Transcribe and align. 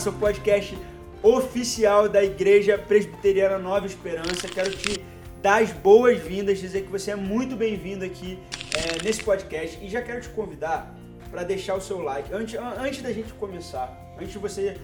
Esperança, 0.00 0.10
o 0.10 0.12
podcast 0.14 0.78
oficial 1.22 2.08
da 2.08 2.24
Igreja 2.24 2.78
Presbiteriana 2.78 3.58
Nova 3.58 3.84
Esperança. 3.84 4.48
Quero 4.48 4.70
te 4.70 5.04
dar 5.42 5.62
as 5.62 5.72
boas-vindas, 5.72 6.58
dizer 6.58 6.84
que 6.84 6.90
você 6.90 7.10
é 7.10 7.16
muito 7.16 7.54
bem-vindo 7.54 8.02
aqui 8.02 8.38
é, 8.74 9.02
nesse 9.02 9.22
podcast 9.22 9.78
e 9.84 9.90
já 9.90 10.00
quero 10.00 10.22
te 10.22 10.30
convidar 10.30 10.94
para 11.30 11.42
deixar 11.42 11.74
o 11.74 11.82
seu 11.82 11.98
like. 11.98 12.32
Antes, 12.32 12.58
antes 12.78 13.02
da 13.02 13.12
gente 13.12 13.30
começar, 13.34 13.94
antes 14.16 14.32
de 14.32 14.38
você 14.38 14.78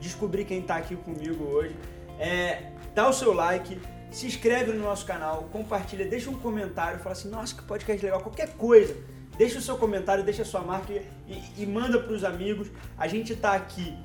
descobrir 0.00 0.44
quem 0.44 0.58
está 0.58 0.76
aqui 0.76 0.96
comigo 0.96 1.44
hoje, 1.44 1.76
é, 2.18 2.72
dá 2.96 3.08
o 3.08 3.12
seu 3.12 3.32
like, 3.32 3.80
se 4.10 4.26
inscreve 4.26 4.72
no 4.72 4.82
nosso 4.82 5.06
canal, 5.06 5.48
compartilha, 5.52 6.04
deixa 6.04 6.30
um 6.30 6.34
comentário, 6.34 6.98
fala 6.98 7.12
assim, 7.12 7.28
nossa, 7.28 7.54
que 7.54 7.62
podcast 7.62 8.04
legal, 8.04 8.20
qualquer 8.20 8.48
coisa. 8.54 8.96
Deixa 9.36 9.60
o 9.60 9.62
seu 9.62 9.76
comentário, 9.76 10.24
deixa 10.24 10.42
a 10.42 10.44
sua 10.44 10.62
marca 10.62 10.92
e, 10.92 11.42
e, 11.56 11.64
manda 11.64 12.00
para 12.00 12.12
os 12.12 12.24
amigos. 12.24 12.66
A 12.96 13.06
gente 13.06 13.34
está 13.34 13.52
aqui 13.52 13.96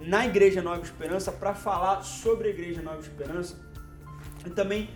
na 0.00 0.26
Igreja 0.26 0.62
Nova 0.62 0.82
Esperança 0.82 1.30
para 1.30 1.54
falar 1.54 2.02
sobre 2.02 2.48
a 2.48 2.50
Igreja 2.50 2.80
Nova 2.80 3.00
Esperança 3.00 3.56
e 4.44 4.50
também 4.50 4.88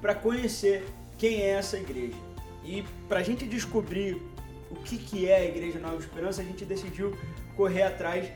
para 0.00 0.14
conhecer 0.14 0.84
quem 1.18 1.42
é 1.42 1.50
essa 1.50 1.76
igreja. 1.76 2.16
E 2.64 2.84
para 3.08 3.20
a 3.20 3.22
gente 3.22 3.44
descobrir 3.44 4.20
o 4.70 4.76
que, 4.76 4.96
que 4.96 5.28
é 5.28 5.36
a 5.36 5.44
Igreja 5.44 5.78
Nova 5.78 5.96
Esperança, 5.96 6.42
a 6.42 6.44
gente 6.44 6.64
decidiu 6.64 7.16
correr 7.56 7.82
atrás 7.82 8.28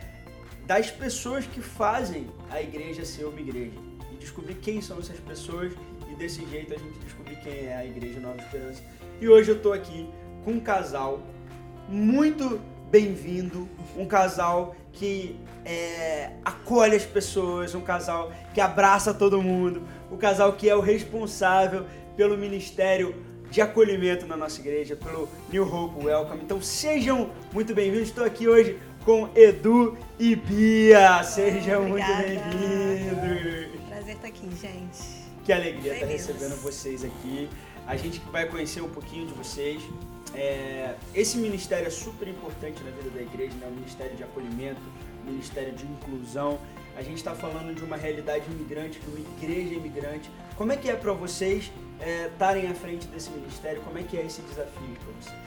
das 0.66 0.91
pessoas 0.91 1.46
que 1.46 1.60
fazem 1.60 2.27
a 2.50 2.61
igreja 2.61 3.05
ser 3.05 3.24
uma 3.24 3.40
igreja 3.40 3.78
e 4.12 4.16
descobrir 4.16 4.55
quem 4.56 4.80
são 4.80 4.98
essas 4.98 5.18
pessoas 5.20 5.72
e 6.11 6.14
desse 6.16 6.44
jeito 6.46 6.74
a 6.74 6.78
gente 6.78 6.98
descobrir 6.98 7.36
quem 7.36 7.66
é 7.66 7.77
a 7.77 7.86
Igreja 7.86 8.18
Nova 8.20 8.38
Esperança. 8.38 8.83
E 9.20 9.28
hoje 9.28 9.50
eu 9.50 9.56
estou 9.56 9.72
aqui 9.72 10.08
com 10.44 10.52
um 10.52 10.61
casal 10.61 11.22
muito 11.88 12.61
bem-vindo, 12.90 13.68
um 13.96 14.06
casal 14.06 14.74
que 14.92 15.36
é, 15.67 16.31
acolhe 16.45 16.95
as 16.95 17.05
pessoas, 17.05 17.75
um 17.75 17.81
casal 17.81 18.31
que 18.55 18.61
abraça 18.61 19.12
todo 19.12 19.42
mundo, 19.42 19.83
o 20.08 20.14
um 20.14 20.17
casal 20.17 20.53
que 20.53 20.69
é 20.70 20.77
o 20.77 20.81
responsável 20.81 21.84
pelo 22.17 22.39
ministério 22.39 23.17
de 23.50 23.61
acolhimento 23.61 24.27
na 24.27 24.36
nossa 24.36 24.61
igreja, 24.61 24.95
pelo 24.95 25.28
New 25.50 25.64
Hope 25.64 26.06
Welcome. 26.06 26.42
Então 26.45 26.62
sejam 26.62 27.31
muito 27.53 27.75
bem-vindos. 27.75 28.08
Estou 28.08 28.25
aqui 28.25 28.47
hoje 28.47 28.78
com 29.05 29.28
Edu 29.34 29.98
e 30.20 30.36
Bia. 30.36 31.23
Sejam 31.25 31.83
muito 31.89 32.06
bem-vindos. 32.06 33.80
Prazer 33.89 34.14
estar 34.14 34.28
aqui, 34.28 34.48
gente. 34.61 35.27
Que 35.45 35.53
alegria 35.53 35.95
estar 35.95 36.06
recebendo 36.06 36.62
vocês 36.62 37.05
aqui. 37.05 37.48
A 37.89 37.97
gente 37.97 38.20
vai 38.30 38.47
conhecer 38.47 38.83
um 38.83 38.89
pouquinho 38.89 39.27
de 39.27 39.34
vocês. 39.34 39.83
É, 40.34 40.94
esse 41.14 41.38
ministério 41.38 41.86
é 41.86 41.91
super 41.91 42.28
importante 42.28 42.82
na 42.82 42.91
vida 42.91 43.10
da 43.10 43.22
igreja, 43.22 43.55
né? 43.56 43.66
o 43.69 43.70
ministério 43.70 44.16
de 44.16 44.22
acolhimento, 44.22 44.80
o 45.22 45.30
ministério 45.30 45.72
de 45.72 45.84
inclusão. 45.86 46.58
A 46.96 47.02
gente 47.02 47.18
está 47.18 47.34
falando 47.34 47.74
de 47.74 47.84
uma 47.84 47.96
realidade 47.96 48.44
imigrante, 48.50 48.98
de 48.98 49.06
uma 49.06 49.20
igreja 49.20 49.74
imigrante. 49.74 50.30
Como 50.56 50.72
é 50.72 50.77
que 50.77 50.88
é 50.88 50.96
para 50.96 51.12
vocês 51.12 51.70
estarem 52.33 52.66
é, 52.66 52.70
à 52.70 52.74
frente 52.74 53.06
desse 53.08 53.30
ministério? 53.30 53.83
Como 53.83 53.98
é 53.98 54.02
que 54.02 54.16
é 54.16 54.24
esse 54.24 54.42
desafio 54.42 54.96
para 55.05 55.12
vocês? 55.20 55.46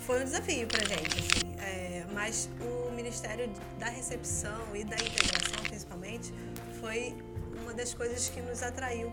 Foi 0.00 0.20
um 0.20 0.24
desafio 0.24 0.66
para 0.68 0.82
a 0.82 0.84
gente, 0.84 1.18
assim, 1.18 1.56
é, 1.58 2.04
mas 2.14 2.48
o 2.60 2.92
Ministério 2.92 3.50
da 3.76 3.86
Recepção 3.86 4.64
e 4.72 4.84
da 4.84 4.94
Integração, 4.94 5.64
principalmente, 5.64 6.32
foi 6.80 7.12
uma 7.60 7.74
das 7.74 7.92
coisas 7.92 8.28
que 8.28 8.40
nos 8.40 8.62
atraiu 8.62 9.10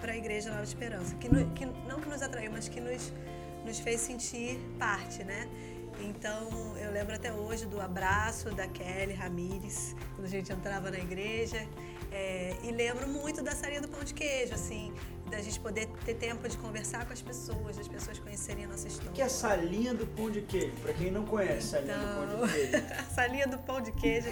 para 0.00 0.12
a 0.12 0.16
Igreja 0.16 0.50
Nova 0.50 0.62
Esperança. 0.62 1.16
Que, 1.16 1.28
no, 1.28 1.50
que, 1.50 1.66
não 1.66 2.00
que 2.00 2.08
nos 2.08 2.22
atraiu, 2.22 2.52
mas 2.52 2.68
que 2.68 2.80
nos 2.80 3.12
nos 3.66 3.80
fez 3.80 4.00
sentir 4.00 4.58
parte, 4.78 5.24
né? 5.24 5.48
Então, 6.00 6.76
eu 6.76 6.92
lembro 6.92 7.14
até 7.14 7.32
hoje 7.32 7.66
do 7.66 7.80
abraço 7.80 8.50
da 8.54 8.68
Kelly 8.68 9.12
Ramires, 9.12 9.96
quando 10.14 10.26
a 10.26 10.30
gente 10.30 10.52
entrava 10.52 10.90
na 10.90 10.98
igreja. 10.98 11.66
É, 12.12 12.54
e 12.62 12.70
lembro 12.70 13.08
muito 13.08 13.42
da 13.42 13.50
salinha 13.50 13.80
do 13.80 13.88
pão 13.88 14.04
de 14.04 14.14
queijo, 14.14 14.54
assim, 14.54 14.94
da 15.28 15.42
gente 15.42 15.58
poder 15.58 15.86
ter 16.04 16.14
tempo 16.14 16.48
de 16.48 16.56
conversar 16.56 17.04
com 17.04 17.12
as 17.12 17.20
pessoas, 17.20 17.76
das 17.76 17.88
pessoas 17.88 18.18
conhecerem 18.18 18.64
a 18.64 18.68
nossa 18.68 18.86
história. 18.86 19.10
O 19.10 19.14
que 19.14 19.20
é 19.20 19.24
a 19.24 19.28
salinha 19.28 19.92
do 19.92 20.06
pão 20.06 20.30
de 20.30 20.42
queijo? 20.42 20.72
Para 20.76 20.94
quem 20.94 21.10
não 21.10 21.26
conhece, 21.26 21.76
então, 21.76 21.94
salinha 21.98 22.26
do 22.26 22.38
pão 22.38 22.46
de 22.46 22.52
queijo. 22.52 22.86
a 22.96 23.02
salinha 23.14 23.46
do 23.48 23.58
pão 23.58 23.80
de 23.80 23.92
queijo 23.92 24.28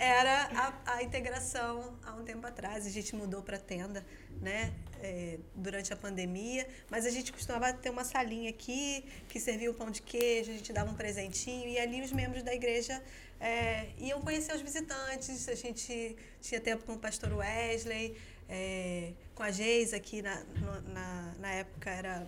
era 0.00 0.48
a, 0.54 0.96
a 0.96 1.02
integração 1.02 1.94
há 2.04 2.14
um 2.14 2.24
tempo 2.24 2.46
atrás. 2.46 2.86
A 2.86 2.90
gente 2.90 3.14
mudou 3.14 3.42
para 3.42 3.58
tenda, 3.58 4.04
né? 4.40 4.74
É, 5.02 5.38
durante 5.54 5.92
a 5.92 5.96
pandemia, 5.96 6.66
mas 6.90 7.04
a 7.04 7.10
gente 7.10 7.32
costumava 7.32 7.72
ter 7.72 7.90
uma 7.90 8.02
salinha 8.02 8.50
aqui 8.50 9.04
que 9.28 9.38
servia 9.38 9.70
o 9.70 9.74
pão 9.74 9.90
de 9.90 10.00
queijo, 10.00 10.50
a 10.50 10.54
gente 10.54 10.72
dava 10.72 10.90
um 10.90 10.94
presentinho 10.94 11.68
e 11.68 11.78
ali 11.78 12.02
os 12.02 12.12
membros 12.12 12.42
da 12.42 12.54
igreja 12.54 13.02
é, 13.40 13.88
iam 13.98 14.20
conhecer 14.20 14.54
os 14.54 14.62
visitantes. 14.62 15.48
A 15.48 15.54
gente 15.54 16.16
tinha 16.40 16.60
tempo 16.60 16.84
com 16.84 16.94
o 16.94 16.98
pastor 16.98 17.32
Wesley, 17.32 18.16
é, 18.48 19.12
com 19.34 19.42
a 19.42 19.50
Geisa, 19.50 19.98
que 20.00 20.22
na, 20.22 20.44
na, 20.88 21.34
na 21.38 21.50
época 21.52 21.90
era 21.90 22.26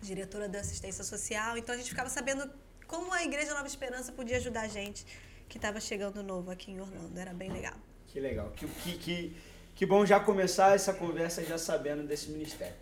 diretora 0.00 0.48
da 0.48 0.60
assistência 0.60 1.04
social. 1.04 1.56
Então 1.56 1.74
a 1.74 1.78
gente 1.78 1.88
ficava 1.88 2.08
sabendo 2.08 2.50
como 2.86 3.12
a 3.12 3.24
Igreja 3.24 3.54
Nova 3.54 3.66
Esperança 3.66 4.12
podia 4.12 4.36
ajudar 4.36 4.62
a 4.62 4.68
gente 4.68 5.06
que 5.48 5.58
estava 5.58 5.80
chegando 5.80 6.22
novo 6.22 6.50
aqui 6.50 6.70
em 6.70 6.80
Orlando. 6.80 7.18
Era 7.18 7.32
bem 7.32 7.50
legal. 7.50 7.76
Que 8.08 8.20
legal. 8.20 8.50
Que, 8.52 8.66
que, 8.66 8.98
que, 8.98 9.36
que 9.74 9.86
bom 9.86 10.04
já 10.04 10.20
começar 10.20 10.74
essa 10.74 10.92
conversa 10.92 11.44
já 11.44 11.58
sabendo 11.58 12.02
desse 12.02 12.30
ministério. 12.30 12.74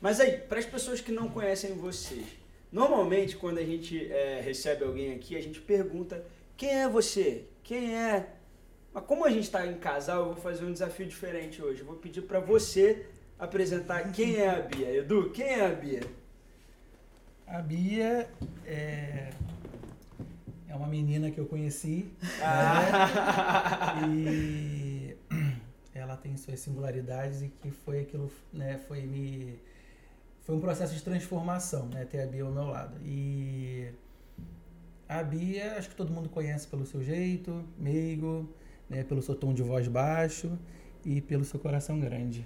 Mas 0.00 0.20
aí, 0.20 0.38
para 0.38 0.58
as 0.58 0.66
pessoas 0.66 1.00
que 1.00 1.12
não 1.12 1.28
conhecem 1.28 1.74
vocês, 1.74 2.26
normalmente 2.70 3.36
quando 3.36 3.58
a 3.58 3.64
gente 3.64 4.10
é, 4.12 4.40
recebe 4.40 4.84
alguém 4.84 5.14
aqui, 5.14 5.36
a 5.36 5.42
gente 5.42 5.60
pergunta 5.60 6.24
quem 6.56 6.70
é 6.82 6.88
você? 6.88 7.44
Quem 7.62 7.96
é 7.96 8.26
mas 8.94 9.04
como 9.06 9.24
a 9.24 9.30
gente 9.30 9.42
está 9.42 9.66
em 9.66 9.74
casal, 9.74 10.20
eu 10.20 10.26
vou 10.26 10.36
fazer 10.36 10.64
um 10.64 10.72
desafio 10.72 11.04
diferente 11.04 11.60
hoje. 11.60 11.80
Eu 11.80 11.86
vou 11.86 11.96
pedir 11.96 12.22
para 12.22 12.38
você 12.38 13.06
apresentar 13.36 14.12
quem 14.12 14.36
é 14.36 14.48
a 14.48 14.60
Bia. 14.60 14.98
Edu, 14.98 15.30
quem 15.30 15.46
é 15.46 15.66
a 15.66 15.70
Bia? 15.70 16.02
A 17.44 17.60
Bia 17.60 18.30
é, 18.64 19.30
é 20.68 20.74
uma 20.76 20.86
menina 20.86 21.32
que 21.32 21.38
eu 21.38 21.46
conheci. 21.46 22.08
Ah. 22.40 23.98
Né? 24.06 24.14
E 24.14 25.16
ela 25.94 26.16
tem 26.16 26.36
suas 26.36 26.60
singularidades 26.60 27.42
e 27.42 27.48
que 27.48 27.70
foi 27.70 28.00
aquilo, 28.00 28.30
né, 28.52 28.78
foi 28.88 29.02
me 29.02 29.58
foi 30.44 30.54
um 30.54 30.60
processo 30.60 30.94
de 30.94 31.02
transformação, 31.02 31.86
né, 31.86 32.04
ter 32.04 32.20
a 32.20 32.26
Bia 32.26 32.44
ao 32.44 32.52
meu 32.52 32.64
lado. 32.64 33.00
E 33.02 33.88
a 35.08 35.22
Bia, 35.22 35.76
acho 35.78 35.88
que 35.88 35.94
todo 35.94 36.12
mundo 36.12 36.28
conhece 36.28 36.66
pelo 36.68 36.84
seu 36.84 37.02
jeito, 37.02 37.64
meigo, 37.78 38.46
né, 38.90 39.02
pelo 39.04 39.22
seu 39.22 39.34
tom 39.34 39.54
de 39.54 39.62
voz 39.62 39.88
baixo 39.88 40.58
e 41.02 41.20
pelo 41.22 41.44
seu 41.44 41.58
coração 41.58 41.98
grande. 41.98 42.44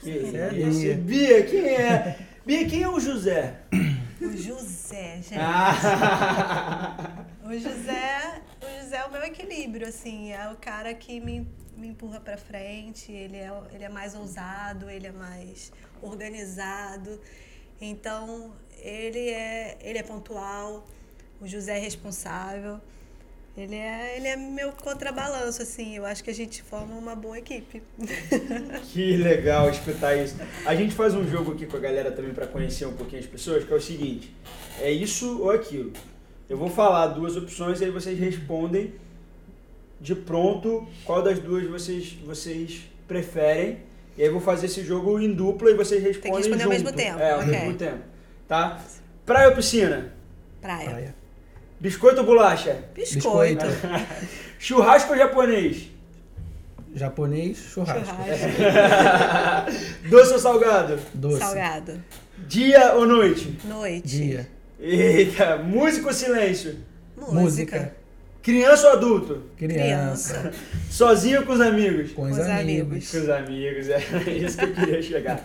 Que 0.00 0.10
isso? 0.10 1.02
Bia, 1.02 1.44
quem 1.44 1.66
é? 1.66 2.18
Bia, 2.46 2.68
quem 2.68 2.82
é 2.82 2.88
o 2.88 3.00
José? 3.00 3.62
O 4.20 4.36
José, 4.36 5.16
gente. 5.16 5.34
Ah. 5.38 7.24
O 7.44 7.52
José, 7.52 8.40
o 8.62 8.82
José 8.82 8.96
é 8.96 9.04
o 9.04 9.12
meu 9.12 9.22
equilíbrio, 9.44 9.86
assim, 9.86 10.32
é 10.32 10.50
o 10.50 10.56
cara 10.56 10.92
que 10.94 11.20
me, 11.20 11.46
me 11.76 11.88
empurra 11.88 12.18
para 12.18 12.36
frente, 12.36 13.12
ele 13.12 13.36
é, 13.36 13.52
ele 13.72 13.84
é 13.84 13.88
mais 13.88 14.14
ousado, 14.14 14.90
ele 14.90 15.06
é 15.06 15.12
mais 15.12 15.70
organizado. 16.02 17.20
Então, 17.80 18.52
ele 18.80 19.30
é, 19.30 19.76
ele 19.80 19.98
é 19.98 20.02
pontual, 20.02 20.86
o 21.40 21.46
José 21.46 21.76
é 21.76 21.80
responsável. 21.80 22.80
Ele 23.56 23.76
é, 23.76 24.16
ele 24.16 24.26
é 24.26 24.34
meu 24.34 24.72
contrabalanço, 24.72 25.62
assim. 25.62 25.96
Eu 25.96 26.04
acho 26.04 26.24
que 26.24 26.30
a 26.30 26.34
gente 26.34 26.60
forma 26.60 26.96
uma 26.96 27.14
boa 27.14 27.38
equipe. 27.38 27.82
Que 28.92 29.16
legal 29.16 29.70
escutar 29.70 30.16
isso. 30.16 30.34
A 30.66 30.74
gente 30.74 30.92
faz 30.92 31.14
um 31.14 31.24
jogo 31.24 31.52
aqui 31.52 31.64
com 31.64 31.76
a 31.76 31.80
galera 31.80 32.10
também 32.10 32.34
para 32.34 32.48
conhecer 32.48 32.84
um 32.84 32.94
pouquinho 32.94 33.22
as 33.22 33.28
pessoas, 33.28 33.64
que 33.64 33.72
é 33.72 33.76
o 33.76 33.80
seguinte: 33.80 34.34
é 34.80 34.90
isso 34.90 35.40
ou 35.40 35.52
aquilo. 35.52 35.92
Eu 36.48 36.58
vou 36.58 36.68
falar 36.68 37.08
duas 37.08 37.36
opções 37.36 37.80
e 37.80 37.84
aí 37.84 37.90
vocês 37.92 38.18
respondem 38.18 38.92
de 40.00 40.14
pronto 40.14 40.86
qual 41.04 41.22
das 41.22 41.38
duas 41.38 41.66
vocês, 41.68 42.16
vocês 42.24 42.82
preferem. 43.06 43.78
E 44.16 44.22
aí 44.22 44.28
eu 44.28 44.32
vou 44.32 44.40
fazer 44.40 44.66
esse 44.66 44.84
jogo 44.84 45.18
em 45.18 45.32
dupla 45.32 45.70
e 45.70 45.74
vocês 45.74 46.02
respondem 46.02 46.42
Tem 46.42 46.42
que 46.42 46.58
responder 46.58 46.62
junto. 46.62 46.64
ao 46.64 46.70
mesmo 46.70 46.92
tempo. 46.92 47.18
É, 47.18 47.32
ao 47.32 47.40
okay. 47.40 47.50
mesmo 47.50 47.74
tempo. 47.74 48.02
Tá? 48.46 48.80
Praia 49.26 49.48
ou 49.48 49.54
piscina? 49.54 50.12
Praia. 50.60 50.90
Praia. 50.90 51.14
Biscoito 51.80 52.20
ou 52.20 52.26
bolacha? 52.26 52.84
Biscoito. 52.94 53.64
churrasco 54.58 55.12
ou 55.12 55.18
japonês? 55.18 55.90
Japonês, 56.94 57.58
churrasco. 57.58 58.06
churrasco. 58.06 58.48
Doce 60.08 60.32
ou 60.32 60.38
salgado? 60.38 60.98
Doce. 61.12 61.38
Salgado. 61.38 62.00
Dia 62.46 62.94
ou 62.94 63.06
noite? 63.06 63.58
Noite. 63.64 64.06
Dia. 64.06 64.48
Eita, 64.78 65.56
música 65.56 66.06
ou 66.06 66.12
silêncio? 66.12 66.76
Música. 67.16 67.40
Música. 67.40 68.03
Criança 68.44 68.88
ou 68.88 68.92
adulto? 68.92 69.42
Criança. 69.56 70.52
Sozinho 70.90 71.40
ou 71.40 71.46
com 71.46 71.54
os 71.54 71.62
amigos? 71.62 72.12
Com 72.12 72.30
os, 72.30 72.38
amigos. 72.38 73.10
Com 73.10 73.16
os 73.16 73.28
amigos, 73.30 73.88
é 73.88 73.98
isso 74.36 74.58
que 74.58 74.64
eu 74.64 74.74
queria 74.74 75.00
chegar. 75.00 75.42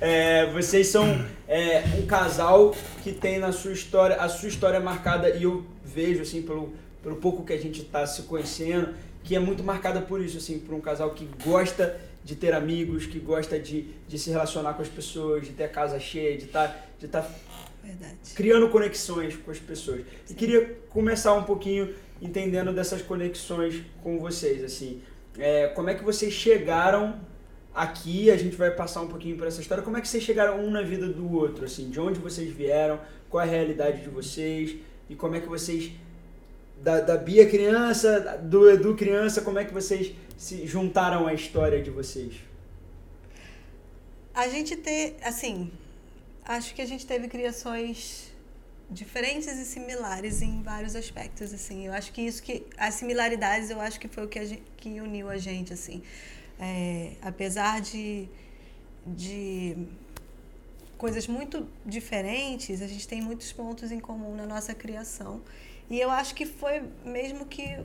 É, 0.00 0.50
vocês 0.50 0.88
são 0.88 1.24
é, 1.46 1.84
um 1.96 2.04
casal 2.04 2.74
que 3.04 3.12
tem 3.12 3.38
na 3.38 3.52
sua 3.52 3.70
história, 3.70 4.16
a 4.16 4.28
sua 4.28 4.48
história 4.48 4.80
marcada, 4.80 5.30
e 5.30 5.44
eu 5.44 5.64
vejo 5.84 6.22
assim 6.22 6.42
pelo, 6.42 6.72
pelo 7.00 7.14
pouco 7.14 7.44
que 7.44 7.52
a 7.52 7.58
gente 7.58 7.82
está 7.82 8.04
se 8.08 8.22
conhecendo, 8.22 8.88
que 9.22 9.36
é 9.36 9.38
muito 9.38 9.62
marcada 9.62 10.00
por 10.00 10.20
isso, 10.20 10.38
assim, 10.38 10.58
por 10.58 10.74
um 10.74 10.80
casal 10.80 11.10
que 11.10 11.28
gosta 11.44 11.96
de 12.24 12.34
ter 12.34 12.54
amigos, 12.54 13.06
que 13.06 13.20
gosta 13.20 13.56
de, 13.56 13.86
de 14.08 14.18
se 14.18 14.30
relacionar 14.30 14.74
com 14.74 14.82
as 14.82 14.88
pessoas, 14.88 15.46
de 15.46 15.52
ter 15.52 15.64
a 15.64 15.68
casa 15.68 16.00
cheia, 16.00 16.36
de 16.36 16.46
estar 16.46 16.66
tá, 16.66 16.76
de 16.98 17.06
tá 17.06 17.24
criando 18.34 18.68
conexões 18.68 19.36
com 19.36 19.52
as 19.52 19.58
pessoas. 19.58 20.00
Sim. 20.24 20.32
E 20.32 20.34
queria 20.34 20.76
começar 20.88 21.34
um 21.34 21.44
pouquinho 21.44 21.92
entendendo 22.22 22.72
dessas 22.72 23.02
conexões 23.02 23.82
com 24.02 24.18
vocês, 24.18 24.62
assim. 24.62 25.02
É, 25.36 25.66
como 25.68 25.90
é 25.90 25.94
que 25.94 26.04
vocês 26.04 26.32
chegaram 26.32 27.20
aqui? 27.74 28.30
A 28.30 28.36
gente 28.36 28.54
vai 28.54 28.70
passar 28.70 29.02
um 29.02 29.08
pouquinho 29.08 29.36
por 29.36 29.46
essa 29.46 29.60
história. 29.60 29.82
Como 29.82 29.96
é 29.96 30.00
que 30.00 30.06
vocês 30.06 30.22
chegaram 30.22 30.64
um 30.64 30.70
na 30.70 30.82
vida 30.82 31.08
do 31.08 31.30
outro, 31.32 31.64
assim? 31.64 31.90
De 31.90 32.00
onde 32.00 32.20
vocês 32.20 32.50
vieram? 32.50 33.00
Qual 33.28 33.42
é 33.42 33.46
a 33.46 33.50
realidade 33.50 34.02
de 34.02 34.08
vocês? 34.08 34.76
E 35.10 35.16
como 35.16 35.34
é 35.34 35.40
que 35.40 35.48
vocês 35.48 35.92
da, 36.80 37.00
da 37.00 37.16
Bia 37.16 37.48
criança, 37.48 38.38
do 38.42 38.70
Edu 38.70 38.94
criança, 38.94 39.40
como 39.42 39.58
é 39.58 39.64
que 39.64 39.72
vocês 39.72 40.14
se 40.36 40.66
juntaram 40.66 41.26
à 41.26 41.34
história 41.34 41.82
de 41.82 41.90
vocês? 41.90 42.34
A 44.34 44.48
gente 44.48 44.76
ter, 44.76 45.16
assim, 45.22 45.70
acho 46.44 46.74
que 46.74 46.82
a 46.82 46.86
gente 46.86 47.06
teve 47.06 47.28
criações 47.28 48.31
diferentes 48.92 49.48
e 49.48 49.64
similares 49.64 50.42
em 50.42 50.62
vários 50.62 50.94
aspectos, 50.94 51.52
assim. 51.52 51.86
Eu 51.86 51.92
acho 51.92 52.12
que 52.12 52.20
isso 52.22 52.42
que 52.42 52.66
as 52.76 52.94
similaridades, 52.94 53.70
eu 53.70 53.80
acho 53.80 53.98
que 53.98 54.08
foi 54.08 54.24
o 54.24 54.28
que, 54.28 54.44
gente, 54.44 54.62
que 54.76 55.00
uniu 55.00 55.28
a 55.28 55.38
gente, 55.38 55.72
assim. 55.72 56.02
É, 56.60 57.12
apesar 57.22 57.80
de, 57.80 58.28
de 59.06 59.76
coisas 60.98 61.26
muito 61.26 61.66
diferentes, 61.84 62.82
a 62.82 62.86
gente 62.86 63.08
tem 63.08 63.20
muitos 63.20 63.50
pontos 63.52 63.90
em 63.90 63.98
comum 63.98 64.36
na 64.36 64.46
nossa 64.46 64.74
criação. 64.74 65.40
E 65.90 65.98
eu 65.98 66.10
acho 66.10 66.34
que 66.34 66.46
foi 66.46 66.82
mesmo 67.04 67.46
que. 67.46 67.78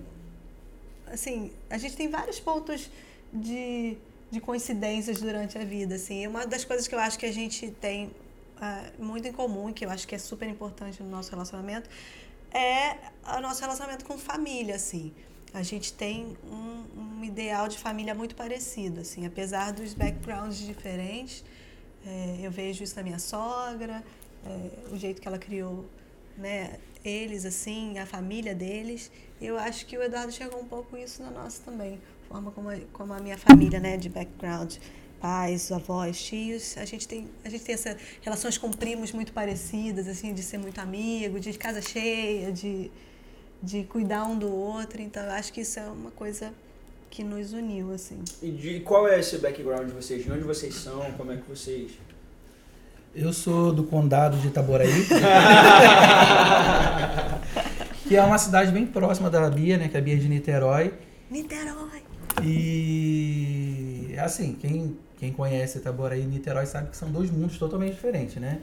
Assim, 1.07 1.51
a 1.69 1.77
gente 1.77 1.95
tem 1.95 2.09
vários 2.09 2.39
pontos 2.39 2.92
de, 3.31 3.98
de 4.30 4.42
coincidências 4.42 5.19
durante 5.21 5.57
a 5.57 5.63
vida. 5.63 5.95
Assim. 5.95 6.27
Uma 6.27 6.45
das 6.45 6.65
coisas 6.65 6.88
que 6.88 6.94
eu 6.94 7.00
acho 7.00 7.18
que 7.18 7.25
a 7.25 7.31
gente 7.31 7.71
tem 7.71 8.12
uh, 8.57 9.04
muito 9.04 9.27
em 9.27 9.31
comum, 9.31 9.71
que 9.71 9.86
eu 9.86 9.89
acho 9.89 10.07
que 10.07 10.15
é 10.15 10.18
super 10.18 10.48
importante 10.48 11.01
no 11.01 11.09
nosso 11.09 11.31
relacionamento, 11.31 11.89
é 12.51 12.98
o 13.38 13.42
nosso 13.42 13.62
relacionamento 13.62 14.06
com 14.06 14.18
família. 14.18 14.75
Assim. 14.75 15.13
A 15.54 15.63
gente 15.63 15.94
tem 15.94 16.38
um, 16.44 17.19
um 17.19 17.24
ideal 17.24 17.68
de 17.68 17.77
família 17.77 18.13
muito 18.13 18.36
parecido. 18.36 19.01
Assim. 19.01 19.25
Apesar 19.25 19.71
dos 19.71 19.94
backgrounds 19.94 20.59
diferentes, 20.59 21.44
é, 22.06 22.39
eu 22.42 22.51
vejo 22.51 22.83
isso 22.83 22.95
na 22.95 23.04
minha 23.04 23.19
sogra, 23.19 24.04
é, 24.45 24.94
o 24.94 24.98
jeito 24.98 25.21
que 25.21 25.27
ela 25.27 25.38
criou 25.38 25.86
né, 26.38 26.77
eles, 27.04 27.45
assim, 27.45 27.98
a 27.98 28.06
família 28.06 28.54
deles. 28.54 29.12
Eu 29.42 29.57
acho 29.57 29.86
que 29.86 29.98
o 29.98 30.04
Eduardo 30.04 30.31
chegou 30.31 30.59
um 30.59 30.65
pouco 30.65 30.95
isso 30.95 31.21
na 31.21 31.31
nossa 31.31 31.62
também. 31.63 32.00
Forma 32.27 32.51
como 32.51 32.69
a, 32.69 32.77
como 32.94 33.13
a 33.13 33.19
minha 33.19 33.38
família, 33.38 33.80
né, 33.80 33.98
de 33.98 34.09
background, 34.09 34.75
pais, 35.18 35.72
avós, 35.72 36.22
tios, 36.22 36.78
a 36.78 36.86
gente 36.86 37.08
tem 37.08 37.28
a 37.44 37.50
gente 37.50 37.64
tem 37.64 37.75
essas 37.75 37.98
relações 38.22 38.58
com 38.58 38.72
primos 38.72 39.12
muito 39.12 39.31
parecidas, 39.34 40.08
assim, 40.08 40.34
de 40.34 40.44
ser 40.44 40.58
muito 40.58 40.80
amigo, 40.80 41.40
de 41.40 41.54
casa 41.54 41.81
cheia, 41.81 42.52
de, 42.52 42.92
de 43.62 43.84
cuidar 43.84 44.25
um 44.25 44.38
do 44.38 44.52
outro. 44.52 45.02
Então, 45.02 45.24
eu 45.24 45.31
acho 45.31 45.52
que 45.52 45.62
isso 45.62 45.80
é 45.80 45.88
uma 45.88 46.12
coisa 46.12 46.54
que 47.10 47.24
nos 47.24 47.54
uniu, 47.54 47.92
assim. 47.94 48.19
E 48.42 48.52
de, 48.52 48.80
qual 48.81 49.08
é 49.08 49.19
esse 49.19 49.38
background 49.38 49.88
de 49.88 49.94
vocês? 49.94 50.24
De 50.24 50.31
onde 50.31 50.44
vocês 50.44 50.75
são? 50.75 51.12
Como 51.14 51.31
é 51.31 51.38
que 51.38 51.50
vocês 51.50 51.92
eu 53.18 53.34
sou 53.34 53.74
do 53.74 53.84
condado 53.84 54.38
de 54.38 54.48
Itaboraí, 54.48 55.08
que 58.08 58.16
é 58.16 58.22
uma 58.22 58.38
cidade 58.38 58.72
bem 58.72 58.86
próxima 58.86 59.28
da 59.28 59.50
Bia, 59.50 59.75
né? 59.75 59.88
Que 59.88 59.98
é 59.98 60.00
a 60.00 60.04
Bia 60.04 60.14
é 60.14 60.18
de 60.18 60.30
Niterói. 60.30 60.94
Niterói! 61.28 62.04
E 62.44 64.16
assim, 64.19 64.54
quem, 64.54 64.96
quem 65.18 65.31
conhece 65.31 65.80
Itaboraí 65.80 66.22
e 66.22 66.25
Niterói 66.25 66.66
sabe 66.66 66.90
que 66.90 66.98
são 66.98 67.12
dois 67.12 67.30
mundos 67.30 67.58
totalmente 67.58 67.94
diferentes, 67.94 68.36
né? 68.38 68.62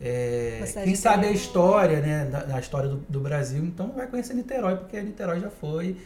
É, 0.00 0.64
quem 0.82 0.96
sabe 0.96 1.26
a 1.26 1.30
história, 1.30 2.00
né, 2.00 2.24
da, 2.24 2.42
da 2.42 2.58
história 2.58 2.88
do, 2.88 2.96
do, 3.08 3.20
Brasil, 3.20 3.62
então 3.64 3.92
vai 3.92 4.08
conhecer 4.08 4.34
Niterói, 4.34 4.76
porque 4.76 5.00
Niterói 5.00 5.38
já 5.38 5.48
foi 5.48 5.96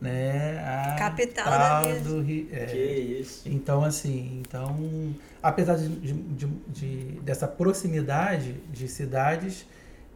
né, 0.00 0.58
a 0.60 0.94
capital 0.96 1.82
do 2.04 2.20
Rio. 2.20 2.48
É, 2.52 2.66
que 2.66 2.78
isso. 2.78 3.48
Então, 3.48 3.82
assim, 3.82 4.40
então 4.40 5.12
apesar 5.42 5.76
de, 5.76 5.88
de, 5.88 6.46
de, 6.68 6.96
dessa 7.22 7.48
proximidade 7.48 8.54
de 8.72 8.86
cidades, 8.86 9.66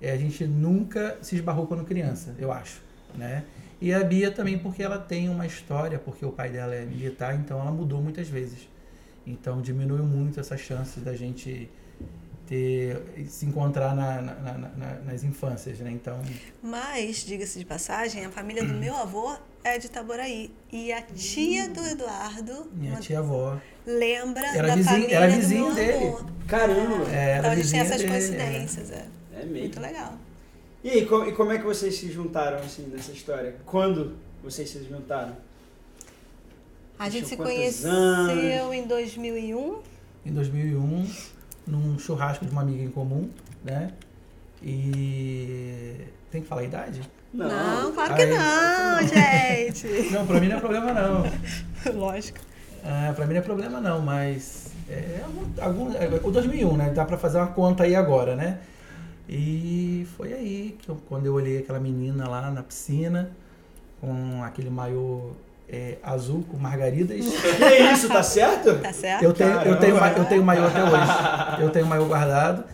é, 0.00 0.12
a 0.12 0.16
gente 0.16 0.46
nunca 0.46 1.18
se 1.20 1.34
esbarrou 1.34 1.66
quando 1.66 1.84
criança, 1.84 2.34
eu 2.38 2.52
acho, 2.52 2.80
né? 3.16 3.44
E 3.80 3.92
a 3.92 4.02
Bia 4.02 4.30
também 4.30 4.58
porque 4.58 4.82
ela 4.82 4.98
tem 4.98 5.28
uma 5.28 5.44
história, 5.44 5.98
porque 5.98 6.24
o 6.24 6.30
pai 6.30 6.50
dela 6.50 6.74
é 6.74 6.84
militar, 6.84 7.34
então 7.34 7.60
ela 7.60 7.72
mudou 7.72 8.00
muitas 8.00 8.28
vezes. 8.28 8.68
Então 9.26 9.60
diminuiu 9.60 10.04
muito 10.04 10.38
essas 10.38 10.60
chances 10.60 11.02
da 11.02 11.14
gente 11.14 11.70
ter 12.46 13.02
se 13.28 13.46
encontrar 13.46 13.94
na, 13.94 14.20
na, 14.20 14.58
na, 14.58 14.94
nas 15.04 15.24
infâncias, 15.24 15.78
né? 15.78 15.90
Então. 15.90 16.20
Mas 16.62 17.24
diga-se 17.24 17.58
de 17.58 17.64
passagem, 17.64 18.24
a 18.24 18.30
família 18.30 18.64
do 18.64 18.74
meu 18.74 18.94
avô 18.94 19.36
é 19.62 19.78
de 19.78 19.86
Itaboraí 19.86 20.50
e 20.70 20.92
a 20.92 21.00
tia 21.00 21.68
do 21.68 21.80
Eduardo, 21.80 22.70
minha 22.74 22.96
tia 23.00 23.20
avó, 23.20 23.58
lembra 23.86 24.46
era 24.48 24.68
da 24.68 24.74
vizinho, 24.76 24.94
família 24.94 25.16
era 25.16 25.28
vizinho 25.28 25.68
do 25.68 25.74
dele. 25.74 26.06
Avô. 26.06 26.24
Caramba. 26.46 27.10
É, 27.10 27.38
então 27.38 27.50
a 27.50 27.56
gente 27.56 27.70
tem 27.70 27.80
essas 27.80 27.96
dele, 27.96 28.10
coincidências, 28.10 28.90
é. 28.90 28.94
é. 28.94 29.40
É 29.40 29.44
mesmo. 29.46 29.60
Muito 29.60 29.80
legal. 29.80 30.14
E 30.82 30.90
aí, 30.90 31.06
como, 31.06 31.26
e 31.26 31.32
como 31.32 31.50
é 31.50 31.58
que 31.58 31.64
vocês 31.64 31.96
se 31.96 32.12
juntaram 32.12 32.58
assim 32.58 32.82
nessa 32.82 33.10
história? 33.10 33.56
Quando 33.64 34.16
vocês 34.42 34.68
se 34.68 34.84
juntaram? 34.84 35.34
A 37.04 37.10
gente 37.10 37.28
se 37.28 37.36
conheceu 37.36 37.90
anos? 37.90 38.74
em 38.74 38.86
2001. 38.86 39.78
Em 40.24 40.32
2001 40.32 41.06
num 41.66 41.98
churrasco 41.98 42.46
de 42.46 42.50
uma 42.50 42.62
amiga 42.62 42.82
em 42.82 42.88
comum, 42.88 43.28
né? 43.62 43.92
E 44.62 45.96
tem 46.30 46.40
que 46.40 46.48
falar 46.48 46.62
a 46.62 46.64
idade? 46.64 47.02
Não, 47.30 47.82
não 47.82 47.92
claro 47.92 48.14
que 48.14 48.22
Aí, 48.22 48.30
não, 48.30 49.06
gente. 49.06 49.86
Não, 50.12 50.26
pra 50.26 50.40
mim 50.40 50.48
não 50.48 50.56
é 50.56 50.60
problema 50.60 50.92
não. 50.94 51.24
Lógico. 51.92 52.38
É, 52.82 53.12
pra 53.12 53.26
mim 53.26 53.34
não 53.34 53.40
é 53.40 53.44
problema 53.44 53.80
não, 53.80 54.00
mas 54.00 54.70
é, 54.88 55.20
algum, 55.60 55.92
é, 55.92 56.08
o 56.22 56.30
2001, 56.30 56.76
né? 56.76 56.90
Dá 56.90 57.04
pra 57.04 57.18
fazer 57.18 57.36
uma 57.36 57.48
conta 57.48 57.82
aí 57.82 57.94
agora, 57.94 58.34
né? 58.34 58.60
E 59.28 60.06
foi 60.16 60.32
aí 60.32 60.78
que 60.80 60.88
eu, 60.88 60.96
quando 61.06 61.26
eu 61.26 61.34
olhei 61.34 61.58
aquela 61.58 61.80
menina 61.80 62.26
lá 62.26 62.50
na 62.50 62.62
piscina 62.62 63.30
com 64.00 64.42
aquele 64.42 64.70
maiô 64.70 65.32
é, 65.74 65.98
azul 66.02 66.44
com 66.48 66.56
margaridas. 66.56 67.18
Que 67.18 67.74
isso, 67.92 68.06
tá 68.06 68.22
certo? 68.22 68.78
Tá 68.80 68.92
certo. 68.92 69.24
Eu 69.24 69.32
tenho, 69.32 69.50
eu 69.50 69.76
tenho, 69.76 69.96
eu 69.96 70.24
tenho 70.24 70.42
maior 70.44 70.68
até 70.68 70.84
hoje. 70.84 71.62
Eu 71.62 71.70
tenho 71.70 71.86
maior 71.86 72.06
guardado. 72.06 72.64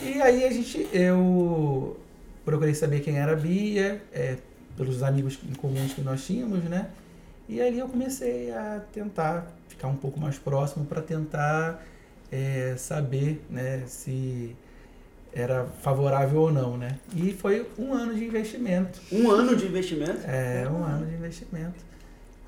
E 0.00 0.22
aí 0.22 0.44
a 0.44 0.50
gente, 0.52 0.88
eu 0.92 1.96
procurei 2.44 2.74
saber 2.74 3.00
quem 3.00 3.18
era 3.18 3.32
a 3.32 3.36
Bia, 3.36 4.00
é, 4.12 4.36
pelos 4.76 5.02
amigos 5.02 5.38
em 5.48 5.54
comuns 5.54 5.92
que 5.94 6.00
nós 6.00 6.24
tínhamos, 6.24 6.62
né? 6.64 6.86
E 7.48 7.60
ali 7.60 7.80
eu 7.80 7.88
comecei 7.88 8.52
a 8.52 8.80
tentar 8.92 9.46
ficar 9.68 9.88
um 9.88 9.96
pouco 9.96 10.18
mais 10.20 10.38
próximo 10.38 10.84
para 10.84 11.02
tentar 11.02 11.84
é, 12.30 12.74
saber, 12.78 13.44
né, 13.50 13.82
se 13.86 14.56
era 15.34 15.66
favorável 15.80 16.42
ou 16.42 16.52
não, 16.52 16.76
né? 16.76 16.98
E 17.16 17.32
foi 17.32 17.66
um 17.78 17.92
ano 17.92 18.14
de 18.14 18.24
investimento. 18.24 19.00
Um 19.10 19.30
ano 19.30 19.56
de 19.56 19.66
investimento? 19.66 20.20
É, 20.24 20.68
um 20.70 20.84
ano 20.84 21.06
de 21.06 21.14
investimento. 21.14 21.91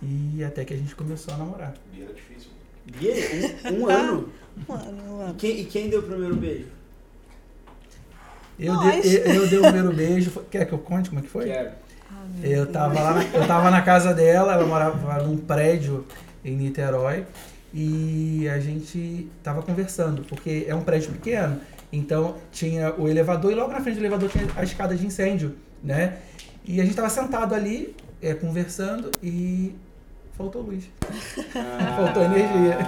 E 0.05 0.45
até 0.45 0.65
que 0.65 0.75
a 0.75 0.77
gente 0.77 0.95
começou 0.95 1.33
a 1.35 1.39
namorar. 1.39 1.75
Bia 1.93 2.05
era 2.05 2.13
difícil. 2.13 2.51
Bia, 2.85 3.73
um, 3.73 3.81
um 3.81 3.89
ano? 3.89 4.33
um 4.69 4.73
ano, 4.73 5.03
um 5.13 5.21
ano. 5.21 5.35
E 5.35 5.37
quem, 5.37 5.61
e 5.61 5.65
quem 5.65 5.89
deu 5.89 6.01
o 6.01 6.03
primeiro 6.03 6.37
beijo? 6.37 6.67
Eu, 8.59 8.79
dei, 8.79 9.01
eu, 9.01 9.35
eu 9.35 9.49
dei 9.49 9.59
o 9.59 9.63
primeiro 9.63 9.93
beijo. 9.93 10.31
Quer 10.51 10.67
que 10.67 10.73
eu 10.73 10.79
conte 10.79 11.09
como 11.09 11.21
é 11.21 11.23
que 11.23 11.31
foi? 11.31 11.47
Quero. 11.47 11.71
Ah, 12.11 12.27
eu 12.43 12.67
tava, 12.71 13.01
lá 13.01 13.15
na, 13.15 13.25
eu 13.25 13.47
tava 13.47 13.71
na 13.71 13.83
casa 13.83 14.13
dela, 14.13 14.53
ela 14.53 14.67
morava 14.67 15.23
num 15.23 15.39
prédio 15.39 16.07
em 16.45 16.55
Niterói. 16.55 17.25
E 17.73 18.49
a 18.49 18.61
gente 18.61 19.29
tava 19.43 19.61
conversando, 19.63 20.23
porque 20.23 20.65
é 20.69 20.75
um 20.75 20.83
prédio 20.83 21.11
pequeno, 21.11 21.61
então 21.93 22.37
tinha 22.53 22.95
o 22.95 23.09
elevador 23.09 23.51
e 23.51 23.55
logo 23.57 23.73
na 23.73 23.81
frente 23.81 23.97
do 23.97 24.01
elevador 24.03 24.29
tinha 24.29 24.47
a 24.55 24.63
escada 24.63 24.95
de 24.95 25.05
incêndio, 25.05 25.57
né? 25.83 26.19
E 26.65 26.81
a 26.81 26.85
gente 26.85 26.95
tava 26.95 27.09
sentado 27.09 27.53
ali, 27.53 27.97
é, 28.23 28.33
conversando, 28.33 29.11
e 29.21 29.75
faltou 30.37 30.63
luz. 30.63 30.85
Ah, 31.55 31.97
faltou 31.97 32.23
energia. 32.25 32.79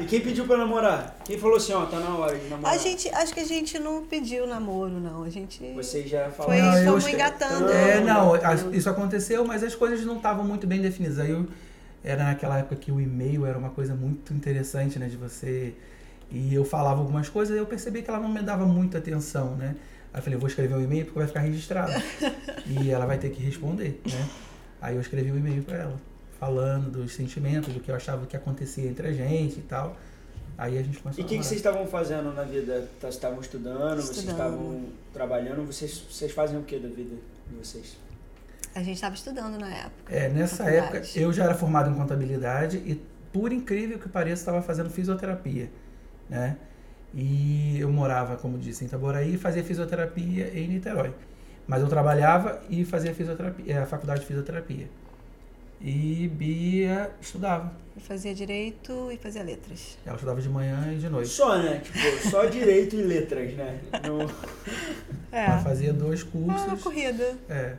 e 0.00 0.04
quem 0.04 0.20
pediu 0.20 0.46
pra 0.46 0.56
namorar? 0.56 1.16
Quem 1.24 1.38
falou 1.38 1.56
assim, 1.56 1.72
ó, 1.72 1.86
tá 1.86 1.98
na 1.98 2.16
hora 2.16 2.36
de 2.36 2.48
namorar? 2.48 2.74
A 2.74 2.78
gente, 2.78 3.08
acho 3.08 3.32
que 3.32 3.40
a 3.40 3.44
gente 3.44 3.78
não 3.78 4.04
pediu 4.04 4.46
namoro, 4.46 5.00
não. 5.00 5.22
A 5.22 5.30
gente. 5.30 5.72
Vocês 5.74 6.08
já 6.08 6.30
falaram. 6.30 6.72
Foi, 6.72 6.84
fomos 6.84 7.08
engatando. 7.08 7.70
É, 7.70 8.00
não, 8.00 8.32
isso 8.72 8.90
aconteceu, 8.90 9.44
mas 9.44 9.62
as 9.62 9.74
coisas 9.74 10.04
não 10.04 10.16
estavam 10.16 10.44
muito 10.44 10.66
bem 10.66 10.80
definidas. 10.80 11.18
Aí 11.18 11.30
eu, 11.30 11.46
era 12.04 12.24
naquela 12.24 12.58
época 12.58 12.76
que 12.76 12.92
o 12.92 13.00
e-mail 13.00 13.46
era 13.46 13.58
uma 13.58 13.70
coisa 13.70 13.94
muito 13.94 14.32
interessante, 14.32 14.98
né, 14.98 15.06
de 15.06 15.16
você. 15.16 15.74
E 16.30 16.54
eu 16.54 16.64
falava 16.64 17.00
algumas 17.00 17.28
coisas 17.28 17.56
e 17.56 17.58
eu 17.58 17.66
percebi 17.66 18.02
que 18.02 18.10
ela 18.10 18.18
não 18.18 18.28
me 18.28 18.42
dava 18.42 18.66
muita 18.66 18.98
atenção, 18.98 19.54
né? 19.56 19.76
Aí 20.12 20.18
eu 20.18 20.22
falei, 20.22 20.38
vou 20.38 20.48
escrever 20.48 20.74
um 20.74 20.82
e-mail 20.82 21.04
porque 21.04 21.18
vai 21.18 21.28
ficar 21.28 21.40
registrado. 21.40 21.92
e 22.66 22.90
ela 22.90 23.06
vai 23.06 23.18
ter 23.18 23.30
que 23.30 23.42
responder, 23.42 24.00
né? 24.04 24.28
Aí 24.80 24.94
eu 24.94 25.00
escrevi 25.00 25.30
um 25.30 25.36
e-mail 25.36 25.62
para 25.62 25.78
ela, 25.78 26.00
falando 26.46 26.90
dos 26.90 27.12
sentimentos, 27.12 27.74
do 27.74 27.80
que 27.80 27.90
eu 27.90 27.94
achava 27.96 28.24
que 28.26 28.36
acontecia 28.36 28.88
entre 28.88 29.08
a 29.08 29.12
gente 29.12 29.58
e 29.58 29.62
tal. 29.62 29.96
Aí 30.56 30.78
a 30.78 30.82
gente 30.82 30.98
começou 31.00 31.22
E 31.22 31.26
o 31.26 31.28
que, 31.28 31.36
que 31.38 31.44
vocês 31.44 31.58
estavam 31.58 31.86
fazendo 31.86 32.32
na 32.32 32.42
vida? 32.44 32.88
Tá- 33.00 33.08
Vocês 33.08 33.14
estavam 33.14 33.40
estudando, 33.40 33.96
vocês 34.00 34.16
Estudando. 34.18 34.30
estavam 34.32 34.84
trabalhando, 35.12 35.66
vocês, 35.66 36.02
vocês 36.10 36.32
fazem 36.32 36.58
o 36.58 36.62
que 36.62 36.78
da 36.78 36.88
vida 36.88 37.16
de 37.50 37.56
vocês? 37.56 37.98
A 38.74 38.78
gente 38.82 38.94
estava 38.94 39.14
estudando 39.14 39.58
na 39.58 39.68
época. 39.68 40.14
É, 40.14 40.28
nessa 40.28 40.64
época 40.70 41.02
eu 41.14 41.32
já 41.32 41.44
era 41.44 41.54
formado 41.54 41.90
em 41.90 41.94
contabilidade 41.94 42.76
e, 42.78 43.02
por 43.32 43.52
incrível 43.52 43.98
que 43.98 44.08
pareça, 44.08 44.42
estava 44.42 44.62
fazendo 44.62 44.88
fisioterapia, 44.88 45.68
né? 46.28 46.56
E 47.14 47.78
eu 47.80 47.90
morava, 47.90 48.36
como 48.36 48.58
disse, 48.58 48.84
em 48.84 48.86
Itaboraí 48.86 49.34
e 49.34 49.38
fazia 49.38 49.64
fisioterapia 49.64 50.52
em 50.58 50.68
Niterói. 50.68 51.12
Mas 51.66 51.82
eu 51.82 51.88
trabalhava 51.88 52.60
e 52.68 52.84
fazia 52.84 53.14
fisioterapia, 53.14 53.74
é, 53.74 53.78
a 53.78 53.86
faculdade 53.86 54.20
de 54.20 54.26
fisioterapia. 54.26 54.88
E 55.80 56.28
Bia 56.34 57.10
estudava. 57.20 57.72
Eu 57.94 58.00
fazia 58.02 58.34
direito 58.34 59.10
e 59.12 59.16
fazia 59.16 59.42
letras. 59.42 59.96
Ela 60.04 60.14
estudava 60.16 60.40
de 60.40 60.48
manhã 60.48 60.92
e 60.92 60.98
de 60.98 61.08
noite. 61.08 61.28
Só, 61.28 61.56
né? 61.58 61.80
Tipo, 61.80 62.30
só 62.30 62.44
direito 62.46 62.96
e 62.96 63.02
letras, 63.02 63.52
né? 63.54 63.80
No... 64.06 64.22
Ela 65.32 65.58
É. 65.58 65.62
fazia 65.62 65.92
dois 65.92 66.22
Ah, 66.22 66.26
cursos. 66.30 66.82
corrida. 66.82 67.36
É. 67.48 67.76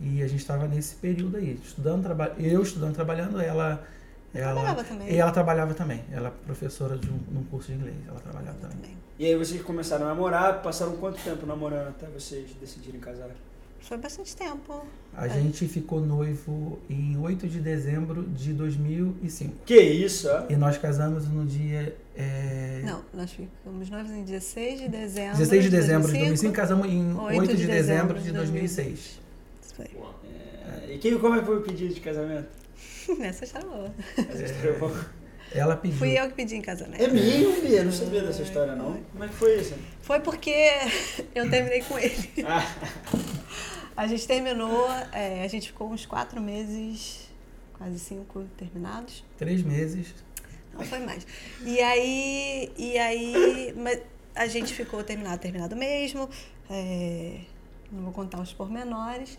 E 0.00 0.22
a 0.22 0.28
gente 0.28 0.40
estava 0.40 0.66
nesse 0.68 0.94
período 0.96 1.36
aí, 1.36 1.58
estudando, 1.64 2.02
traba... 2.02 2.34
eu 2.38 2.62
estudando, 2.62 2.94
trabalhando, 2.94 3.40
ela 3.40 3.84
ela 4.34 4.52
Trabalhava 4.52 4.84
também. 4.84 5.10
E 5.12 5.16
ela 5.16 5.30
trabalhava 5.30 5.74
também. 5.74 6.04
Ela 6.12 6.28
é 6.28 6.32
professora 6.44 6.98
de 6.98 7.08
um, 7.08 7.18
num 7.30 7.44
curso 7.44 7.68
de 7.72 7.78
inglês, 7.78 7.96
ela 8.06 8.20
trabalhava 8.20 8.58
também. 8.58 8.76
Também. 8.76 8.96
E 9.18 9.24
aí 9.24 9.34
vocês 9.36 9.62
começaram 9.62 10.04
a 10.04 10.08
namorar, 10.10 10.60
passaram 10.62 10.96
quanto 10.98 11.18
tempo 11.22 11.46
namorando 11.46 11.88
até 11.88 12.06
vocês 12.08 12.50
decidirem 12.60 13.00
casar? 13.00 13.30
Foi 13.86 13.96
bastante 13.96 14.34
tempo. 14.36 14.84
A 15.16 15.26
É. 15.26 15.30
gente 15.30 15.66
ficou 15.68 16.00
noivo 16.00 16.78
em 16.90 17.16
8 17.18 17.46
de 17.46 17.60
dezembro 17.60 18.24
de 18.24 18.52
2005. 18.52 19.54
Que 19.64 19.80
isso, 19.80 20.28
ó. 20.28 20.44
E 20.50 20.56
nós 20.56 20.76
casamos 20.76 21.28
no 21.28 21.46
dia 21.46 21.96
é, 22.16 22.82
Não, 22.84 23.02
nós 23.14 23.30
ficamos 23.30 23.88
noivos 23.88 24.10
em 24.10 24.24
16 24.24 24.80
de 24.80 24.88
dezembro. 24.88 25.38
16 25.38 25.64
de 25.64 25.70
dezembro 25.70 26.08
de 26.08 26.18
2005, 26.18 26.52
casamos 26.52 26.86
em 26.88 27.14
8, 27.14 27.38
8 27.38 27.50
de, 27.54 27.56
de 27.62 27.66
dezembro 27.66 28.14
dezembro 28.14 28.18
de 28.18 28.24
de 28.24 28.32
2006. 28.32 28.98
Isso 29.62 29.74
foi. 29.76 29.86
É, 29.86 30.94
e 30.94 30.98
quem, 30.98 31.16
como 31.18 31.36
é 31.36 31.38
que 31.40 31.46
foi 31.46 31.58
o 31.58 31.62
pedido 31.62 31.94
de 31.94 32.00
casamento? 32.00 32.48
Nessa 33.18 33.44
história 33.44 33.68
boa. 33.68 33.94
Essa 34.16 34.42
história 34.44 34.70
é 34.70 34.78
boa. 34.78 35.06
Ela 35.54 35.76
pediu. 35.76 35.96
Fui 35.98 36.18
eu 36.18 36.26
que 36.28 36.34
pedi 36.34 36.56
em 36.56 36.60
casamento. 36.60 37.00
É 37.00 37.06
mesmo, 37.06 37.60
Bia? 37.62 37.78
Eu 37.78 37.84
não 37.84 37.92
sabia 37.92 38.20
dessa 38.20 38.42
história, 38.42 38.74
não. 38.74 39.00
Como 39.12 39.24
é 39.24 39.28
que 39.28 39.34
foi 39.34 39.60
isso? 39.60 39.74
Foi 40.02 40.18
porque 40.20 40.50
eu 41.34 41.48
terminei 41.48 41.82
com 41.82 41.96
ele. 41.98 42.28
Ah, 42.44 42.66
A 43.96 44.06
gente 44.06 44.26
terminou, 44.26 44.86
é, 45.12 45.42
a 45.42 45.48
gente 45.48 45.68
ficou 45.68 45.90
uns 45.90 46.04
quatro 46.04 46.40
meses, 46.40 47.30
quase 47.78 47.98
cinco 47.98 48.44
terminados. 48.56 49.24
Três 49.38 49.62
meses. 49.62 50.14
Não 50.74 50.84
foi 50.84 50.98
mais. 50.98 51.26
E 51.64 51.80
aí, 51.80 52.70
e 52.76 52.98
aí, 52.98 53.74
mas 53.76 54.00
a 54.34 54.46
gente 54.46 54.74
ficou 54.74 55.02
terminado, 55.02 55.40
terminado 55.40 55.74
mesmo. 55.74 56.28
é, 56.68 57.40
não 57.90 58.02
vou 58.02 58.12
contar 58.12 58.40
os 58.40 58.52
pormenores. 58.52 59.38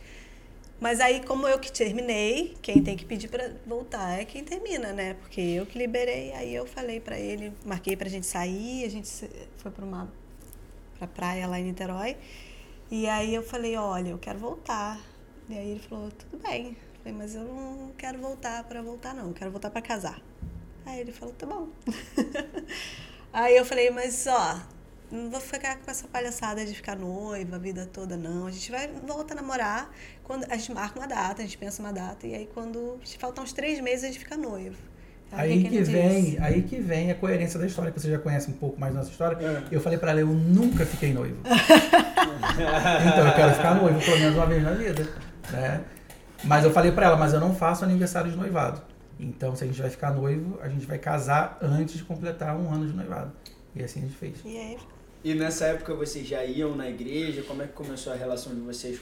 Mas 0.80 1.00
aí, 1.00 1.24
como 1.26 1.48
eu 1.48 1.60
que 1.60 1.72
terminei, 1.72 2.56
quem 2.62 2.84
tem 2.84 2.96
que 2.96 3.04
pedir 3.04 3.28
pra 3.30 3.52
voltar 3.66 4.20
é 4.20 4.26
quem 4.26 4.44
termina, 4.44 4.94
né? 4.94 5.16
Porque 5.16 5.42
eu 5.42 5.66
que 5.66 5.78
liberei. 5.78 6.32
Aí 6.34 6.54
eu 6.54 6.66
falei 6.68 7.00
pra 7.00 7.20
ele, 7.20 7.52
marquei 7.66 7.96
pra 7.96 8.08
gente 8.08 8.28
sair, 8.28 8.86
a 8.86 8.90
gente 8.90 9.08
foi 9.58 9.72
pra 9.72 9.84
uma 9.84 10.12
pra 10.98 11.08
praia 11.08 11.48
lá 11.48 11.60
em 11.60 11.64
Niterói. 11.64 12.18
E 12.89 13.08
aí 13.08 13.36
eu 13.36 13.44
falei, 13.44 13.75
olha, 13.75 14.10
eu 14.10 14.17
quero 14.17 14.39
voltar. 14.39 15.00
E 15.50 15.58
aí 15.58 15.72
ele 15.72 15.79
falou, 15.79 16.10
tudo 16.12 16.41
bem. 16.41 16.70
Eu 16.70 17.00
falei, 17.03 17.17
mas 17.17 17.36
eu 17.36 17.44
não 17.44 17.91
quero 17.98 18.17
voltar 18.20 18.63
pra 18.63 18.82
voltar, 18.82 19.13
não. 19.13 19.27
Eu 19.27 19.34
quero 19.34 19.51
voltar 19.51 19.70
pra 19.70 19.82
casar. 19.82 20.22
Aí 20.86 21.01
ele 21.01 21.12
falou, 21.12 21.34
tá 21.34 21.46
bom. 21.46 21.67
aí 23.34 23.58
eu 23.58 23.65
falei, 23.65 23.89
mas 23.91 24.25
ó, 24.27 24.62
não 25.12 25.29
vou 25.29 25.39
ficar 25.39 25.77
com 25.77 25.91
essa 25.91 26.08
palhaçada 26.08 26.65
de 26.65 26.74
ficar 26.74 26.96
noiva 26.98 27.56
a 27.56 27.60
vida 27.60 27.86
toda, 27.86 28.15
não. 28.15 28.48
A 28.48 28.51
gente 28.51 28.72
vai 28.72 28.88
volta 28.88 29.34
a 29.34 29.36
namorar, 29.36 29.89
quando 30.24 30.46
a 30.50 30.56
gente 30.56 30.72
marca 30.74 31.00
uma 31.00 31.08
data, 31.08 31.41
a 31.41 31.46
gente 31.46 31.58
pensa 31.58 31.82
uma 31.82 31.94
data, 31.94 32.27
e 32.27 32.36
aí 32.36 32.50
quando 32.53 33.00
faltam 33.17 33.44
uns 33.44 33.53
três 33.53 33.79
meses 33.79 34.03
a 34.03 34.08
gente 34.08 34.20
fica 34.20 34.36
noivo. 34.36 34.77
Aí 35.32 35.64
que 35.64 35.76
ele 35.76 35.84
vem, 35.84 36.24
disse? 36.24 36.38
aí 36.40 36.62
que 36.62 36.80
vem 36.80 37.12
a 37.12 37.16
coerência 37.16 37.60
da 37.60 37.66
história, 37.66 37.92
que 37.92 38.00
você 38.00 38.10
já 38.10 38.18
conhece 38.18 38.50
um 38.50 38.54
pouco 38.54 38.80
mais 38.80 38.94
da 38.94 39.00
nossa 39.00 39.12
história. 39.12 39.38
É. 39.46 39.64
Eu 39.70 39.82
falei 39.82 39.98
pra 39.98 40.12
ela, 40.12 40.22
eu 40.22 40.28
nunca 40.28 40.86
fiquei 40.86 41.14
noivo. 41.14 41.38
então 41.46 43.28
eu 43.28 43.34
quero 43.36 43.54
ficar 43.54 43.76
noivo 43.76 44.00
pelo 44.00 44.20
menos 44.20 44.36
uma 44.36 44.46
vez 44.46 44.64
na 44.64 44.72
vida, 44.72 45.08
né? 45.52 45.84
Mas 46.44 46.64
eu 46.64 46.72
falei 46.72 46.92
pra 46.92 47.08
ela, 47.08 47.18
mas 47.18 47.34
eu 47.34 47.40
não 47.40 47.54
faço 47.54 47.84
aniversário 47.84 48.32
de 48.32 48.38
noivado. 48.38 48.82
Então 49.20 49.56
se 49.56 49.64
a 49.64 49.68
gente 49.68 49.82
vai 49.82 49.90
ficar 49.90 50.12
noivo, 50.12 50.60
a 50.62 50.70
gente 50.70 50.86
vai 50.86 50.98
casar 50.98 51.58
antes 51.62 51.98
de 51.98 52.04
completar 52.04 52.56
um 52.56 52.72
ano 52.74 52.88
de 52.88 52.94
noivado. 52.94 53.32
E 53.76 53.84
assim 53.84 54.00
a 54.00 54.04
gente 54.04 54.16
fez. 54.16 54.38
E 54.46 54.58
aí 54.58 54.78
E 55.24 55.34
nessa 55.34 55.66
época 55.66 55.94
vocês 55.94 56.26
já 56.28 56.44
iam 56.46 56.76
na 56.76 56.90
igreja? 56.90 57.44
Como 57.44 57.62
é 57.62 57.68
que 57.68 57.74
começou 57.74 58.14
a 58.14 58.16
relação 58.16 58.54
de 58.56 58.62
vocês 58.62 59.00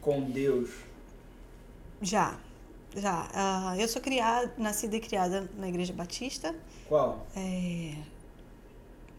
com 0.00 0.30
Deus? 0.30 0.70
Já, 2.00 2.38
já. 2.96 3.28
Ah, 3.34 3.74
eu 3.78 3.86
sou 3.88 4.00
criada, 4.02 4.52
nascida 4.58 4.96
e 4.96 5.00
criada 5.00 5.48
na 5.56 5.68
Igreja 5.68 5.92
Batista, 5.92 6.54
Qual? 6.88 7.26
é, 7.36 7.94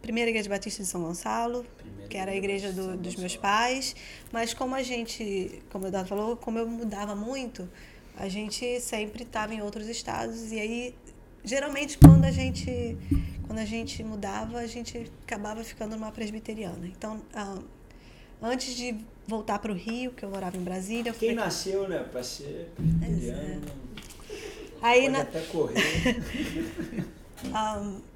primeira 0.01 0.29
Igreja 0.29 0.50
Batista 0.50 0.84
de 0.84 0.89
São 0.89 1.01
Gonçalo, 1.01 1.65
Primeira 1.77 2.07
que 2.10 2.17
era 2.17 2.31
a 2.31 2.36
igreja 2.36 2.72
do- 2.72 2.96
dos 2.98 3.15
meus 3.15 3.36
pais. 3.36 3.96
Mas 4.31 4.53
como 4.53 4.74
a 4.75 4.84
gente, 4.84 5.62
como 5.69 5.86
o 5.86 5.88
Eduardo 5.88 6.10
falou, 6.10 6.38
como 6.38 6.57
eu 6.57 6.67
mudava 6.67 7.15
muito, 7.15 7.69
a 8.15 8.27
gente 8.29 8.79
sempre 8.79 9.24
estava 9.24 9.53
em 9.53 9.62
outros 9.62 9.88
estados 9.88 10.51
e 10.51 10.60
aí 10.60 10.96
geralmente 11.43 11.98
quando 12.00 12.25
a 12.25 12.31
gente 12.31 12.98
quando 13.46 13.60
a 13.60 13.65
gente 13.65 14.03
mudava 14.03 14.57
a 14.60 14.65
gente 14.67 15.10
acabava 15.24 15.63
ficando 15.63 15.96
numa 15.96 16.12
presbiteriana. 16.12 16.88
Então 16.88 17.22
ah, 17.34 17.60
antes 18.41 18.75
de 18.75 18.96
voltar 19.27 19.60
para 19.60 19.72
o 19.72 19.75
Rio, 19.75 20.12
que 20.12 20.24
eu 20.24 20.29
morava 20.29 20.55
em 20.55 20.63
Brasília, 20.63 21.13
Quem 21.13 21.36
nasceu, 21.36 21.88
né, 21.88 22.00
pra 22.12 22.24
ser 22.24 22.72
presbiteriano, 22.75 23.62
aí 24.81 25.01
pode 25.01 25.12
na, 25.12 25.22
até 25.22 25.41
correr. 25.41 26.24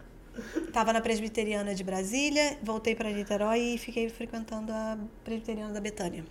Estava 0.65 0.93
na 0.93 1.01
Presbiteriana 1.01 1.75
de 1.75 1.83
Brasília, 1.83 2.57
voltei 2.63 2.95
para 2.95 3.11
Niterói 3.11 3.59
e 3.59 3.77
fiquei 3.77 4.09
frequentando 4.09 4.71
a 4.71 4.97
Presbiteriana 5.25 5.73
da 5.73 5.81
Betânia, 5.81 6.23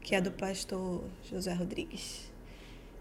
que 0.00 0.14
é 0.14 0.20
do 0.20 0.30
pastor 0.30 1.04
José 1.30 1.52
Rodrigues. 1.52 2.32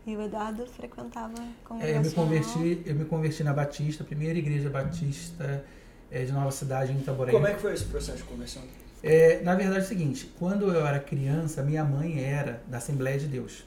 E 0.06 0.16
o 0.16 0.22
Eduardo 0.22 0.66
frequentava 0.68 1.36
como 1.64 1.82
É, 1.82 1.96
eu, 1.96 2.02
me 2.02 2.12
converti, 2.12 2.82
eu 2.86 2.96
me 2.96 3.06
converti 3.06 3.44
na 3.44 3.54
Batista, 3.54 4.04
primeira 4.04 4.38
igreja 4.38 4.70
batista 4.70 5.64
é, 6.10 6.26
de 6.26 6.32
Nova 6.32 6.52
Cidade, 6.52 6.92
em 6.92 6.98
Itaboraí. 6.98 7.34
Como 7.34 7.48
é 7.48 7.54
que 7.54 7.62
foi 7.62 7.74
esse 7.74 7.86
processo 7.86 8.18
de 8.18 8.24
conversão? 8.24 8.64
É, 9.04 9.42
na 9.42 9.56
verdade 9.56 9.80
é 9.80 9.84
o 9.84 9.88
seguinte, 9.88 10.32
quando 10.38 10.72
eu 10.72 10.86
era 10.86 11.00
criança, 11.00 11.64
minha 11.64 11.84
mãe 11.84 12.24
era 12.24 12.62
da 12.68 12.78
Assembleia 12.78 13.18
de 13.18 13.28
Deus. 13.28 13.64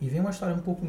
E 0.00 0.08
vem 0.08 0.20
uma 0.20 0.30
história 0.30 0.54
um 0.54 0.60
pouco 0.60 0.86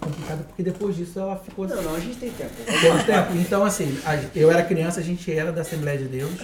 complicada, 0.00 0.42
porque 0.44 0.62
depois 0.62 0.96
disso 0.96 1.18
ela 1.18 1.36
ficou 1.36 1.68
Não, 1.68 1.82
não, 1.82 1.94
a 1.94 2.00
gente 2.00 2.18
tem 2.18 2.30
tempo. 2.30 2.54
Temos 2.80 3.04
tempo. 3.04 3.32
Então, 3.34 3.62
assim, 3.64 3.98
eu 4.34 4.50
era 4.50 4.62
criança, 4.62 5.00
a 5.00 5.02
gente 5.02 5.30
era 5.30 5.52
da 5.52 5.60
Assembleia 5.60 5.98
de 5.98 6.06
Deus 6.06 6.40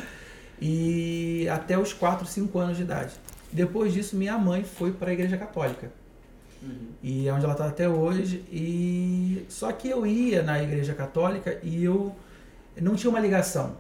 e 0.61 1.49
até 1.50 1.79
os 1.79 1.93
4, 1.93 2.26
5 2.26 2.59
anos 2.59 2.76
de 2.76 2.83
idade. 2.83 3.14
Depois 3.50 3.93
disso, 3.93 4.14
minha 4.17 4.37
mãe 4.38 4.62
foi 4.62 4.93
para 4.93 5.11
a 5.11 5.12
Igreja 5.12 5.37
Católica. 5.38 5.91
Uhum. 6.62 6.88
E 7.02 7.26
é 7.26 7.33
onde 7.33 7.45
ela 7.45 7.55
está 7.55 7.67
até 7.67 7.88
hoje. 7.88 8.45
E 8.52 9.45
só 9.49 9.73
que 9.73 9.88
eu 9.88 10.07
ia 10.07 10.43
na 10.43 10.62
Igreja 10.62 10.95
Católica 10.95 11.59
e 11.62 11.83
eu 11.83 12.14
não 12.81 12.95
tinha 12.95 13.11
uma 13.11 13.21
ligação. 13.21 13.76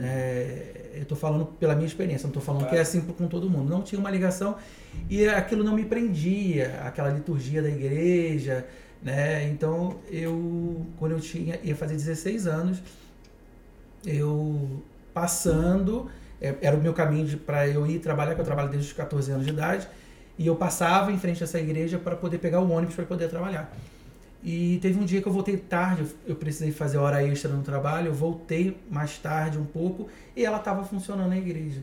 É, 0.00 0.92
eu 0.94 1.02
estou 1.02 1.16
falando 1.16 1.46
pela 1.46 1.74
minha 1.74 1.86
experiência, 1.86 2.24
não 2.24 2.30
estou 2.30 2.42
falando 2.42 2.68
que 2.68 2.76
é 2.76 2.80
assim 2.80 3.00
com 3.00 3.28
todo 3.28 3.48
mundo. 3.48 3.68
Não 3.68 3.82
tinha 3.82 3.98
uma 3.98 4.10
ligação 4.10 4.56
e 5.08 5.28
aquilo 5.28 5.62
não 5.62 5.74
me 5.74 5.84
prendia, 5.84 6.80
aquela 6.84 7.10
liturgia 7.10 7.62
da 7.62 7.68
igreja, 7.68 8.66
né? 9.02 9.46
Então 9.48 9.96
eu, 10.10 10.86
quando 10.98 11.12
eu 11.12 11.20
tinha 11.20 11.58
ia 11.62 11.76
fazer 11.76 11.94
16 11.94 12.46
anos, 12.46 12.82
eu 14.04 14.82
passando, 15.12 16.10
é, 16.40 16.54
era 16.60 16.76
o 16.76 16.80
meu 16.80 16.92
caminho 16.92 17.38
para 17.38 17.66
eu 17.66 17.86
ir 17.86 17.98
trabalhar, 17.98 18.34
que 18.34 18.40
eu 18.40 18.44
trabalho 18.44 18.68
desde 18.68 18.88
os 18.88 18.92
14 18.92 19.32
anos 19.32 19.46
de 19.46 19.52
idade, 19.52 19.88
e 20.38 20.46
eu 20.46 20.56
passava 20.56 21.10
em 21.10 21.18
frente 21.18 21.42
a 21.42 21.44
essa 21.44 21.58
igreja 21.58 21.98
para 21.98 22.14
poder 22.14 22.38
pegar 22.38 22.60
o 22.60 22.70
ônibus 22.70 22.94
para 22.94 23.04
poder 23.04 23.28
trabalhar. 23.28 23.72
E 24.48 24.78
teve 24.80 24.96
um 24.96 25.04
dia 25.04 25.20
que 25.20 25.26
eu 25.26 25.32
voltei 25.32 25.56
tarde, 25.56 26.06
eu- 26.24 26.36
precisei 26.36 26.70
fazer 26.70 26.98
hora 26.98 27.20
extra 27.26 27.50
no 27.50 27.64
trabalho, 27.64 28.06
eu 28.06 28.14
voltei 28.14 28.76
mais 28.88 29.18
tarde 29.18 29.58
um 29.58 29.64
pouco 29.64 30.08
e 30.36 30.44
ela 30.44 30.58
estava 30.58 30.84
funcionando 30.84 31.28
na 31.30 31.36
igreja. 31.36 31.82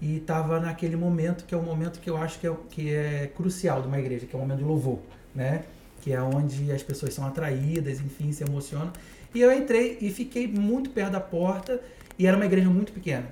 E 0.00 0.16
estava 0.16 0.58
naquele 0.58 0.96
momento 0.96 1.44
que 1.44 1.54
é 1.54 1.58
o 1.58 1.62
momento 1.62 2.00
que 2.00 2.08
eu 2.08 2.16
acho 2.16 2.38
que 2.40 2.46
é, 2.46 2.56
que 2.70 2.94
é 2.94 3.30
crucial 3.36 3.82
de 3.82 3.88
uma 3.88 3.98
igreja, 3.98 4.24
que 4.24 4.34
é 4.34 4.38
o 4.38 4.40
momento 4.40 4.60
do 4.60 4.66
louvor, 4.66 4.98
né? 5.34 5.64
Que 6.00 6.10
é 6.14 6.22
onde 6.22 6.72
as 6.72 6.82
pessoas 6.82 7.12
são 7.12 7.26
atraídas, 7.26 8.00
enfim, 8.00 8.32
se 8.32 8.42
emocionam. 8.42 8.90
E 9.34 9.40
eu 9.42 9.52
entrei 9.52 9.98
e 10.00 10.08
fiquei 10.10 10.48
muito 10.48 10.88
perto 10.88 11.12
da 11.12 11.20
porta 11.20 11.82
e 12.18 12.26
era 12.26 12.34
uma 12.34 12.46
igreja 12.46 12.70
muito 12.70 12.92
pequena. 12.92 13.26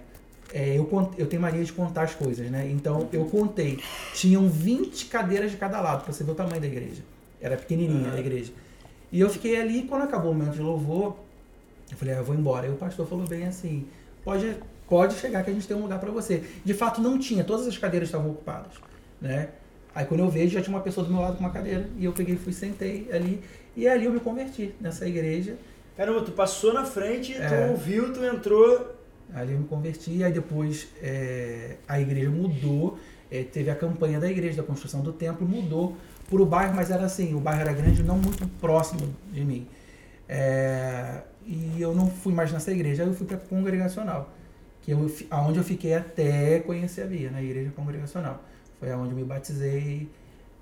é, 0.53 0.77
eu, 0.79 0.89
eu 1.19 1.27
tenho 1.27 1.41
mania 1.43 1.63
de 1.65 1.73
contar 1.73 2.03
as 2.03 2.15
coisas, 2.15 2.51
né? 2.51 2.69
Então 2.71 3.09
eu 3.15 3.25
contei. 3.27 3.79
Tinham 4.15 4.47
20 4.49 5.07
cadeiras 5.07 5.51
de 5.51 5.57
cada 5.57 5.81
lado, 5.81 6.05
pra 6.05 6.13
você 6.13 6.23
ver 6.25 6.33
o 6.33 6.35
tamanho 6.35 6.61
da 6.61 6.67
igreja. 6.67 7.03
Era 7.41 7.57
pequenininha 7.57 8.11
uhum. 8.11 8.17
a 8.17 8.21
igreja. 8.21 8.53
E 9.11 9.21
eu 9.21 9.31
fiquei 9.31 9.61
ali, 9.61 9.83
quando 9.83 10.03
acabou 10.03 10.33
o 10.33 10.35
momento 10.35 10.55
de 10.55 10.63
louvor, 10.63 11.17
eu 11.91 11.97
falei, 11.97 12.15
ah, 12.15 12.19
eu 12.19 12.25
vou 12.25 12.35
embora. 12.35 12.67
E 12.67 12.71
o 12.71 12.75
pastor 12.75 13.07
falou 13.07 13.27
bem 13.27 13.47
assim, 13.47 13.87
pode, 14.25 14.57
pode 14.89 15.15
chegar 15.15 15.43
que 15.43 15.51
a 15.51 15.55
gente 15.55 15.67
tem 15.67 15.77
um 15.77 15.83
lugar 15.83 15.99
para 15.99 16.11
você. 16.11 16.45
De 16.65 16.75
fato, 16.75 17.01
não 17.01 17.19
tinha, 17.19 17.43
todas 17.45 17.67
as 17.67 17.79
cadeiras 17.79 18.09
estavam 18.09 18.31
ocupadas, 18.31 18.73
né? 19.21 19.49
Aí 19.95 20.05
quando 20.05 20.21
eu 20.21 20.29
vejo, 20.29 20.53
já 20.53 20.63
tinha 20.63 20.77
uma 20.77 20.83
pessoa 20.83 21.07
do 21.07 21.13
meu 21.13 21.23
lado 21.23 21.37
com 21.37 21.41
uma 21.41 21.51
cadeira. 21.51 21.89
E 21.97 22.05
eu 22.05 22.13
peguei, 22.13 22.37
fui, 22.37 22.53
sentei 22.53 23.09
ali. 23.11 23.43
E 23.75 23.89
ali 23.89 24.05
eu 24.05 24.13
me 24.13 24.21
converti 24.21 24.75
nessa 24.81 25.09
igreja. 25.09 25.57
Caramba, 25.97 26.21
tu 26.23 26.31
passou 26.31 26.73
na 26.73 26.85
frente, 26.85 27.35
é, 27.35 27.49
tu 27.49 27.73
ouviu, 27.73 28.13
tu 28.13 28.23
entrou. 28.25 28.95
Ali 29.35 29.53
eu 29.53 29.59
me 29.59 29.67
converti, 29.67 30.23
aí 30.23 30.33
depois 30.33 30.89
é, 31.03 31.77
a 31.89 32.01
igreja 32.01 32.31
mudou, 32.31 32.99
é, 33.31 33.43
teve 33.43 33.71
a 33.71 33.75
campanha 33.75 34.21
da 34.21 34.31
igreja, 34.31 34.59
da 34.59 34.63
construção 34.63 35.01
do 35.01 35.13
templo, 35.13 35.47
mudou 35.47 35.97
para 36.29 36.43
o 36.43 36.47
bairro, 36.47 36.75
mas 36.75 36.91
era 36.91 37.05
assim, 37.07 37.35
o 37.35 37.41
bairro 37.41 37.63
era 37.63 37.73
grande, 37.73 38.03
não 38.03 38.19
muito 38.19 38.47
próximo 38.61 39.15
de 39.33 39.45
mim. 39.45 39.67
É, 40.29 41.23
e 41.47 41.81
eu 41.81 41.95
não 41.95 42.11
fui 42.11 42.35
mais 42.35 42.53
nessa 42.53 42.71
igreja, 42.71 43.03
eu 43.03 43.15
fui 43.15 43.27
para 43.27 43.39
congregacional, 43.39 44.31
que 44.83 44.91
eu, 44.91 45.11
aonde 45.31 45.59
eu 45.59 45.65
fiquei 45.65 45.95
até 45.95 46.61
conhecer 46.61 47.03
a 47.03 47.07
Bia, 47.07 47.31
na 47.31 47.43
igreja 47.43 47.73
congregacional. 47.75 48.45
Foi 48.79 48.93
aonde 48.93 49.13
eu 49.13 49.17
me 49.17 49.25
batizei, 49.25 50.09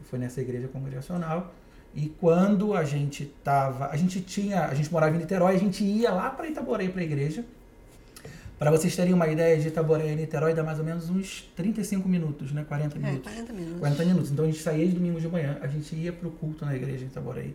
foi 0.04 0.18
nessa 0.18 0.40
igreja 0.40 0.68
congregacional. 0.68 1.52
E 1.94 2.08
quando 2.20 2.74
a 2.74 2.84
gente 2.84 3.24
tava, 3.42 3.88
a 3.88 3.96
gente 3.96 4.20
tinha, 4.20 4.66
a 4.66 4.74
gente 4.74 4.92
morava 4.92 5.16
em 5.16 5.18
Niterói, 5.18 5.56
a 5.56 5.58
gente 5.58 5.82
ia 5.82 6.12
lá 6.12 6.30
para 6.30 6.46
Itaborei 6.46 6.88
para 6.88 7.00
a 7.00 7.04
igreja. 7.04 7.44
Para 8.58 8.70
vocês 8.70 8.96
terem 8.96 9.12
uma 9.12 9.28
ideia, 9.28 9.58
de 9.58 9.68
Itaborei 9.68 10.12
e 10.12 10.16
Niterói 10.16 10.54
dá 10.54 10.64
mais 10.64 10.78
ou 10.78 10.84
menos 10.84 11.10
uns 11.10 11.42
35 11.54 12.08
minutos, 12.08 12.52
né? 12.52 12.64
40 12.66 12.98
minutos. 12.98 13.18
É, 13.18 13.34
40 13.34 13.52
minutos. 13.52 13.80
40 13.80 14.04
minutos. 14.04 14.30
Então 14.30 14.44
a 14.44 14.48
gente 14.48 14.62
saía 14.62 14.86
de 14.86 14.92
domingo 14.94 15.20
de 15.20 15.28
manhã, 15.28 15.58
a 15.60 15.66
gente 15.66 15.94
ia 15.94 16.10
para 16.10 16.26
o 16.26 16.30
culto 16.30 16.64
na 16.64 16.74
igreja 16.74 17.04
em 17.04 17.08
Itaborei. 17.08 17.54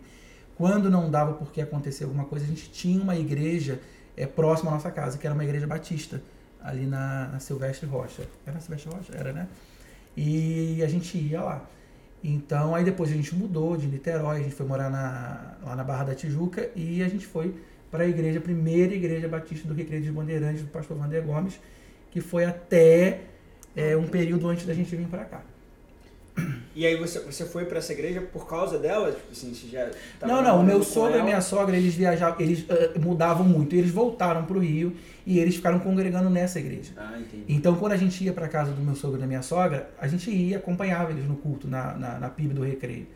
Quando 0.56 0.88
não 0.88 1.10
dava 1.10 1.32
porque 1.32 1.60
acontecer 1.60 2.04
alguma 2.04 2.24
coisa, 2.24 2.44
a 2.44 2.48
gente 2.48 2.70
tinha 2.70 3.02
uma 3.02 3.16
igreja 3.16 3.80
é, 4.16 4.26
próxima 4.26 4.70
à 4.70 4.74
nossa 4.74 4.92
casa, 4.92 5.18
que 5.18 5.26
era 5.26 5.34
uma 5.34 5.42
igreja 5.42 5.66
batista, 5.66 6.22
ali 6.62 6.86
na, 6.86 7.30
na 7.32 7.40
Silvestre 7.40 7.86
Rocha. 7.88 8.22
Era 8.46 8.54
na 8.54 8.60
Silvestre 8.60 8.92
Rocha? 8.92 9.12
Era, 9.12 9.32
né? 9.32 9.48
E 10.16 10.80
a 10.84 10.86
gente 10.86 11.18
ia 11.18 11.42
lá. 11.42 11.66
Então, 12.22 12.76
aí 12.76 12.84
depois 12.84 13.10
a 13.10 13.14
gente 13.14 13.34
mudou 13.34 13.76
de 13.76 13.88
Niterói, 13.88 14.36
a 14.36 14.42
gente 14.44 14.54
foi 14.54 14.66
morar 14.66 14.88
na, 14.88 15.56
lá 15.64 15.74
na 15.74 15.82
Barra 15.82 16.04
da 16.04 16.14
Tijuca 16.14 16.70
e 16.76 17.02
a 17.02 17.08
gente 17.08 17.26
foi 17.26 17.52
para 17.92 18.04
a 18.04 18.08
igreja, 18.08 18.38
a 18.38 18.42
primeira 18.42 18.94
igreja 18.94 19.28
batista 19.28 19.68
do 19.68 19.74
Recreio 19.74 20.02
de 20.02 20.10
Bandeirantes, 20.10 20.62
do 20.62 20.68
pastor 20.68 20.96
Vander 20.96 21.22
Gomes, 21.22 21.60
que 22.10 22.22
foi 22.22 22.46
até 22.46 23.20
é, 23.76 23.94
um 23.94 24.08
período 24.08 24.48
antes 24.48 24.64
da 24.64 24.72
gente 24.72 24.96
vir 24.96 25.06
para 25.06 25.26
cá. 25.26 25.42
E 26.74 26.86
aí 26.86 26.96
você, 26.96 27.20
você 27.20 27.44
foi 27.44 27.66
para 27.66 27.76
essa 27.76 27.92
igreja 27.92 28.22
por 28.22 28.48
causa 28.48 28.78
dela? 28.78 29.12
Tipo 29.12 29.30
assim, 29.30 29.52
você 29.52 29.68
já 29.68 29.90
não, 30.26 30.42
não. 30.42 30.60
O 30.60 30.64
meu 30.64 30.82
sogro 30.82 31.18
e 31.18 31.20
a 31.20 31.22
minha 31.22 31.42
sogra, 31.42 31.76
eles 31.76 31.94
viajavam, 31.94 32.40
eles 32.40 32.60
uh, 32.60 32.98
mudavam 32.98 33.46
muito. 33.46 33.76
Eles 33.76 33.90
voltaram 33.90 34.46
para 34.46 34.56
o 34.56 34.60
Rio 34.60 34.96
e 35.26 35.38
eles 35.38 35.56
ficaram 35.56 35.78
congregando 35.78 36.30
nessa 36.30 36.58
igreja. 36.58 36.92
Ah, 36.96 37.18
entendi. 37.20 37.44
Então, 37.46 37.76
quando 37.76 37.92
a 37.92 37.96
gente 37.98 38.24
ia 38.24 38.32
para 38.32 38.48
casa 38.48 38.72
do 38.72 38.80
meu 38.80 38.96
sogro 38.96 39.18
e 39.18 39.20
da 39.20 39.26
minha 39.26 39.42
sogra, 39.42 39.90
a 40.00 40.08
gente 40.08 40.30
ia, 40.30 40.56
acompanhava 40.56 41.10
eles 41.10 41.28
no 41.28 41.36
culto, 41.36 41.68
na, 41.68 41.94
na, 41.94 42.18
na 42.18 42.30
PIB 42.30 42.54
do 42.54 42.62
Recreio. 42.62 43.06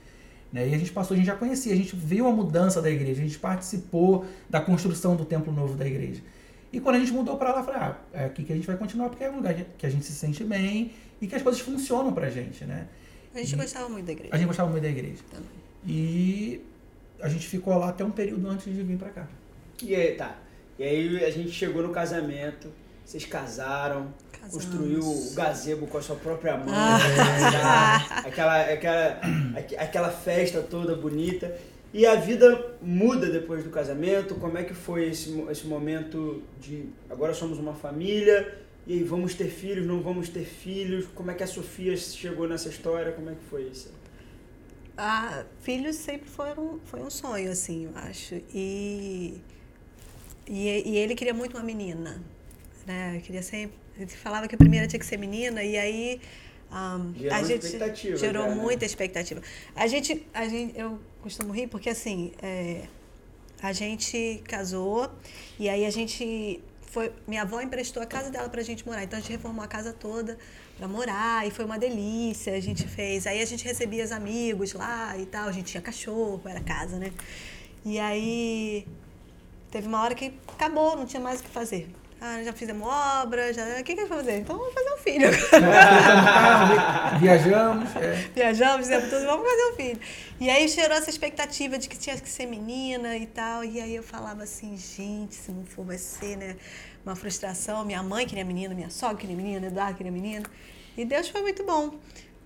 Né? 0.57 0.71
E 0.71 0.75
a 0.75 0.79
gente 0.79 0.91
passou, 0.91 1.15
a 1.15 1.19
gente 1.19 1.27
já 1.27 1.37
conhecia, 1.37 1.71
a 1.71 1.77
gente 1.77 1.95
viu 1.95 2.27
a 2.27 2.33
mudança 2.33 2.81
da 2.81 2.91
igreja, 2.91 3.21
a 3.21 3.25
gente 3.25 3.39
participou 3.39 4.25
da 4.49 4.59
construção 4.59 5.15
do 5.15 5.23
templo 5.23 5.53
novo 5.53 5.77
da 5.77 5.87
igreja. 5.87 6.23
E 6.73 6.81
quando 6.81 6.97
a 6.97 6.99
gente 6.99 7.13
mudou 7.13 7.37
para 7.37 7.53
lá, 7.53 7.61
eu 7.61 7.65
falei, 7.65 7.81
ah, 7.81 7.97
é 8.15 8.25
aqui 8.25 8.43
que 8.43 8.55
a 8.55 8.57
gente 8.57 8.67
vai 8.67 8.75
continuar, 8.75 9.11
porque 9.11 9.23
é 9.23 9.31
um 9.31 9.37
lugar 9.37 9.55
que 9.55 9.85
a 9.85 9.91
gente 9.91 10.07
se 10.07 10.13
sente 10.13 10.43
bem 10.45 10.93
e 11.21 11.27
que 11.27 11.35
as 11.35 11.43
coisas 11.43 11.61
funcionam 11.61 12.11
para 12.11 12.29
a 12.29 12.31
gente, 12.31 12.65
né? 12.65 12.89
A 13.35 13.39
gente 13.39 13.53
e 13.53 13.57
gostava 13.57 13.87
muito 13.91 14.07
da 14.07 14.13
igreja. 14.13 14.35
A 14.35 14.39
gente 14.39 14.47
gostava 14.47 14.71
muito 14.71 14.83
da 14.83 14.89
igreja. 14.89 15.23
Também. 15.31 15.51
E 15.87 16.65
a 17.21 17.29
gente 17.29 17.47
ficou 17.47 17.77
lá 17.77 17.91
até 17.91 18.03
um 18.03 18.11
período 18.11 18.49
antes 18.49 18.75
de 18.75 18.83
vir 18.83 18.97
para 18.97 19.11
cá. 19.11 19.29
E 19.83 19.95
aí, 19.95 20.15
tá. 20.15 20.39
E 20.79 20.85
aí 20.85 21.23
a 21.23 21.31
gente 21.31 21.51
chegou 21.51 21.83
no 21.83 21.91
casamento, 21.91 22.73
vocês 23.05 23.27
casaram, 23.27 24.13
Construiu 24.51 25.01
o 25.01 25.35
gazebo 25.35 25.87
com 25.87 25.99
a 25.99 26.03
sua 26.03 26.17
própria 26.17 26.57
mão, 26.57 26.75
ah. 26.75 26.99
né? 26.99 28.23
aquela, 28.29 28.61
aquela, 28.63 29.21
aquela 29.79 30.11
festa 30.11 30.63
toda 30.63 30.95
bonita. 30.95 31.57
E 31.93 32.05
a 32.05 32.15
vida 32.15 32.77
muda 32.83 33.31
depois 33.31 33.65
do 33.65 33.71
casamento? 33.71 34.35
Como 34.35 34.59
é 34.59 34.65
que 34.65 34.75
foi 34.75 35.09
esse, 35.09 35.41
esse 35.51 35.67
momento 35.67 36.43
de 36.61 36.91
agora 37.09 37.33
somos 37.33 37.59
uma 37.59 37.75
família? 37.75 38.67
E 38.87 38.93
aí, 38.93 39.03
vamos 39.03 39.35
ter 39.35 39.49
filhos, 39.49 39.87
não 39.87 40.01
vamos 40.01 40.29
ter 40.29 40.45
filhos? 40.45 41.07
Como 41.15 41.31
é 41.31 41.35
que 41.35 41.43
a 41.43 41.47
Sofia 41.47 41.97
chegou 41.97 42.47
nessa 42.47 42.69
história? 42.69 43.13
Como 43.13 43.31
é 43.31 43.35
que 43.35 43.45
foi 43.51 43.63
isso? 43.63 43.91
Ah, 44.97 45.45
filhos 45.61 45.97
sempre 45.97 46.29
foram 46.29 46.81
foi 46.85 47.01
um 47.01 47.11
sonho, 47.11 47.51
assim, 47.51 47.87
eu 47.87 47.93
acho. 47.97 48.37
E, 48.55 49.41
e, 50.47 50.91
e 50.91 50.97
ele 50.97 51.15
queria 51.15 51.35
muito 51.35 51.57
uma 51.57 51.65
menina. 51.65 52.23
Né? 52.87 53.21
Queria 53.25 53.43
sempre. 53.43 53.77
Ele 53.99 54.07
falava 54.09 54.47
que 54.49 54.55
a 54.55 54.59
primeira 54.59 54.87
tinha 54.87 55.01
que 55.01 55.07
ser 55.07 55.17
menina, 55.17 55.63
e 55.63 55.77
aí. 55.77 56.21
Um, 56.71 57.15
gerou 57.15 57.37
a 57.37 57.43
gente 57.45 57.65
expectativa, 57.65 58.17
gerou 58.17 58.47
né? 58.49 58.55
muita 58.55 58.85
expectativa. 58.85 59.41
A 59.75 59.87
gente, 59.87 60.27
a 60.35 60.49
gente, 60.49 60.77
eu 60.77 60.99
costumo 61.23 61.53
rir 61.53 61.69
porque 61.69 61.89
assim, 61.89 62.33
é, 62.43 62.89
a 63.63 63.73
gente 63.73 64.43
casou 64.45 65.09
e 65.61 65.69
aí 65.69 65.87
a 65.87 65.91
gente 65.91 66.61
foi 66.97 67.13
minha 67.27 67.43
avó 67.43 67.61
emprestou 67.61 68.03
a 68.03 68.07
casa 68.07 68.31
dela 68.31 68.49
para 68.49 68.61
a 68.61 68.65
gente 68.65 68.87
morar. 68.87 69.05
Então 69.05 69.19
a 69.19 69.23
gente 69.23 69.31
reformou 69.31 69.65
a 69.65 69.69
casa 69.69 69.93
toda 69.93 70.39
para 70.77 70.89
morar 70.89 71.47
e 71.47 71.51
foi 71.51 71.65
uma 71.65 71.79
delícia. 71.79 72.55
A 72.55 72.61
gente 72.61 72.87
fez. 72.89 73.27
Aí 73.27 73.41
a 73.41 73.45
gente 73.45 73.65
recebia 73.65 74.05
os 74.05 74.13
amigos 74.13 74.73
lá 74.73 75.17
e 75.19 75.27
tal. 75.27 75.49
A 75.49 75.53
gente 75.53 75.67
tinha 75.67 75.83
cachorro, 75.83 76.41
era 76.45 76.61
casa, 76.61 76.99
né? 76.99 77.13
E 77.85 77.99
aí 77.99 78.87
teve 79.71 79.87
uma 79.87 80.03
hora 80.03 80.15
que 80.15 80.33
acabou, 80.49 80.97
não 80.97 81.07
tinha 81.07 81.21
mais 81.21 81.41
o 81.41 81.45
que 81.45 81.51
fazer. 81.51 81.89
Ah, 82.21 82.43
já 82.43 82.53
fizemos 82.53 82.89
obra, 82.89 83.53
já. 83.53 83.63
O 83.79 83.85
que, 83.85 83.95
que 83.95 84.05
vai 84.07 84.19
fazer? 84.19 84.39
Então 84.39 84.57
vamos 84.57 84.73
fazer 84.73 84.91
um 84.91 84.97
filho. 84.97 85.29
Viajamos. 87.21 87.95
É. 87.97 88.29
Viajamos, 88.35 88.87
fizemos 88.87 89.11
tudo, 89.11 89.27
vamos 89.27 89.47
fazer 89.47 89.73
um 89.73 89.77
filho. 89.77 90.01
E 90.41 90.49
aí 90.49 90.67
gerou 90.67 90.97
essa 90.97 91.11
expectativa 91.11 91.77
de 91.79 91.89
que 91.89 91.99
tinha 91.99 92.17
que 92.17 92.29
ser 92.29 92.47
menina 92.47 93.17
e 93.17 93.27
tal. 93.27 93.63
E 93.65 93.81
aí 93.81 93.95
eu 93.95 94.03
falava 94.03 94.45
assim, 94.45 94.77
gente, 94.79 95.35
se 95.35 95.53
não 95.53 95.65
for, 95.67 95.85
vai 95.85 95.99
ser, 95.99 96.37
né? 96.37 96.57
Uma 97.05 97.15
frustração. 97.15 97.85
Minha 97.85 98.03
mãe 98.03 98.27
queria 98.27 98.45
menina, 98.45 98.75
minha 98.75 98.91
sogra 98.91 99.17
queria 99.19 99.37
menina, 99.37 99.67
Eduardo 99.67 99.97
queria 99.97 100.13
menina. 100.13 100.45
E 100.97 101.05
Deus 101.05 101.29
foi 101.29 101.43
muito 101.43 101.63
bom, 101.65 101.95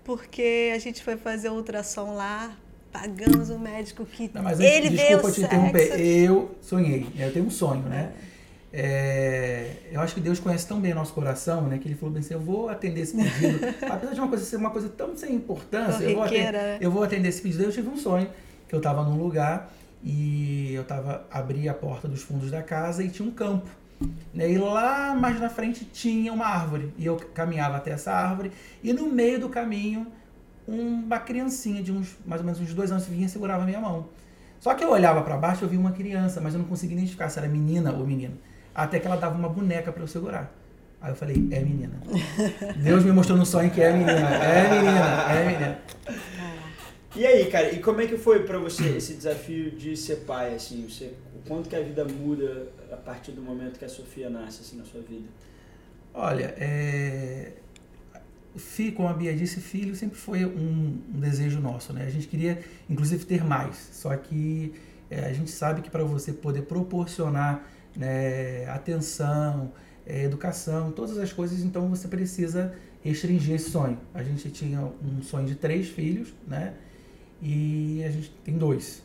porque 0.02 0.72
a 0.74 0.78
gente 0.80 1.02
foi 1.04 1.16
fazer 1.16 1.48
ultrassom 1.50 2.14
lá, 2.14 2.50
pagamos 2.92 3.48
o 3.48 3.58
médico 3.58 4.04
que 4.04 4.28
não, 4.34 4.42
mas 4.42 4.58
ele 4.58 4.90
desculpa 4.90 5.06
veio 5.06 5.18
te 5.20 5.40
sexo. 5.40 5.44
interromper. 5.44 6.00
Eu 6.00 6.56
sonhei, 6.60 7.06
eu 7.16 7.32
tenho 7.32 7.46
um 7.46 7.50
sonho, 7.50 7.82
né? 7.82 8.12
É. 8.26 8.30
É, 8.72 9.72
eu 9.90 10.00
acho 10.00 10.14
que 10.14 10.20
Deus 10.20 10.38
conhece 10.38 10.66
tão 10.66 10.80
bem 10.80 10.92
o 10.92 10.94
nosso 10.94 11.12
coração, 11.12 11.62
né? 11.62 11.78
Que 11.78 11.88
ele 11.88 11.96
falou 11.96 12.12
bem 12.12 12.20
assim, 12.20 12.34
eu 12.34 12.40
vou 12.40 12.68
atender 12.68 13.00
esse 13.00 13.16
pedido. 13.16 13.58
Apesar 13.90 14.14
de 14.14 14.20
uma 14.20 14.28
coisa 14.28 14.44
ser 14.44 14.56
uma 14.56 14.70
coisa 14.70 14.88
tão 14.88 15.16
sem 15.16 15.34
importância, 15.34 16.04
eu 16.04 16.14
vou, 16.14 16.24
atender, 16.24 16.52
né? 16.52 16.78
eu 16.80 16.90
vou 16.90 17.02
atender 17.02 17.28
esse 17.28 17.42
pedido. 17.42 17.64
Eu 17.64 17.72
tive 17.72 17.88
um 17.88 17.96
sonho 17.96 18.28
que 18.68 18.74
eu 18.74 18.78
estava 18.78 19.02
num 19.02 19.18
lugar 19.18 19.72
e 20.04 20.72
eu 20.72 20.84
tava 20.84 21.26
abri 21.30 21.68
a 21.68 21.74
porta 21.74 22.06
dos 22.06 22.22
fundos 22.22 22.50
da 22.50 22.62
casa 22.62 23.02
e 23.02 23.10
tinha 23.10 23.26
um 23.26 23.32
campo. 23.32 23.68
Né? 24.32 24.52
E 24.52 24.58
lá 24.58 25.14
mais 25.14 25.38
na 25.40 25.50
frente 25.50 25.84
tinha 25.84 26.32
uma 26.32 26.46
árvore. 26.46 26.94
E 26.96 27.04
eu 27.04 27.16
caminhava 27.16 27.76
até 27.76 27.90
essa 27.90 28.12
árvore 28.12 28.52
e 28.82 28.92
no 28.92 29.10
meio 29.10 29.40
do 29.40 29.48
caminho 29.48 30.06
uma 30.66 31.18
criancinha 31.18 31.82
de 31.82 31.90
uns 31.90 32.16
mais 32.24 32.40
ou 32.40 32.46
menos 32.46 32.60
uns 32.60 32.72
dois 32.72 32.92
anos 32.92 33.04
vinha 33.06 33.26
e 33.26 33.28
segurava 33.28 33.64
a 33.64 33.66
minha 33.66 33.80
mão. 33.80 34.06
Só 34.60 34.74
que 34.74 34.84
eu 34.84 34.90
olhava 34.90 35.22
para 35.22 35.36
baixo 35.36 35.62
e 35.62 35.66
eu 35.66 35.68
vi 35.68 35.76
uma 35.76 35.90
criança, 35.90 36.40
mas 36.40 36.54
eu 36.54 36.60
não 36.60 36.66
conseguia 36.66 36.96
identificar 36.96 37.28
se 37.28 37.38
era 37.38 37.48
menina 37.48 37.92
ou 37.92 38.06
menino. 38.06 38.38
Até 38.80 38.98
que 38.98 39.06
ela 39.06 39.16
dava 39.16 39.36
uma 39.36 39.48
boneca 39.48 39.92
para 39.92 40.02
eu 40.02 40.06
segurar. 40.06 40.50
Aí 41.02 41.12
eu 41.12 41.14
falei, 41.14 41.36
é 41.50 41.60
menina. 41.60 42.00
Deus 42.82 43.04
me 43.04 43.12
mostrou 43.12 43.36
no 43.36 43.44
sonho 43.44 43.70
que 43.70 43.82
é 43.82 43.92
menina. 43.92 44.12
É 44.12 44.70
menina, 44.70 45.32
é 45.32 45.46
menina. 45.46 45.78
E 47.14 47.26
aí, 47.26 47.50
cara, 47.50 47.70
e 47.74 47.80
como 47.80 48.00
é 48.00 48.06
que 48.06 48.16
foi 48.16 48.44
para 48.44 48.58
você 48.58 48.96
esse 48.96 49.12
desafio 49.12 49.70
de 49.72 49.94
ser 49.98 50.20
pai, 50.20 50.54
assim? 50.54 50.88
Você, 50.88 51.12
o 51.36 51.46
quanto 51.46 51.68
que 51.68 51.76
a 51.76 51.82
vida 51.82 52.06
muda 52.06 52.68
a 52.90 52.96
partir 52.96 53.32
do 53.32 53.42
momento 53.42 53.78
que 53.78 53.84
a 53.84 53.88
Sofia 53.88 54.30
nasce, 54.30 54.62
assim, 54.62 54.78
na 54.78 54.84
sua 54.84 55.02
vida? 55.02 55.28
Olha, 56.14 56.54
é... 56.56 57.52
Filho, 58.56 58.94
como 58.94 59.08
a 59.08 59.12
Bia 59.12 59.34
disse, 59.34 59.60
filho 59.60 59.94
sempre 59.94 60.16
foi 60.16 60.46
um, 60.46 60.98
um, 61.14 61.20
desejo 61.20 61.60
nosso, 61.60 61.92
né? 61.92 62.06
A 62.06 62.10
gente 62.10 62.26
queria, 62.26 62.60
inclusive, 62.88 63.26
ter 63.26 63.44
mais. 63.44 63.90
Só 63.92 64.16
que 64.16 64.72
é, 65.10 65.20
a 65.26 65.32
gente 65.34 65.50
sabe 65.50 65.82
que 65.82 65.90
para 65.90 66.02
você 66.02 66.32
poder 66.32 66.62
proporcionar 66.62 67.62
né, 67.96 68.68
atenção, 68.68 69.72
é, 70.06 70.24
educação, 70.24 70.90
todas 70.92 71.18
as 71.18 71.32
coisas, 71.32 71.60
então 71.60 71.88
você 71.88 72.08
precisa 72.08 72.74
restringir 73.02 73.54
esse 73.54 73.70
sonho. 73.70 73.98
A 74.14 74.22
gente 74.22 74.50
tinha 74.50 74.80
um 74.80 75.22
sonho 75.22 75.46
de 75.46 75.54
três 75.54 75.88
filhos, 75.88 76.34
né? 76.46 76.74
E 77.42 78.02
a 78.04 78.10
gente 78.10 78.30
tem 78.44 78.58
dois. 78.58 79.02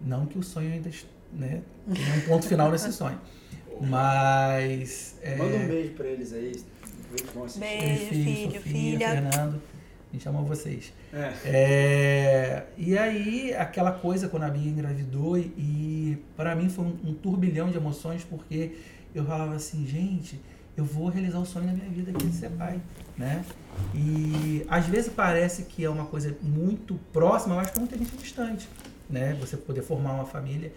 Não 0.00 0.26
que 0.26 0.38
o 0.38 0.42
sonho 0.42 0.72
ainda 0.72 0.90
né, 1.32 1.62
tenha 1.92 2.14
um 2.16 2.20
ponto 2.22 2.46
final 2.46 2.70
nesse 2.70 2.92
sonho. 2.92 3.18
Mas. 3.80 5.16
É... 5.22 5.36
Manda 5.36 5.56
um 5.56 5.66
beijo 5.66 5.94
para 5.94 6.06
eles 6.08 6.32
aí. 6.32 6.52
Beijo, 7.58 8.06
filho, 8.08 8.52
Sofia, 8.52 8.60
filha. 8.60 9.08
Fernando. 9.10 9.62
Gente 10.12 10.28
ama 10.28 10.42
vocês. 10.42 10.92
É. 11.12 11.32
É, 11.44 12.66
e 12.76 12.98
aí, 12.98 13.54
aquela 13.54 13.92
coisa 13.92 14.28
quando 14.28 14.42
a 14.42 14.50
Bia 14.50 14.70
engravidou, 14.70 15.38
e, 15.38 15.52
e 15.56 16.18
para 16.36 16.54
mim 16.54 16.68
foi 16.68 16.84
um, 16.84 16.98
um 17.04 17.14
turbilhão 17.14 17.70
de 17.70 17.78
emoções, 17.78 18.22
porque 18.22 18.76
eu 19.14 19.24
falava 19.24 19.54
assim, 19.54 19.86
gente, 19.86 20.38
eu 20.76 20.84
vou 20.84 21.08
realizar 21.08 21.38
o 21.38 21.46
sonho 21.46 21.66
da 21.66 21.72
minha 21.72 21.88
vida 21.88 22.12
que 22.12 22.24
é 22.24 22.28
de 22.28 22.34
ser 22.34 22.50
pai, 22.50 22.80
né? 23.16 23.44
E 23.94 24.64
às 24.68 24.86
vezes 24.86 25.12
parece 25.12 25.64
que 25.64 25.84
é 25.84 25.88
uma 25.88 26.06
coisa 26.06 26.34
muito 26.42 26.94
próxima, 27.12 27.56
mas 27.56 27.68
é 27.68 27.98
gente 27.98 28.16
distante, 28.16 28.68
né? 29.08 29.36
Você 29.40 29.56
poder 29.56 29.82
formar 29.82 30.12
uma 30.12 30.26
família. 30.26 30.72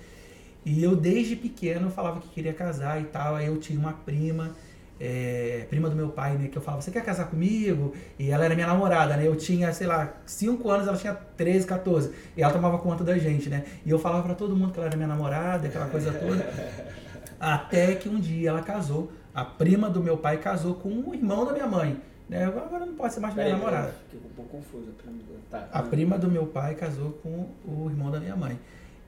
E 0.66 0.84
eu 0.84 0.96
desde 0.96 1.36
pequeno 1.36 1.92
falava 1.92 2.20
que 2.20 2.30
queria 2.30 2.54
casar 2.54 3.02
e 3.02 3.06
tal, 3.06 3.36
aí 3.36 3.48
eu 3.48 3.58
tinha 3.58 3.80
uma 3.80 3.94
prima 3.94 4.56
é, 5.00 5.66
prima 5.70 5.90
do 5.90 5.96
meu 5.96 6.10
pai, 6.10 6.38
né? 6.38 6.48
Que 6.48 6.58
eu 6.58 6.62
falava, 6.62 6.82
você 6.82 6.92
quer 6.92 7.04
casar 7.04 7.26
comigo? 7.30 7.94
E 8.18 8.32
ela 8.32 8.46
era 8.46 8.56
minha 8.56 8.68
namorada, 8.68 9.16
né? 9.18 9.28
Eu 9.28 9.36
tinha, 9.36 9.72
sei 9.74 9.88
lá, 9.88 10.14
5 10.26 10.70
anos, 10.70 10.88
ela 10.88 10.98
tinha 10.98 11.14
13, 11.14 11.66
14. 11.68 12.12
E 12.38 12.42
ela 12.44 12.54
tomava 12.54 12.78
conta 12.78 13.04
da 13.04 13.18
gente, 13.18 13.50
né? 13.50 13.64
E 13.86 13.90
eu 13.90 14.00
falava 14.00 14.24
pra 14.24 14.36
todo 14.36 14.56
mundo 14.56 14.72
que 14.72 14.80
ela 14.80 14.88
era 14.88 14.96
minha 14.96 15.08
namorada, 15.08 15.68
aquela 15.68 15.88
coisa 15.88 16.12
toda. 16.14 16.46
Até 17.40 17.96
que 17.96 18.08
um 18.10 18.20
dia 18.20 18.50
ela 18.50 18.62
casou. 18.62 19.12
A 19.34 19.44
prima 19.44 19.90
do 19.90 20.02
meu 20.02 20.18
pai 20.18 20.38
casou 20.38 20.76
com 20.76 20.90
o 20.90 21.14
irmão 21.14 21.46
da 21.46 21.52
minha 21.52 21.68
mãe. 21.68 21.98
Né? 22.30 22.46
Agora 22.46 22.86
não 22.86 22.96
pode 22.96 23.14
ser 23.14 23.20
mais 23.20 23.36
minha 23.36 23.50
namorada. 23.50 23.94
Fiquei 24.10 24.20
um 24.26 24.34
pouco 24.34 24.50
confuso. 24.58 24.90
a 24.90 25.02
prima 25.02 25.18
do- 25.18 25.36
Tá. 25.52 25.68
A 25.72 25.84
prima 25.84 26.18
do 26.18 26.32
meu 26.32 26.48
pai 26.48 26.74
casou 26.74 27.12
com 27.22 27.50
o 27.66 27.88
irmão 27.90 28.10
da 28.10 28.20
minha 28.20 28.36
mãe. 28.36 28.58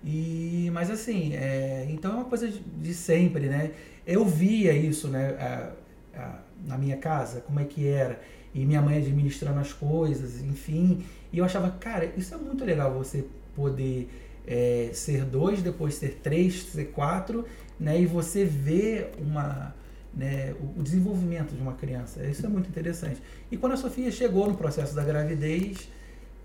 E, 0.04 0.70
mas 0.72 0.92
assim, 0.92 1.34
é, 1.34 1.88
então 1.90 2.12
é 2.12 2.16
uma 2.16 2.26
coisa 2.26 2.48
de, 2.48 2.60
de 2.60 2.94
sempre, 2.94 3.48
né? 3.48 3.72
Eu 4.08 4.26
via 4.26 4.74
isso, 4.74 5.10
né, 5.10 5.32
a- 5.40 5.74
a- 6.20 6.40
na 6.66 6.78
minha 6.78 6.98
casa, 6.98 7.42
como 7.42 7.60
é 7.60 7.66
que 7.66 7.88
era, 7.88 8.22
e 8.56 8.66
minha 8.66 8.82
mãe 8.82 8.98
administrando 8.98 9.60
as 9.60 9.74
coisas, 9.74 10.42
enfim. 10.42 11.06
E 11.34 11.40
eu 11.40 11.46
achava, 11.46 11.70
cara, 11.72 12.12
isso 12.18 12.34
é 12.34 12.38
muito 12.38 12.66
legal 12.66 12.94
você 12.94 13.26
poder 13.56 14.10
é, 14.50 14.92
ser 14.94 15.26
dois, 15.26 15.62
depois 15.62 15.96
ser 15.96 16.20
três, 16.24 16.64
ser 16.64 16.86
quatro, 16.86 17.46
né? 17.80 18.00
E 18.02 18.06
você 18.06 18.46
ver 18.46 19.12
uma, 19.20 19.76
né, 20.14 20.56
o, 20.78 20.82
desenvolvimento 20.82 21.54
de 21.54 21.62
uma 21.62 21.74
criança. 21.74 22.24
Isso 22.26 22.46
é 22.46 22.50
muito 22.50 22.70
interessante. 22.70 23.22
E 23.52 23.58
quando 23.58 23.74
a 23.74 23.78
Sofia 23.78 24.10
chegou 24.12 24.48
no 24.48 24.56
processo 24.56 24.96
da 24.96 25.04
gravidez, 25.04 25.90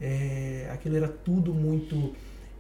é, 0.00 0.68
aquilo 0.72 0.96
era 0.96 1.08
tudo 1.08 1.54
muito. 1.54 2.12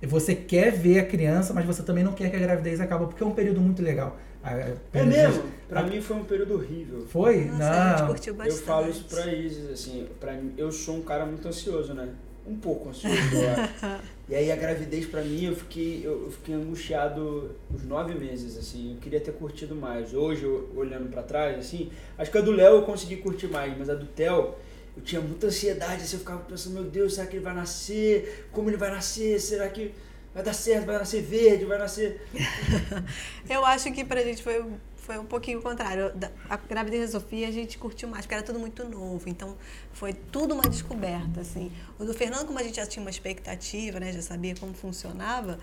Você 0.02 0.34
quer 0.34 0.72
ver 0.72 1.00
a 1.00 1.04
criança, 1.06 1.52
mas 1.54 1.64
você 1.64 1.82
também 1.82 2.02
não 2.04 2.12
quer 2.12 2.30
que 2.30 2.36
a 2.36 2.40
gravidez 2.40 2.80
acabe, 2.80 3.06
porque 3.06 3.22
é 3.22 3.26
um 3.26 3.34
período 3.34 3.60
muito 3.60 3.82
legal. 3.82 4.18
É 4.44 5.00
de- 5.02 5.06
mesmo? 5.06 5.44
Pra 5.68 5.80
a- 5.80 5.82
mim 5.84 6.00
foi 6.00 6.16
um 6.16 6.24
período 6.24 6.54
horrível. 6.54 7.06
Foi? 7.08 7.44
Nossa, 7.44 7.70
a 7.70 7.88
gente 7.90 8.00
não. 8.00 8.06
curtiu 8.08 8.32
Eu 8.34 8.38
bastante. 8.38 8.62
falo 8.64 8.90
isso 8.90 9.04
pra 9.04 9.26
Isis, 9.32 9.70
assim, 9.70 10.08
pra 10.20 10.32
mim, 10.32 10.52
eu 10.56 10.70
sou 10.72 10.96
um 10.96 11.02
cara 11.02 11.24
muito 11.24 11.46
ansioso, 11.46 11.94
né? 11.94 12.08
Um 12.46 12.56
pouco 12.56 12.88
ansioso, 12.88 13.16
eu 13.34 13.50
acho. 13.50 14.02
E 14.28 14.34
aí 14.34 14.50
a 14.50 14.56
gravidez 14.56 15.04
pra 15.04 15.20
mim, 15.20 15.44
eu 15.44 15.54
fiquei, 15.54 16.00
eu, 16.04 16.24
eu 16.24 16.30
fiquei 16.30 16.54
angustiado 16.54 17.50
os 17.74 17.82
nove 17.84 18.14
meses, 18.14 18.56
assim, 18.56 18.92
eu 18.94 18.96
queria 19.00 19.20
ter 19.20 19.32
curtido 19.32 19.74
mais. 19.74 20.14
Hoje, 20.14 20.44
eu, 20.44 20.70
olhando 20.74 21.10
pra 21.10 21.22
trás, 21.22 21.58
assim, 21.58 21.90
acho 22.16 22.30
que 22.30 22.38
a 22.38 22.40
do 22.40 22.50
Léo 22.52 22.76
eu 22.76 22.82
consegui 22.82 23.16
curtir 23.16 23.48
mais, 23.48 23.76
mas 23.76 23.90
a 23.90 23.94
do 23.94 24.06
Theo, 24.06 24.54
eu 24.96 25.02
tinha 25.04 25.20
muita 25.20 25.48
ansiedade, 25.48 26.02
assim, 26.02 26.14
eu 26.16 26.20
ficava 26.20 26.40
pensando, 26.40 26.74
meu 26.74 26.84
Deus, 26.84 27.14
será 27.14 27.26
que 27.26 27.36
ele 27.36 27.44
vai 27.44 27.54
nascer? 27.54 28.46
Como 28.52 28.70
ele 28.70 28.76
vai 28.78 28.90
nascer? 28.90 29.38
Será 29.40 29.68
que 29.68 29.92
vai 30.34 30.42
dar 30.42 30.52
certo? 30.52 30.86
Vai 30.86 30.98
nascer 30.98 31.22
verde? 31.22 31.64
Vai 31.64 31.78
nascer... 31.78 32.26
Eu 33.48 33.64
acho 33.64 33.92
que 33.92 34.04
pra 34.04 34.22
gente 34.22 34.42
foi, 34.42 34.64
foi 34.96 35.18
um 35.18 35.26
pouquinho 35.26 35.58
o 35.58 35.62
contrário. 35.62 36.12
A 36.48 36.56
gravidez 36.56 37.12
da 37.12 37.20
Sofia 37.20 37.48
a 37.48 37.50
gente 37.50 37.78
curtiu 37.78 38.08
mais, 38.08 38.24
porque 38.24 38.34
era 38.34 38.42
tudo 38.42 38.58
muito 38.58 38.84
novo. 38.88 39.28
Então 39.28 39.56
foi 39.92 40.12
tudo 40.12 40.54
uma 40.54 40.62
descoberta, 40.62 41.40
assim. 41.40 41.72
O 41.98 42.04
do 42.04 42.14
Fernando, 42.14 42.46
como 42.46 42.58
a 42.58 42.62
gente 42.62 42.76
já 42.76 42.86
tinha 42.86 43.02
uma 43.02 43.10
expectativa, 43.10 43.98
né? 44.00 44.12
Já 44.12 44.22
sabia 44.22 44.54
como 44.54 44.72
funcionava, 44.72 45.58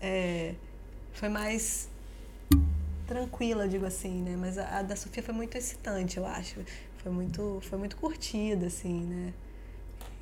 é, 0.00 0.54
foi 1.12 1.28
mais 1.28 1.88
tranquila, 3.06 3.68
digo 3.68 3.86
assim, 3.86 4.22
né? 4.22 4.36
Mas 4.38 4.58
a, 4.58 4.78
a 4.78 4.82
da 4.82 4.96
Sofia 4.96 5.22
foi 5.22 5.34
muito 5.34 5.56
excitante, 5.56 6.16
eu 6.16 6.26
acho. 6.26 6.60
Foi 6.98 7.10
muito, 7.10 7.60
foi 7.62 7.78
muito 7.78 7.96
curtida, 7.96 8.66
assim, 8.66 9.00
né? 9.02 9.32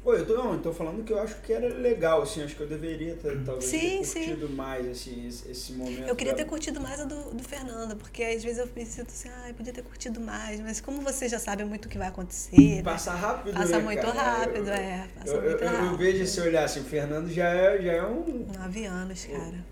Pô, 0.02 0.14
eu 0.14 0.24
tô, 0.26 0.34
não, 0.34 0.54
eu 0.54 0.60
tô 0.62 0.72
falando 0.72 1.04
que 1.04 1.12
eu 1.12 1.20
acho 1.20 1.36
que 1.42 1.52
era 1.52 1.68
legal, 1.68 2.22
assim, 2.22 2.42
acho 2.42 2.56
que 2.56 2.62
eu 2.62 2.66
deveria 2.66 3.14
ter, 3.16 3.38
talvez, 3.44 3.64
Sim, 3.66 3.98
ter 4.00 4.04
sim. 4.06 4.24
curtido 4.24 4.48
mais, 4.48 4.88
assim, 4.88 5.28
esse, 5.28 5.50
esse 5.50 5.72
momento. 5.74 6.08
Eu 6.08 6.16
queria 6.16 6.32
da- 6.32 6.38
ter 6.38 6.46
curtido 6.46 6.80
mais 6.80 6.98
a 7.00 7.04
do, 7.04 7.34
do 7.34 7.44
Fernando, 7.44 7.94
porque 7.96 8.22
às 8.22 8.42
vezes 8.42 8.58
eu 8.58 8.68
me 8.74 8.86
sinto 8.86 9.08
assim, 9.10 9.28
ah, 9.28 9.48
eu 9.50 9.54
podia 9.54 9.74
ter 9.74 9.82
curtido 9.82 10.18
mais, 10.18 10.58
mas 10.60 10.80
como 10.80 11.02
você 11.02 11.28
já 11.28 11.38
sabe 11.38 11.64
muito 11.64 11.84
o 11.84 11.88
que 11.88 11.98
vai 11.98 12.08
acontecer, 12.08 12.76
né? 12.76 12.82
Passa 12.82 13.12
rápido, 13.12 13.52
Passa 13.52 13.76
né, 13.76 13.84
muito 13.84 14.00
cara? 14.00 14.12
rápido, 14.12 14.68
eu, 14.68 14.72
é. 14.74 15.06
Passa 15.18 15.36
Eu, 15.36 15.42
muito 15.42 15.64
eu- 15.64 15.70
rápido. 15.70 15.92
eu 15.92 15.96
vejo 15.98 16.22
esse 16.22 16.40
olhar, 16.40 16.64
assim, 16.64 16.80
o 16.80 16.84
Fernando 16.84 17.28
já 17.30 17.48
é, 17.50 17.82
já 17.82 17.92
é 17.92 18.02
um, 18.02 18.46
Nove 18.58 18.86
anos, 18.86 19.26
cara. 19.26 19.64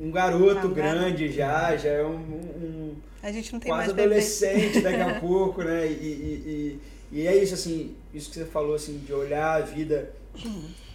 um 0.00 0.10
garoto 0.10 0.66
um 0.66 0.72
grande 0.74 1.30
já, 1.30 1.76
já 1.76 1.90
é 1.90 2.04
um, 2.04 2.16
um 2.16 2.96
A 3.22 3.30
gente 3.30 3.52
não 3.52 3.60
tem 3.60 3.70
quase 3.70 3.92
mais 3.92 3.92
bebê. 3.92 4.04
adolescente 4.04 4.80
daqui 4.80 5.00
a 5.00 5.14
pouco, 5.20 5.62
né? 5.62 5.86
E, 5.86 5.92
e, 5.92 6.80
e, 7.12 7.20
e 7.20 7.26
é 7.26 7.36
isso, 7.36 7.54
assim, 7.54 7.94
isso 8.18 8.28
que 8.30 8.36
você 8.38 8.44
falou, 8.44 8.74
assim, 8.74 8.98
de 8.98 9.12
olhar 9.12 9.54
a 9.54 9.60
vida 9.60 10.12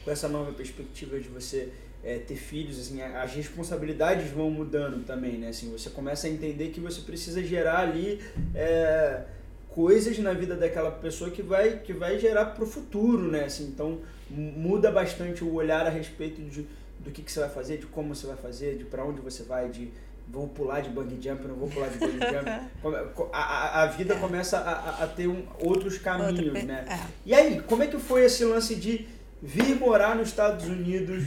com 0.03 0.11
essa 0.11 0.27
nova 0.27 0.51
perspectiva 0.51 1.19
de 1.19 1.27
você 1.29 1.69
é, 2.03 2.17
ter 2.19 2.35
filhos, 2.35 2.77
assim, 2.79 3.01
as 3.01 3.33
responsabilidades 3.33 4.29
vão 4.29 4.49
mudando 4.51 5.05
também, 5.05 5.37
né? 5.37 5.49
Assim, 5.49 5.71
você 5.71 5.89
começa 5.89 6.27
a 6.27 6.29
entender 6.29 6.69
que 6.69 6.79
você 6.79 7.01
precisa 7.01 7.41
gerar 7.41 7.79
ali 7.79 8.19
é, 8.53 9.21
coisas 9.69 10.17
na 10.19 10.33
vida 10.33 10.55
daquela 10.55 10.91
pessoa 10.91 11.31
que 11.31 11.41
vai, 11.41 11.79
que 11.79 11.93
vai 11.93 12.19
gerar 12.19 12.47
pro 12.47 12.65
futuro, 12.65 13.31
né? 13.31 13.45
Assim, 13.45 13.65
então 13.65 13.99
mu- 14.29 14.51
muda 14.51 14.91
bastante 14.91 15.43
o 15.43 15.53
olhar 15.53 15.85
a 15.87 15.89
respeito 15.89 16.41
de, 16.41 16.67
do 16.99 17.09
que, 17.11 17.21
que 17.21 17.31
você 17.31 17.39
vai 17.39 17.49
fazer, 17.49 17.77
de 17.77 17.85
como 17.85 18.13
você 18.13 18.27
vai 18.27 18.37
fazer, 18.37 18.77
de 18.77 18.83
para 18.83 19.03
onde 19.05 19.21
você 19.21 19.43
vai, 19.43 19.69
de 19.69 19.89
vou 20.33 20.47
pular 20.49 20.81
de 20.81 20.89
bungee 20.89 21.19
jump, 21.21 21.47
não 21.47 21.55
vou 21.55 21.69
pular 21.69 21.87
de 21.87 21.97
bungee 21.99 22.17
jump. 22.19 22.49
A, 23.31 23.39
a, 23.39 23.83
a 23.83 23.85
vida 23.85 24.15
começa 24.15 24.57
a, 24.57 25.03
a- 25.03 25.07
ter 25.07 25.27
um, 25.27 25.45
outros 25.59 25.97
caminhos, 25.99 26.39
Outro 26.39 26.51
pe- 26.51 26.63
né? 26.63 26.83
é. 26.89 26.99
E 27.25 27.33
aí, 27.33 27.61
como 27.61 27.83
é 27.83 27.87
que 27.87 27.97
foi 27.99 28.25
esse 28.25 28.43
lance 28.43 28.75
de 28.75 29.07
vir 29.41 29.75
morar 29.75 30.15
nos 30.15 30.27
Estados 30.29 30.65
Unidos? 30.65 31.23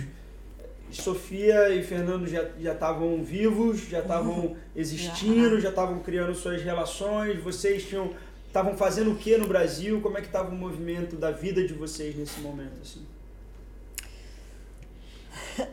Sofia 0.91 1.71
e 1.75 1.83
Fernando 1.83 2.27
já 2.29 2.49
já 2.61 2.73
estavam 2.73 3.23
vivos, 3.23 3.81
já 3.89 3.99
estavam 4.01 4.57
existindo, 4.75 5.61
já 5.61 5.71
estavam 5.71 5.99
criando 5.99 6.33
suas 6.35 6.63
relações. 6.63 7.43
Vocês 7.43 7.85
tinham 7.85 8.15
estavam 8.47 8.77
fazendo 8.77 9.11
o 9.13 9.17
que 9.17 9.37
no 9.37 9.47
Brasil? 9.49 10.01
Como 10.01 10.17
é 10.17 10.21
que 10.21 10.29
estava 10.29 10.49
o 10.51 10.55
movimento 10.55 11.17
da 11.17 11.31
vida 11.33 11.67
de 11.67 11.75
vocês 11.75 12.15
nesse 12.17 12.41
momento 12.41 12.81
assim? 12.83 13.05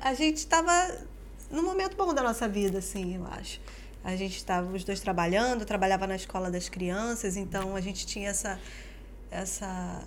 A 0.02 0.14
gente 0.14 0.38
estava 0.38 0.72
num 1.54 1.64
momento 1.64 1.96
bom 1.96 2.14
da 2.14 2.24
nossa 2.24 2.48
vida, 2.48 2.80
assim, 2.80 3.16
eu 3.16 3.26
acho. 3.28 3.62
A 4.04 4.16
gente 4.16 4.36
estava 4.36 4.70
os 4.74 4.84
dois 4.84 5.00
trabalhando, 5.00 5.62
eu 5.62 5.66
trabalhava 5.66 6.08
na 6.08 6.16
escola 6.16 6.50
das 6.50 6.68
crianças, 6.68 7.38
então 7.38 7.76
a 7.76 7.82
gente 7.82 8.06
tinha 8.06 8.30
essa 8.30 8.60
essa 9.32 10.04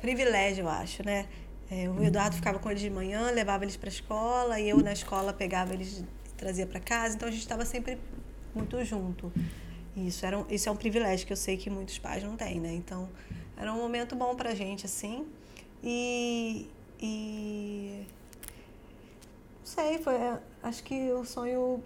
privilégio, 0.00 0.64
eu 0.64 0.68
acho, 0.68 1.04
né? 1.04 1.26
É, 1.70 1.88
o 1.88 2.02
Eduardo 2.02 2.36
ficava 2.36 2.58
com 2.58 2.70
eles 2.70 2.82
de 2.82 2.88
manhã, 2.88 3.30
levava 3.30 3.64
eles 3.64 3.76
para 3.76 3.88
a 3.88 3.92
escola, 3.92 4.60
e 4.60 4.68
eu 4.68 4.78
na 4.78 4.92
escola 4.92 5.32
pegava 5.32 5.74
eles 5.74 5.98
e 5.98 6.04
trazia 6.36 6.66
para 6.66 6.80
casa, 6.80 7.16
então 7.16 7.28
a 7.28 7.30
gente 7.30 7.40
estava 7.40 7.64
sempre 7.64 7.98
muito 8.54 8.82
junto. 8.84 9.32
Isso, 9.96 10.24
era 10.24 10.38
um, 10.38 10.46
isso 10.48 10.68
é 10.68 10.72
um 10.72 10.76
privilégio 10.76 11.26
que 11.26 11.32
eu 11.32 11.36
sei 11.36 11.56
que 11.56 11.68
muitos 11.68 11.98
pais 11.98 12.22
não 12.22 12.36
têm, 12.36 12.60
né? 12.60 12.72
Então, 12.72 13.08
era 13.56 13.72
um 13.72 13.76
momento 13.76 14.14
bom 14.14 14.34
pra 14.34 14.54
gente, 14.54 14.86
assim. 14.86 15.26
E. 15.82 16.68
e 17.00 18.06
sei, 19.68 19.98
foi. 19.98 20.14
Acho 20.62 20.82
que 20.82 21.12
o 21.12 21.24
sonho 21.24 21.82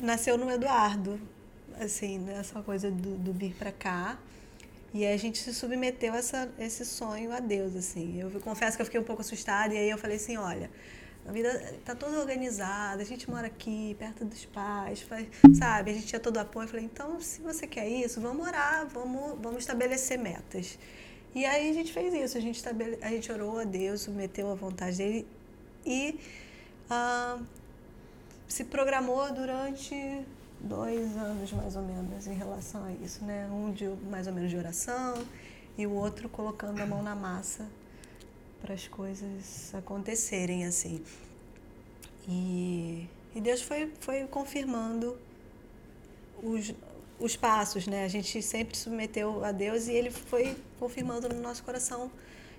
nasceu 0.00 0.36
no 0.36 0.50
Eduardo, 0.50 1.18
assim, 1.80 2.18
nessa 2.18 2.62
coisa 2.62 2.90
do, 2.90 3.16
do 3.16 3.32
vir 3.32 3.54
pra 3.54 3.72
cá. 3.72 4.18
E 4.92 5.06
a 5.06 5.16
gente 5.16 5.38
se 5.38 5.54
submeteu 5.54 6.12
a 6.12 6.16
essa, 6.16 6.52
esse 6.58 6.84
sonho 6.84 7.32
a 7.32 7.40
Deus, 7.40 7.74
assim. 7.76 8.20
Eu 8.20 8.30
confesso 8.40 8.76
que 8.76 8.82
eu 8.82 8.86
fiquei 8.86 9.00
um 9.00 9.04
pouco 9.04 9.22
assustada, 9.22 9.72
e 9.72 9.78
aí 9.78 9.90
eu 9.90 9.96
falei 9.96 10.16
assim, 10.16 10.36
olha, 10.36 10.68
a 11.26 11.32
vida 11.32 11.74
tá 11.84 11.94
toda 11.94 12.18
organizada, 12.18 13.00
a 13.00 13.04
gente 13.04 13.30
mora 13.30 13.46
aqui, 13.46 13.94
perto 13.98 14.24
dos 14.24 14.44
pais, 14.46 15.00
faz, 15.00 15.28
sabe? 15.56 15.92
A 15.92 15.94
gente 15.94 16.06
tinha 16.06 16.20
todo 16.20 16.36
o 16.36 16.40
apoio. 16.40 16.64
Eu 16.64 16.68
falei, 16.68 16.84
então, 16.84 17.20
se 17.20 17.40
você 17.40 17.66
quer 17.66 17.88
isso, 17.88 18.20
vamos 18.20 18.46
orar, 18.46 18.86
vamos, 18.88 19.38
vamos 19.40 19.58
estabelecer 19.60 20.18
metas. 20.18 20.78
E 21.34 21.44
aí 21.44 21.70
a 21.70 21.72
gente 21.72 21.92
fez 21.92 22.12
isso, 22.12 22.36
a 22.36 22.40
gente, 22.40 22.56
estabele, 22.56 22.98
a 23.00 23.08
gente 23.08 23.30
orou 23.30 23.60
a 23.60 23.64
Deus, 23.64 24.00
submeteu 24.02 24.50
à 24.50 24.54
vontade 24.54 24.96
dele 24.98 25.26
e 25.86 26.18
ah, 26.90 27.38
se 28.48 28.64
programou 28.64 29.32
durante 29.32 29.94
dois 30.58 31.16
anos 31.16 31.52
mais 31.52 31.76
ou 31.76 31.82
menos 31.82 32.26
em 32.26 32.34
relação 32.34 32.84
a 32.84 32.92
isso, 32.92 33.24
né? 33.24 33.48
Um 33.50 33.72
de 33.72 33.86
mais 34.10 34.26
ou 34.26 34.32
menos 34.32 34.50
de 34.50 34.56
oração 34.56 35.24
e 35.78 35.86
o 35.86 35.92
outro 35.92 36.28
colocando 36.28 36.80
a 36.80 36.86
mão 36.86 37.02
na 37.02 37.14
massa 37.14 37.66
para 38.60 38.74
as 38.74 38.86
coisas 38.88 39.72
acontecerem 39.74 40.66
assim. 40.66 41.02
E, 42.28 43.08
e 43.34 43.40
Deus 43.40 43.62
foi, 43.62 43.90
foi 44.00 44.24
confirmando 44.26 45.16
os, 46.42 46.74
os 47.18 47.36
passos, 47.36 47.86
né? 47.86 48.04
A 48.04 48.08
gente 48.08 48.42
sempre 48.42 48.76
submeteu 48.76 49.44
a 49.44 49.52
Deus 49.52 49.86
e 49.86 49.92
ele 49.92 50.10
foi 50.10 50.56
confirmando 50.78 51.28
no 51.28 51.40
nosso 51.40 51.62
coração 51.62 52.10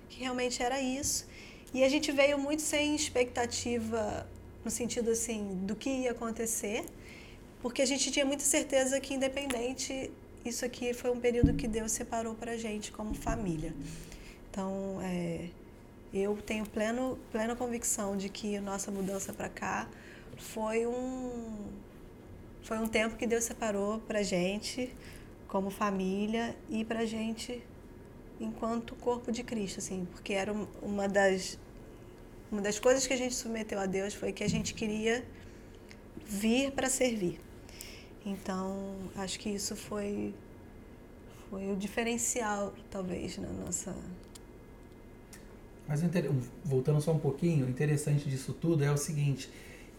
que 0.08 0.20
realmente 0.20 0.62
era 0.62 0.80
isso. 0.80 1.26
E 1.74 1.82
a 1.82 1.88
gente 1.88 2.12
veio 2.12 2.38
muito 2.38 2.62
sem 2.62 2.94
expectativa 2.94 4.26
no 4.64 4.70
sentido 4.70 5.10
assim 5.10 5.64
do 5.64 5.74
que 5.74 5.88
ia 5.88 6.10
acontecer, 6.10 6.84
porque 7.60 7.82
a 7.82 7.86
gente 7.86 8.10
tinha 8.10 8.24
muita 8.24 8.44
certeza 8.44 9.00
que 9.00 9.14
independente 9.14 10.10
isso 10.44 10.64
aqui 10.64 10.92
foi 10.92 11.10
um 11.10 11.20
período 11.20 11.54
que 11.54 11.68
Deus 11.68 11.92
separou 11.92 12.34
para 12.34 12.52
a 12.52 12.56
gente 12.56 12.90
como 12.92 13.14
família. 13.14 13.72
Então, 14.50 14.98
é, 15.02 15.48
eu 16.12 16.36
tenho 16.44 16.66
pleno, 16.66 17.18
plena 17.30 17.56
convicção 17.56 18.16
de 18.16 18.28
que 18.28 18.56
a 18.56 18.60
nossa 18.60 18.90
mudança 18.90 19.32
para 19.32 19.48
cá 19.48 19.88
foi 20.36 20.86
um 20.86 21.70
foi 22.62 22.78
um 22.78 22.86
tempo 22.86 23.16
que 23.16 23.26
Deus 23.26 23.44
separou 23.44 23.98
para 24.00 24.22
gente 24.22 24.94
como 25.48 25.70
família 25.70 26.54
e 26.70 26.84
para 26.84 27.04
gente 27.04 27.62
enquanto 28.40 28.94
corpo 28.96 29.32
de 29.32 29.42
Cristo, 29.42 29.78
assim, 29.78 30.06
porque 30.12 30.32
era 30.32 30.52
uma 30.80 31.08
das 31.08 31.58
uma 32.52 32.60
das 32.60 32.78
coisas 32.78 33.06
que 33.06 33.12
a 33.14 33.16
gente 33.16 33.34
submeteu 33.34 33.80
a 33.80 33.86
Deus 33.86 34.14
foi 34.14 34.32
que 34.32 34.44
a 34.44 34.48
gente 34.48 34.74
queria 34.74 35.24
vir 36.24 36.70
para 36.70 36.88
servir. 36.88 37.40
Então, 38.24 38.94
acho 39.16 39.40
que 39.40 39.48
isso 39.48 39.74
foi 39.74 40.34
foi 41.50 41.70
o 41.70 41.76
diferencial, 41.76 42.72
talvez, 42.90 43.36
na 43.36 43.48
nossa 43.48 43.94
mas 45.86 46.00
voltando 46.64 47.00
só 47.00 47.12
um 47.12 47.18
pouquinho, 47.18 47.66
o 47.66 47.68
interessante 47.68 48.28
disso 48.28 48.52
tudo 48.52 48.84
é 48.84 48.90
o 48.90 48.96
seguinte, 48.96 49.50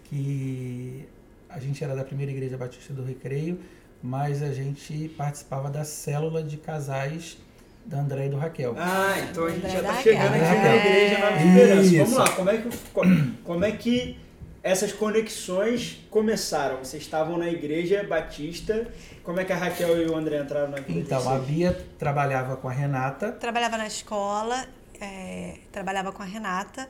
que 0.05 1.07
a 1.49 1.59
gente 1.59 1.83
era 1.83 1.95
da 1.95 2.03
primeira 2.03 2.31
igreja 2.31 2.57
batista 2.57 2.93
do 2.93 3.03
Recreio, 3.03 3.59
mas 4.01 4.41
a 4.41 4.51
gente 4.51 5.09
participava 5.09 5.69
da 5.69 5.83
célula 5.83 6.41
de 6.41 6.57
casais 6.57 7.37
da 7.85 7.99
André 7.99 8.27
e 8.27 8.29
do 8.29 8.37
Raquel. 8.37 8.75
Ah, 8.77 9.15
então 9.29 9.45
a 9.45 9.49
gente 9.49 9.69
já 9.69 9.79
está 9.79 10.01
chegando 10.01 10.33
aqui 10.33 10.39
na 10.39 10.75
igreja 10.75 11.17
na 11.19 11.31
Esperança. 11.31 11.97
Vamos 11.97 12.17
lá, 12.17 12.29
como 12.35 12.49
é 12.49 12.57
que 12.57 13.33
como 13.43 13.65
é 13.65 13.71
que 13.71 14.17
essas 14.61 14.93
conexões 14.93 16.05
começaram? 16.09 16.77
Vocês 16.77 17.03
estavam 17.03 17.37
na 17.37 17.49
igreja 17.49 18.03
batista. 18.03 18.87
Como 19.23 19.39
é 19.39 19.45
que 19.45 19.53
a 19.53 19.57
Raquel 19.57 20.01
e 20.01 20.05
o 20.05 20.15
André 20.15 20.39
entraram 20.39 20.69
na 20.69 20.77
igreja? 20.77 20.99
Então, 20.99 21.29
a 21.29 21.37
Bia 21.37 21.77
trabalhava 21.99 22.55
com 22.55 22.69
a 22.69 22.71
Renata. 22.71 23.31
Trabalhava 23.33 23.77
na 23.77 23.87
escola 23.87 24.65
é, 25.03 25.57
trabalhava 25.71 26.11
com 26.11 26.21
a 26.21 26.25
Renata, 26.25 26.87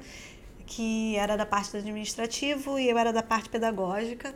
que 0.66 1.16
era 1.16 1.36
da 1.36 1.46
parte 1.46 1.72
do 1.72 1.78
administrativo 1.78 2.78
e 2.80 2.90
eu 2.90 2.98
era 2.98 3.12
da 3.12 3.24
parte 3.24 3.50
pedagógica. 3.50 4.34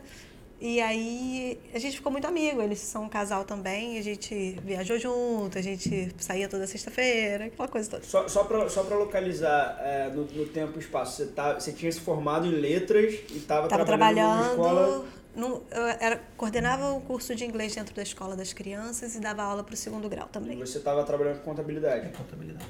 E 0.60 0.80
aí 0.80 1.60
a 1.72 1.78
gente 1.78 1.96
ficou 1.96 2.10
muito 2.10 2.26
amigo, 2.26 2.60
eles 2.60 2.80
são 2.80 3.04
um 3.04 3.08
casal 3.08 3.44
também, 3.44 3.96
a 3.96 4.02
gente 4.02 4.58
viajou 4.64 4.98
junto, 4.98 5.56
a 5.56 5.62
gente 5.62 6.12
saía 6.18 6.48
toda 6.48 6.66
sexta-feira, 6.66 7.44
aquela 7.44 7.68
coisa 7.68 7.88
toda. 7.88 8.02
Só, 8.02 8.26
só 8.26 8.42
para 8.42 8.68
só 8.68 8.82
localizar 8.82 9.78
é, 9.80 10.08
no, 10.08 10.24
no, 10.24 10.46
tempo 10.46 10.76
e 10.76 10.80
espaço, 10.80 11.16
você, 11.16 11.26
tá, 11.26 11.54
você 11.54 11.72
tinha 11.72 11.92
se 11.92 12.00
formado 12.00 12.46
em 12.46 12.50
letras 12.50 13.14
e 13.30 13.36
estava 13.36 13.68
trabalhando, 13.68 13.86
trabalhando 13.86 14.50
escola... 14.50 15.04
No, 15.36 15.62
eu 15.70 15.82
era, 16.00 16.20
coordenava 16.36 16.90
o 16.90 17.00
curso 17.02 17.32
de 17.32 17.44
inglês 17.44 17.72
dentro 17.72 17.94
da 17.94 18.02
escola 18.02 18.34
das 18.34 18.52
crianças 18.52 19.14
e 19.14 19.20
dava 19.20 19.44
aula 19.44 19.62
para 19.62 19.74
o 19.74 19.76
segundo 19.76 20.08
grau 20.08 20.26
também. 20.26 20.58
E 20.58 20.60
você 20.60 20.78
estava 20.78 21.04
trabalhando 21.04 21.38
com 21.38 21.50
contabilidade? 21.50 22.08
Contabilidade. 22.08 22.66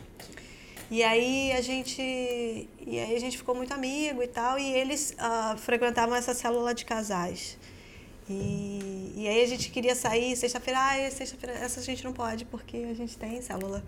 E 0.91 1.03
aí 1.03 1.53
a 1.53 1.61
gente 1.61 2.01
e 2.03 2.99
aí 2.99 3.15
a 3.15 3.21
gente 3.21 3.37
ficou 3.37 3.55
muito 3.55 3.73
amigo 3.75 4.23
e 4.23 4.27
tal, 4.27 4.59
e 4.59 4.73
eles 4.73 5.15
uh, 5.19 5.57
frequentavam 5.59 6.15
essa 6.15 6.33
célula 6.33 6.75
de 6.75 6.85
casais. 6.85 7.58
E, 8.29 9.15
e 9.17 9.29
aí 9.29 9.43
a 9.43 9.47
gente 9.47 9.71
queria 9.71 9.95
sair 9.95 10.37
sexta-feira, 10.37 10.79
ah, 10.79 11.11
sexta-feira 11.11 11.55
essa 11.59 11.81
a 11.81 11.83
gente 11.83 12.05
não 12.05 12.13
pode 12.13 12.45
porque 12.45 12.77
a 12.91 12.95
gente 12.95 13.17
tem 13.17 13.41
célula. 13.41 13.83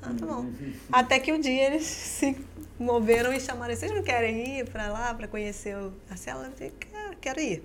Ah, 0.00 0.12
tá 0.18 0.26
bom. 0.26 0.50
Até 0.90 1.18
que 1.18 1.32
um 1.32 1.40
dia 1.40 1.66
eles 1.66 1.84
se 1.84 2.36
moveram 2.78 3.32
e 3.32 3.40
chamaram, 3.40 3.74
vocês 3.74 3.92
não 3.92 4.02
querem 4.02 4.60
ir 4.60 4.68
para 4.68 4.88
lá 4.88 5.14
para 5.14 5.28
conhecer 5.28 5.76
a 6.10 6.16
célula? 6.16 6.46
Eu 6.46 6.52
falei, 6.52 6.72
quero 7.20 7.40
ir. 7.40 7.62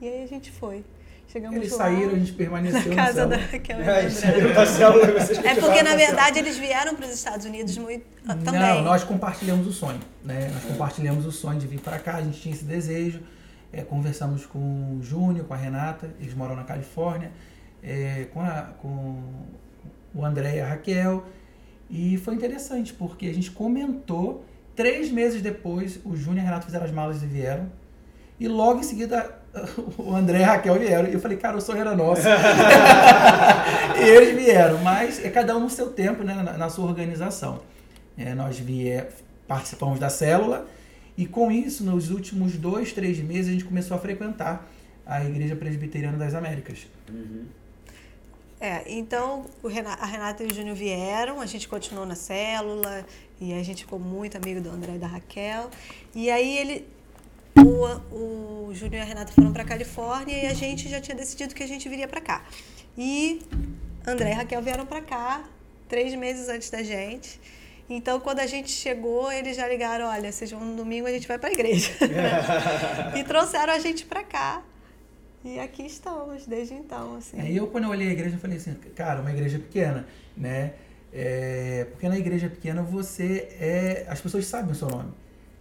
E 0.00 0.08
aí 0.08 0.22
a 0.22 0.26
gente 0.26 0.50
foi. 0.50 0.84
Chegamos 1.32 1.56
eles 1.56 1.70
lá, 1.72 1.78
saíram, 1.78 2.12
a 2.14 2.18
gente 2.18 2.32
permaneceu 2.32 2.92
na 2.92 2.96
casa 2.96 3.24
da 3.24 3.36
Raquel 3.36 3.80
é, 3.80 4.06
É 5.46 5.54
porque, 5.54 5.80
na 5.80 5.94
verdade, 5.94 6.40
eles 6.40 6.58
vieram 6.58 6.96
para 6.96 7.06
os 7.06 7.12
Estados 7.12 7.46
Unidos 7.46 7.78
muito 7.78 8.04
ah, 8.26 8.34
também. 8.34 8.60
Não, 8.60 8.82
nós 8.82 9.04
compartilhamos 9.04 9.64
o 9.68 9.72
sonho. 9.72 10.00
Né? 10.24 10.50
Nós 10.52 10.64
compartilhamos 10.64 11.24
o 11.26 11.30
sonho 11.30 11.60
de 11.60 11.68
vir 11.68 11.78
para 11.78 12.00
cá, 12.00 12.16
a 12.16 12.22
gente 12.22 12.40
tinha 12.40 12.52
esse 12.52 12.64
desejo. 12.64 13.20
É, 13.72 13.82
conversamos 13.82 14.46
com 14.46 14.98
o 14.98 15.02
Júnior, 15.02 15.46
com 15.46 15.54
a 15.54 15.56
Renata, 15.56 16.10
eles 16.20 16.34
moram 16.34 16.56
na 16.56 16.64
Califórnia, 16.64 17.30
é, 17.82 18.26
com, 18.32 18.40
a, 18.40 18.62
com 18.80 19.22
o 20.14 20.24
André 20.24 20.56
e 20.56 20.60
a 20.60 20.66
Raquel. 20.66 21.24
E 21.88 22.16
foi 22.18 22.34
interessante, 22.34 22.92
porque 22.92 23.26
a 23.26 23.34
gente 23.34 23.50
comentou, 23.50 24.44
três 24.74 25.10
meses 25.10 25.40
depois, 25.40 26.00
o 26.04 26.16
Júnior 26.16 26.38
e 26.38 26.40
a 26.40 26.44
Renata 26.44 26.66
fizeram 26.66 26.84
as 26.84 26.90
malas 26.90 27.22
e 27.22 27.26
vieram. 27.26 27.70
E 28.38 28.48
logo 28.48 28.80
em 28.80 28.82
seguida 28.82 29.38
o 29.98 30.14
André 30.14 30.40
e 30.40 30.44
a 30.44 30.48
Raquel 30.48 30.78
vieram. 30.78 31.08
E 31.08 31.12
eu 31.12 31.20
falei, 31.20 31.36
cara, 31.36 31.56
o 31.56 31.60
sonho 31.60 31.80
era 31.80 31.94
nosso. 31.94 32.22
e 33.98 34.02
eles 34.02 34.34
vieram, 34.34 34.78
mas 34.78 35.24
é 35.24 35.30
cada 35.30 35.56
um 35.56 35.60
no 35.60 35.70
seu 35.70 35.90
tempo, 35.90 36.24
né, 36.24 36.34
na, 36.34 36.56
na 36.56 36.68
sua 36.68 36.86
organização. 36.86 37.60
É, 38.18 38.34
nós 38.34 38.58
vier, 38.58 39.10
participamos 39.46 40.00
da 40.00 40.10
célula 40.10 40.66
e 41.20 41.26
com 41.26 41.52
isso, 41.52 41.84
nos 41.84 42.10
últimos 42.10 42.56
dois, 42.56 42.94
três 42.94 43.18
meses, 43.18 43.48
a 43.48 43.52
gente 43.52 43.66
começou 43.66 43.94
a 43.94 44.00
frequentar 44.00 44.66
a 45.04 45.22
Igreja 45.22 45.54
Presbiteriana 45.54 46.16
das 46.16 46.32
Américas. 46.34 46.86
Uhum. 47.10 47.44
É, 48.58 48.90
então 48.90 49.44
Renato, 49.62 50.02
a 50.02 50.06
Renata 50.06 50.42
e 50.42 50.46
o 50.46 50.54
Júnior 50.54 50.74
vieram, 50.74 51.38
a 51.38 51.44
gente 51.44 51.68
continuou 51.68 52.06
na 52.06 52.14
célula 52.14 53.04
e 53.38 53.52
a 53.52 53.62
gente 53.62 53.84
ficou 53.84 53.98
muito 53.98 54.38
amigo 54.38 54.62
do 54.62 54.70
André 54.70 54.94
e 54.94 54.98
da 54.98 55.06
Raquel. 55.06 55.68
E 56.14 56.30
aí 56.30 56.56
ele 56.56 56.88
o, 57.54 58.68
o 58.68 58.74
Júnior 58.74 59.00
e 59.00 59.00
a 59.00 59.04
Renata 59.04 59.30
foram 59.30 59.52
para 59.52 59.62
Califórnia 59.62 60.44
e 60.44 60.46
a 60.46 60.54
gente 60.54 60.88
já 60.88 61.02
tinha 61.02 61.14
decidido 61.14 61.54
que 61.54 61.62
a 61.62 61.68
gente 61.68 61.86
viria 61.86 62.08
para 62.08 62.22
cá. 62.22 62.46
E 62.96 63.42
André 64.06 64.30
e 64.30 64.32
Raquel 64.32 64.62
vieram 64.62 64.86
para 64.86 65.02
cá 65.02 65.44
três 65.86 66.14
meses 66.14 66.48
antes 66.48 66.70
da 66.70 66.82
gente. 66.82 67.38
Então, 67.90 68.20
quando 68.20 68.38
a 68.38 68.46
gente 68.46 68.70
chegou, 68.70 69.32
eles 69.32 69.56
já 69.56 69.68
ligaram: 69.68 70.06
olha, 70.06 70.30
vocês 70.30 70.48
vão 70.52 70.64
no 70.64 70.76
domingo, 70.76 71.08
a 71.08 71.10
gente 71.10 71.26
vai 71.26 71.38
para 71.38 71.48
a 71.48 71.52
igreja. 71.52 71.90
e 73.18 73.24
trouxeram 73.24 73.72
a 73.72 73.80
gente 73.80 74.06
para 74.06 74.22
cá. 74.22 74.62
E 75.44 75.58
aqui 75.58 75.84
estamos 75.84 76.46
desde 76.46 76.74
então. 76.74 77.16
Assim. 77.16 77.40
É, 77.40 77.50
eu, 77.50 77.66
quando 77.66 77.84
eu 77.84 77.90
olhei 77.90 78.08
a 78.08 78.12
igreja, 78.12 78.36
eu 78.36 78.40
falei 78.40 78.58
assim: 78.58 78.74
cara, 78.94 79.20
uma 79.20 79.32
igreja 79.32 79.58
pequena, 79.58 80.06
né? 80.36 80.74
É, 81.12 81.88
porque 81.90 82.08
na 82.08 82.16
igreja 82.16 82.48
pequena 82.48 82.80
você 82.80 83.48
é. 83.58 84.06
As 84.08 84.20
pessoas 84.20 84.46
sabem 84.46 84.70
o 84.70 84.74
seu 84.74 84.88
nome. 84.88 85.12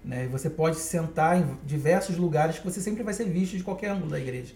Né? 0.05 0.27
Você 0.27 0.51
pode 0.51 0.77
sentar 0.77 1.35
em 1.35 1.57
diversos 1.65 2.15
lugares 2.15 2.59
que 2.59 2.63
você 2.63 2.79
sempre 2.79 3.01
vai 3.01 3.13
ser 3.13 3.25
visto 3.25 3.57
de 3.57 3.63
qualquer 3.63 3.89
ângulo 3.89 4.11
da 4.11 4.19
igreja. 4.19 4.53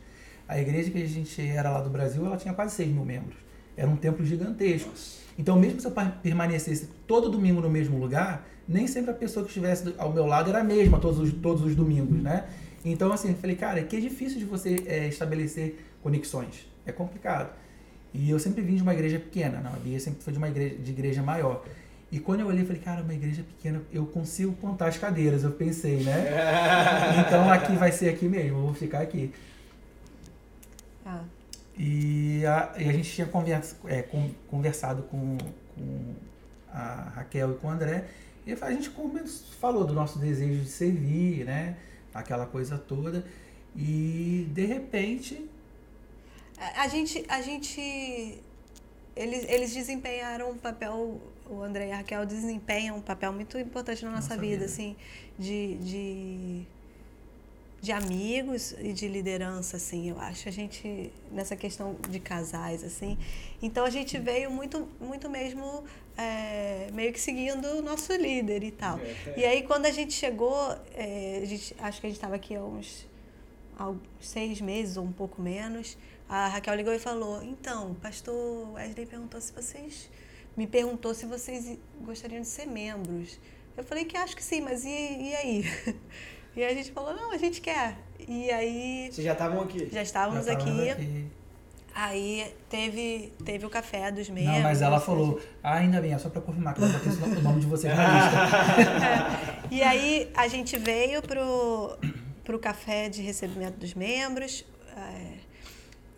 A 0.48 0.60
igreja 0.60 0.92
que 0.92 1.02
a 1.02 1.08
gente 1.08 1.42
era 1.42 1.72
lá 1.72 1.82
do 1.82 1.90
Brasil, 1.90 2.24
ela 2.24 2.38
tinha 2.38 2.54
quase 2.54 2.76
6 2.76 2.90
mil 2.90 3.04
membros. 3.04 3.36
Era 3.76 3.90
um 3.90 3.96
templo 3.96 4.24
gigantesco. 4.24 4.92
Então, 5.38 5.58
mesmo 5.58 5.80
se 5.80 5.88
eu 5.88 5.92
permanecesse 6.22 6.90
todo 7.08 7.30
domingo 7.30 7.62
no 7.62 7.70
mesmo 7.70 7.98
lugar, 7.98 8.48
nem 8.68 8.88
sempre 8.88 9.12
a 9.12 9.14
pessoa 9.14 9.44
que 9.44 9.50
estivesse 9.50 9.94
ao 9.98 10.14
meu 10.14 10.26
lado 10.26 10.50
era 10.50 10.60
a 10.60 10.64
mesma 10.64 11.00
todos 11.00 11.20
os, 11.20 11.34
todos 11.34 11.64
os 11.64 11.76
domingos, 11.76 12.22
né? 12.22 12.46
Então, 12.86 13.12
assim, 13.12 13.30
eu 13.30 13.36
falei, 13.36 13.56
cara, 13.56 13.82
que 13.84 13.96
é 13.96 14.00
difícil 14.00 14.40
de 14.40 14.46
você 14.46 14.84
é, 14.86 15.08
estabelecer 15.08 15.80
conexões. 16.02 16.68
É 16.86 16.92
complicado. 16.92 17.54
E 18.14 18.30
eu 18.30 18.38
sempre 18.38 18.62
vim 18.62 18.76
de 18.76 18.84
uma 18.84 18.94
igreja 18.94 19.18
pequena, 19.18 19.60
não, 19.60 19.74
a 19.74 19.78
Bia 19.78 20.00
sempre 20.00 20.22
foi 20.22 20.32
de 20.34 20.38
uma 20.38 20.48
igreja, 20.48 20.76
de 20.76 20.92
igreja 20.92 21.24
maior. 21.24 21.64
E 22.12 22.20
quando 22.20 22.42
eu 22.42 22.48
olhei, 22.48 22.64
falei, 22.64 22.80
cara, 22.80 23.02
uma 23.02 23.14
igreja 23.14 23.42
pequena, 23.42 23.82
eu 23.92 24.06
consigo 24.06 24.54
contar 24.54 24.88
as 24.88 24.98
cadeiras, 24.98 25.44
eu 25.44 25.52
pensei, 25.52 26.04
né? 26.04 26.30
então 27.26 27.50
aqui 27.50 27.76
vai 27.76 27.92
ser 27.92 28.10
aqui 28.10 28.28
mesmo, 28.28 28.60
eu 28.60 28.62
vou 28.62 28.74
ficar 28.74 29.02
aqui. 29.02 29.34
Ah. 31.04 31.24
E, 31.78 32.46
a, 32.46 32.74
e 32.78 32.90
a 32.90 32.94
gente 32.94 33.12
tinha 33.12 33.28
conversa, 33.28 33.76
é, 33.86 34.02
com, 34.02 34.30
conversado 34.48 35.04
com, 35.04 35.38
com 35.76 36.16
a 36.72 37.12
Raquel 37.16 37.54
e 37.54 37.56
com 37.56 37.68
o 37.68 37.70
André, 37.70 38.06
e 38.46 38.54
a 38.54 38.72
gente 38.72 38.92
falou 39.60 39.86
do 39.86 39.94
nosso 39.94 40.20
desejo 40.20 40.62
de 40.62 40.70
servir, 40.70 41.46
né? 41.46 41.78
Aquela 42.14 42.46
coisa 42.46 42.78
toda. 42.78 43.26
E 43.76 44.48
de 44.52 44.66
repente. 44.66 45.50
A, 46.58 46.84
a 46.84 46.88
gente. 46.88 47.26
A 47.30 47.42
gente 47.42 48.42
eles, 49.16 49.46
eles 49.48 49.74
desempenharam 49.74 50.52
um 50.52 50.58
papel 50.58 51.22
o 51.50 51.62
André 51.62 51.88
e 51.88 51.92
a 51.92 51.98
Raquel 51.98 52.26
desempenham 52.26 52.98
um 52.98 53.02
papel 53.02 53.32
muito 53.34 53.58
importante 53.58 54.04
na 54.04 54.12
nossa, 54.12 54.30
nossa 54.30 54.42
vida, 54.42 54.54
vida, 54.54 54.66
assim, 54.66 54.96
de, 55.38 55.76
de, 55.76 56.66
de 57.84 57.92
amigos 57.92 58.74
e 58.80 58.94
de 58.94 59.10
liderança, 59.10 59.76
assim, 59.76 60.10
eu 60.10 60.18
acho. 60.18 60.48
A 60.48 60.52
gente, 60.54 61.12
nessa 61.30 61.54
questão 61.54 61.98
de 62.08 62.18
casais, 62.18 62.82
assim. 62.82 63.18
Então, 63.62 63.84
a 63.84 63.90
gente 63.90 64.18
veio 64.18 64.50
muito, 64.50 64.88
muito 65.02 65.30
mesmo, 65.30 65.84
é, 66.18 66.88
meio 66.94 67.12
que 67.12 67.20
seguindo 67.20 67.66
o 67.66 67.82
nosso 67.82 68.14
líder 68.14 68.64
e 68.64 68.72
tal. 68.72 68.98
É. 69.00 69.34
E 69.36 69.44
aí, 69.44 69.64
quando 69.64 69.86
a 69.86 69.92
gente 69.92 70.14
chegou, 70.14 70.56
é, 70.94 71.42
a 71.44 71.46
gente, 71.46 71.76
acho 71.78 72.00
que 72.00 72.08
a 72.08 72.10
gente 72.10 72.18
estava 72.18 72.36
aqui 72.36 72.56
há 72.56 72.64
uns 72.64 73.06
seis 74.22 74.62
meses 74.62 74.96
ou 74.96 75.04
um 75.04 75.12
pouco 75.12 75.42
menos, 75.42 75.98
a 76.30 76.48
Raquel 76.48 76.76
ligou 76.76 76.94
e 76.94 77.00
falou: 77.00 77.44
Então, 77.44 77.92
o 77.92 77.96
pastor 77.96 78.72
Wesley 78.76 79.06
perguntou 79.06 79.42
se 79.42 79.52
vocês. 79.52 80.10
Me 80.56 80.68
perguntou 80.68 81.14
se 81.14 81.26
vocês 81.26 81.78
gostariam 82.00 82.44
de 82.44 82.48
ser 82.48 82.66
membros. 82.66 83.38
Eu 83.76 83.84
falei 83.84 84.06
que 84.06 84.16
acho 84.16 84.38
que 84.38 84.44
sim, 84.44 84.62
mas 84.62 84.86
e, 84.86 84.88
e 84.88 85.36
aí? 85.36 85.66
E 86.56 86.64
a 86.64 86.74
gente 86.74 86.92
falou: 86.92 87.14
Não, 87.16 87.32
a 87.32 87.38
gente 87.38 87.62
quer. 87.62 87.98
E 88.28 88.50
aí. 88.52 89.10
Vocês 89.12 89.26
já 89.26 89.34
estavam 89.34 89.62
aqui? 89.62 89.90
Já 89.92 90.02
estávamos 90.02 90.46
Já 90.46 90.54
aqui. 90.54 90.90
aqui. 90.90 91.28
Aí 91.96 92.52
teve, 92.70 93.32
teve 93.46 93.66
o 93.68 93.70
café 93.70 94.12
dos 94.12 94.28
membros. 94.28 94.56
Não, 94.56 94.64
mas 94.64 94.82
ela 94.82 95.00
falou, 95.00 95.40
ah, 95.62 95.76
ainda 95.76 96.02
bem, 96.02 96.12
é 96.12 96.18
só 96.18 96.28
pra 96.28 96.42
confirmar 96.42 96.74
que 96.74 96.82
eu 96.82 96.88
botei 96.88 97.38
o 97.38 97.42
nome 97.42 97.62
de 97.62 97.68
vocês 97.68 97.96
na 97.96 98.04
lista. 98.04 99.70
E 99.70 99.82
aí 99.82 100.30
a 100.36 100.48
gente 100.48 100.78
veio 100.78 101.22
pro, 101.22 101.98
pro 102.44 102.60
café 102.60 103.10
de 103.10 103.22
recebimento 103.22 103.78
dos 103.78 103.94
membros. 103.94 104.66
é, 104.96 105.38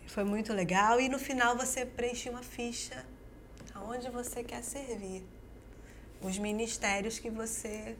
foi 0.06 0.24
muito 0.24 0.52
legal. 0.54 0.98
E 0.98 1.10
no 1.10 1.18
final 1.18 1.56
você 1.56 1.84
preenche 1.84 2.30
uma 2.30 2.42
ficha 2.42 3.04
aonde 3.74 4.10
você 4.10 4.42
quer 4.42 4.62
servir. 4.62 5.22
Os 6.22 6.38
ministérios 6.38 7.18
que 7.18 7.28
você 7.28 7.96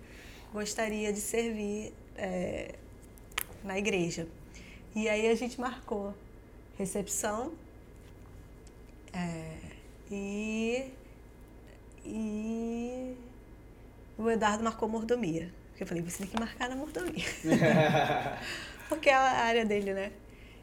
gostaria 0.53 1.12
de 1.12 1.20
servir 1.20 1.92
é, 2.17 2.75
na 3.65 3.79
igreja. 3.79 4.27
E 4.95 5.09
aí 5.09 5.29
a 5.29 5.35
gente 5.35 5.61
marcou 5.61 6.15
recepção 6.79 7.53
é, 9.13 9.57
e, 10.11 10.91
e 12.05 13.17
o 14.19 14.31
Eduardo 14.31 14.63
marcou 14.65 14.89
mordomia. 14.89 15.53
Porque 15.69 15.83
eu 15.83 15.87
falei, 15.87 16.03
você 16.03 16.19
tem 16.19 16.27
que 16.29 16.41
marcar 16.41 16.69
na 16.69 16.77
mordomia. 16.77 17.25
Porque 18.89 19.11
é 19.11 19.15
a 19.15 19.45
área 19.45 19.65
dele, 19.65 19.93
né? 19.93 20.13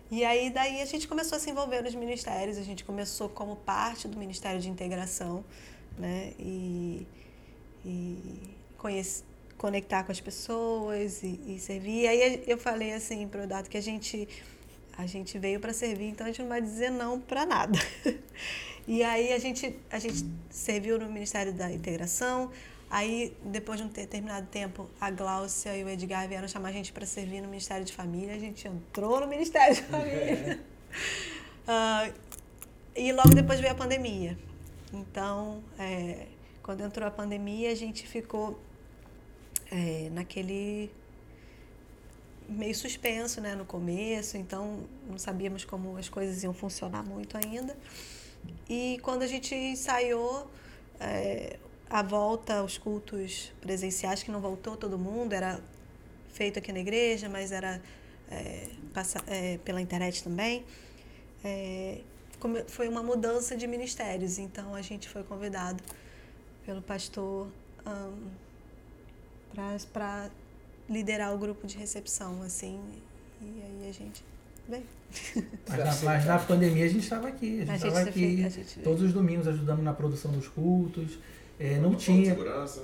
E 0.10 0.24
aí 0.24 0.50
daí 0.50 0.82
a 0.82 0.86
gente 0.86 1.08
começou 1.08 1.38
a 1.38 1.40
se 1.40 1.50
envolver 1.50 1.82
nos 1.82 1.96
ministérios, 1.96 2.58
a 2.58 2.64
gente 2.64 2.84
começou 2.84 3.30
como 3.30 3.56
parte 3.56 4.08
do 4.08 4.18
Ministério 4.18 4.60
de 4.60 4.70
Integração, 4.70 5.44
né? 5.98 6.34
E, 6.40 7.08
e 7.86 8.56
conhece, 8.78 9.24
conectar 9.64 10.04
com 10.04 10.12
as 10.12 10.20
pessoas 10.20 11.24
e, 11.24 11.40
e 11.48 11.58
servir. 11.58 12.02
E 12.02 12.08
aí 12.10 12.44
eu 12.46 12.58
falei 12.58 12.92
assim 12.92 13.26
pro 13.30 13.44
Eduardo 13.44 13.70
que 13.70 13.78
a 13.78 13.82
gente 13.82 14.28
a 14.98 15.06
gente 15.06 15.40
veio 15.40 15.58
para 15.58 15.74
servir, 15.74 16.10
então 16.10 16.28
a 16.28 16.30
gente 16.30 16.42
não 16.42 16.50
vai 16.50 16.62
dizer 16.62 16.92
não 16.92 17.18
para 17.20 17.46
nada. 17.46 17.80
E 18.86 19.02
aí 19.02 19.32
a 19.32 19.40
gente 19.40 19.74
a 19.90 19.98
gente 19.98 20.26
serviu 20.50 21.00
no 21.00 21.08
Ministério 21.08 21.54
da 21.54 21.72
Integração. 21.72 22.52
Aí, 22.90 23.34
depois 23.46 23.80
de 23.80 23.86
um 23.86 23.88
determinado 23.88 24.46
tempo, 24.48 24.90
a 25.00 25.10
Gláucia 25.10 25.74
e 25.78 25.86
o 25.86 25.88
Edgar 25.88 26.28
vieram 26.28 26.50
chamar 26.50 26.68
a 26.68 26.72
gente 26.74 26.92
para 26.92 27.06
servir 27.06 27.40
no 27.40 27.48
Ministério 27.48 27.86
de 27.86 27.94
Família. 27.94 28.36
A 28.36 28.38
gente 28.38 28.68
entrou 28.68 29.22
no 29.22 29.28
Ministério 29.28 29.76
de 29.76 29.84
Família. 29.84 30.60
Ah, 31.66 32.12
e 32.94 33.14
logo 33.14 33.34
depois 33.34 33.58
veio 33.62 33.72
a 33.72 33.76
pandemia. 33.76 34.38
Então, 34.92 35.64
é, 35.80 36.28
quando 36.62 36.82
entrou 36.82 37.08
a 37.08 37.12
pandemia, 37.12 37.72
a 37.72 37.76
gente 37.76 38.06
ficou 38.06 38.60
é, 39.74 40.10
naquele 40.12 40.92
meio 42.48 42.76
suspenso 42.76 43.42
né, 43.42 43.56
no 43.56 43.66
começo, 43.66 44.38
então 44.38 44.84
não 45.10 45.18
sabíamos 45.18 45.66
como 45.66 45.98
as 45.98 46.08
coisas 46.08 46.44
iam 46.44 46.54
funcionar 46.54 47.04
muito 47.04 47.36
ainda. 47.36 47.76
E 48.70 49.00
quando 49.02 49.24
a 49.24 49.28
gente 49.28 49.56
ensaiou 49.56 50.48
é, 51.00 51.58
a 51.90 52.04
volta 52.04 52.58
aos 52.58 52.78
cultos 52.78 53.52
presenciais, 53.60 54.22
que 54.22 54.30
não 54.30 54.40
voltou 54.40 54.78
todo 54.78 55.00
mundo, 55.00 55.34
era 55.34 55.60
feito 56.34 56.60
aqui 56.60 56.72
na 56.72 56.80
igreja, 56.80 57.28
mas 57.28 57.52
era 57.52 57.82
é, 58.30 58.68
passa, 58.94 59.24
é, 59.26 59.58
pela 59.60 59.82
internet 59.82 60.24
também, 60.24 60.64
é, 61.44 62.02
foi 62.68 62.88
uma 62.88 63.02
mudança 63.02 63.56
de 63.56 63.66
ministérios. 63.66 64.38
Então 64.38 64.76
a 64.76 64.82
gente 64.82 65.10
foi 65.10 65.24
convidado 65.24 65.82
pelo 66.64 66.82
pastor 66.82 67.48
para 69.86 70.30
liderar 70.90 71.34
o 71.34 71.38
grupo 71.38 71.66
de 71.68 71.78
recepção, 71.78 72.42
assim, 72.44 72.80
e 73.42 73.46
aí 73.62 73.90
a 73.90 73.94
gente 73.94 74.24
veio. 74.68 74.84
Mas 75.70 75.78
na, 76.04 76.10
mas 76.10 76.26
na 76.26 76.40
pandemia 76.40 76.86
a 76.86 76.88
gente 76.88 77.04
estava 77.04 77.28
aqui, 77.28 77.62
a 77.62 77.66
gente 77.66 77.76
estava 77.76 78.04
se 78.04 78.10
aqui 78.10 78.20
fez- 78.38 78.54
gente 78.54 78.80
todos 78.80 79.04
os 79.04 79.14
domingos 79.14 79.48
ajudando 79.48 79.82
na 79.84 79.94
produção 79.94 80.32
dos 80.32 80.48
cultos. 80.48 81.20
É, 81.60 81.78
não 81.78 81.92
Protocolo 81.92 81.96
de 81.98 82.04
tinha 82.04 82.30
Segurança. 82.36 82.82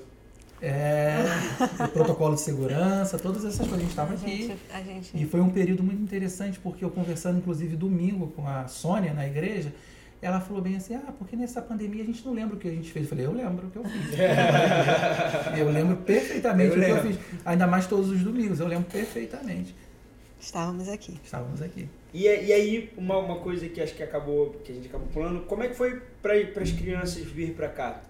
é, 0.62 1.16
o 1.84 1.88
protocolo 1.88 2.36
de 2.36 2.42
segurança, 2.42 3.18
todas 3.18 3.44
essas 3.44 3.58
coisas. 3.68 3.78
A 3.78 3.82
gente 3.82 3.90
estava 3.90 4.14
aqui. 4.14 4.56
a 4.72 4.82
gente 4.82 5.18
E 5.18 5.26
foi 5.26 5.42
um 5.42 5.50
período 5.50 5.82
muito 5.84 6.02
interessante, 6.04 6.60
porque 6.60 6.86
eu 6.86 6.92
conversando, 6.92 7.40
inclusive, 7.40 7.76
domingo 7.76 8.28
com 8.28 8.48
a 8.48 8.68
Sônia 8.68 9.12
na 9.14 9.26
igreja, 9.26 9.74
ela 10.22 10.42
falou 10.42 10.62
bem 10.62 10.76
assim, 10.76 10.96
ah, 10.96 11.14
porque 11.18 11.36
nessa 11.36 11.62
pandemia 11.62 12.04
a 12.04 12.06
gente 12.06 12.26
não 12.26 12.34
lembra 12.34 12.56
o 12.56 12.60
que 12.60 12.68
a 12.68 12.72
gente 12.72 12.92
fez. 12.92 13.06
Eu 13.06 13.10
falei, 13.10 13.26
eu 13.26 13.32
lembro 13.32 13.68
o 13.68 13.72
que 13.72 13.78
eu 13.78 13.84
fiz. 13.86 14.20
eu 15.58 15.70
lembro 15.72 15.98
perfeitamente 15.98 16.76
Eu 16.76 16.82
o 16.82 16.84
que 16.84 16.90
eu 16.92 16.96
lembro. 16.96 17.14
fiz. 17.14 17.42
Ainda 17.46 17.66
mais 17.68 17.88
todos 17.88 18.10
os 18.10 18.22
domingos, 18.22 18.60
eu 18.60 18.68
lembro 18.68 18.90
perfeitamente. 18.92 19.74
estávamos 20.40 20.90
aqui. 20.90 21.20
Estávamos 21.24 21.62
aqui. 21.62 21.88
E, 22.14 22.24
e 22.24 22.52
aí, 22.54 22.92
uma, 22.98 23.18
uma 23.18 23.38
coisa 23.40 23.68
que 23.70 23.80
acho 23.82 23.96
que 23.96 24.04
acabou, 24.04 24.52
que 24.64 24.72
a 24.72 24.76
gente 24.76 24.88
acabou 24.88 25.08
pulando, 25.08 25.42
como 25.46 25.64
é 25.64 25.68
que 25.70 25.76
foi 25.76 26.02
para 26.22 26.34
as 26.62 26.72
crianças 26.72 27.24
vir 27.24 27.54
para 27.54 27.70
cá? 27.70 28.02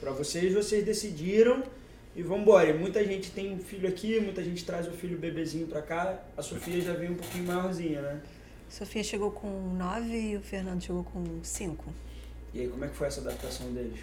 Para 0.00 0.10
vocês, 0.10 0.52
vocês 0.52 0.84
decidiram 0.84 1.62
e 2.16 2.22
vambora. 2.22 2.70
E 2.70 2.72
muita 2.72 3.04
gente 3.04 3.30
tem 3.30 3.52
um 3.54 3.58
filho 3.58 3.88
aqui, 3.88 4.18
muita 4.20 4.42
gente 4.42 4.64
traz 4.64 4.88
o 4.88 4.92
filho 4.92 5.16
bebezinho 5.16 5.66
para 5.68 5.80
cá. 5.80 6.18
A 6.36 6.42
Sofia 6.42 6.80
já 6.80 6.92
veio 6.92 7.12
um 7.12 7.16
pouquinho 7.16 7.44
maiorzinha, 7.46 8.00
né? 8.02 8.20
Sofia 8.72 9.04
chegou 9.04 9.30
com 9.30 9.48
nove 9.76 10.30
e 10.30 10.36
o 10.36 10.40
Fernando 10.40 10.82
chegou 10.82 11.04
com 11.04 11.22
cinco. 11.42 11.84
E 12.54 12.60
aí, 12.60 12.68
como 12.68 12.84
é 12.84 12.88
que 12.88 12.94
foi 12.96 13.06
essa 13.06 13.20
adaptação 13.20 13.70
deles? 13.72 14.00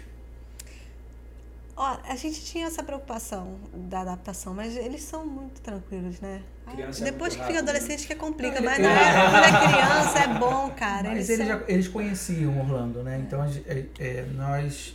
Ó, 1.76 1.96
a 2.04 2.14
gente 2.16 2.44
tinha 2.44 2.66
essa 2.66 2.82
preocupação 2.82 3.56
da 3.72 4.02
adaptação, 4.02 4.52
mas 4.54 4.76
eles 4.76 5.02
são 5.02 5.24
muito 5.26 5.60
tranquilos, 5.62 6.20
né? 6.20 6.42
Criança 6.70 7.00
é 7.02 7.10
Depois 7.10 7.34
muito 7.34 7.40
que 7.46 7.52
fica 7.52 7.60
rápido, 7.64 7.76
adolescente 7.76 8.06
que 8.06 8.14
complica, 8.14 8.60
Não, 8.60 8.64
mas 8.66 8.78
ele- 8.78 8.88
na 8.88 9.00
época, 9.00 9.30
quando 9.30 9.44
é 9.44 9.72
criança 9.72 10.18
é 10.18 10.38
bom, 10.38 10.70
cara. 10.70 11.08
Mas 11.08 11.28
eles 11.28 11.30
eles, 11.30 11.48
são- 11.48 11.58
já, 11.58 11.64
eles 11.66 11.88
conheciam 11.88 12.58
Orlando, 12.60 13.02
né? 13.02 13.18
Então 13.26 13.40
a 13.42 13.46
gen- 13.48 13.64
é, 13.66 13.86
é, 13.98 14.26
nós 14.34 14.94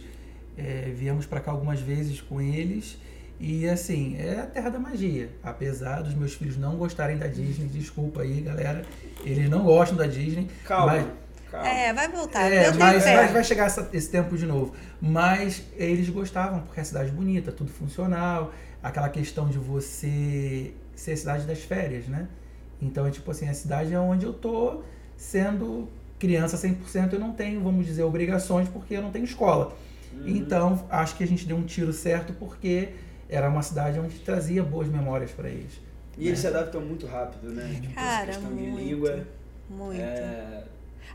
é, 0.57 0.91
viemos 0.95 1.25
para 1.25 1.41
cá 1.41 1.51
algumas 1.51 1.79
vezes 1.81 2.21
com 2.21 2.39
eles 2.39 2.97
e 3.39 3.67
assim, 3.67 4.15
é 4.17 4.39
a 4.39 4.45
terra 4.45 4.69
da 4.69 4.79
magia. 4.79 5.29
Apesar 5.43 6.01
dos 6.01 6.13
meus 6.13 6.33
filhos 6.33 6.57
não 6.57 6.75
gostarem 6.77 7.17
da 7.17 7.27
Disney, 7.27 7.67
desculpa 7.67 8.21
aí, 8.21 8.41
galera, 8.41 8.83
eles 9.23 9.49
não 9.49 9.63
gostam 9.63 9.97
da 9.97 10.07
Disney. 10.07 10.47
Calma, 10.65 10.93
mas- 10.93 11.07
calma. 11.51 11.67
É, 11.67 11.93
vai 11.93 12.07
voltar. 12.09 12.51
É, 12.51 12.71
mas, 12.73 13.03
mas 13.05 13.31
vai 13.31 13.43
chegar 13.43 13.65
essa- 13.65 13.89
esse 13.93 14.09
tempo 14.09 14.37
de 14.37 14.45
novo. 14.45 14.73
Mas 15.01 15.63
eles 15.75 16.09
gostavam, 16.09 16.61
porque 16.61 16.79
é 16.79 16.83
a 16.83 16.85
cidade 16.85 17.11
bonita, 17.11 17.51
tudo 17.51 17.71
funcional, 17.71 18.53
aquela 18.81 19.09
questão 19.09 19.47
de 19.49 19.57
você 19.57 20.73
ser 20.95 21.11
a 21.13 21.17
cidade 21.17 21.45
das 21.45 21.59
férias, 21.59 22.07
né? 22.07 22.27
Então 22.81 23.05
é 23.05 23.11
tipo 23.11 23.29
assim, 23.31 23.47
a 23.49 23.53
cidade 23.53 23.93
é 23.93 23.99
onde 23.99 24.25
eu 24.25 24.33
tô 24.33 24.81
sendo 25.17 25.87
criança 26.19 26.57
100%, 26.57 27.13
eu 27.13 27.19
não 27.19 27.33
tenho, 27.33 27.61
vamos 27.61 27.85
dizer, 27.85 28.03
obrigações, 28.03 28.67
porque 28.69 28.95
eu 28.95 29.01
não 29.01 29.11
tenho 29.11 29.25
escola. 29.25 29.75
Uhum. 30.13 30.27
Então 30.27 30.85
acho 30.89 31.15
que 31.15 31.23
a 31.23 31.27
gente 31.27 31.45
deu 31.45 31.57
um 31.57 31.63
tiro 31.63 31.91
certo, 31.91 32.33
porque 32.33 32.89
era 33.29 33.49
uma 33.49 33.61
cidade 33.61 33.99
onde 33.99 34.19
trazia 34.19 34.63
boas 34.63 34.87
memórias 34.87 35.31
para 35.31 35.49
eles. 35.49 35.73
E 36.17 36.27
eles 36.27 36.39
se 36.39 36.47
adaptam 36.47 36.81
muito 36.81 37.05
rápido, 37.05 37.51
né? 37.51 37.79
Tipo, 37.81 37.93
Cara, 37.93 38.25
questão 38.27 38.49
muito. 38.51 38.77
de 38.77 38.83
língua. 38.83 39.27
Muito. 39.69 39.99
É, 40.01 40.63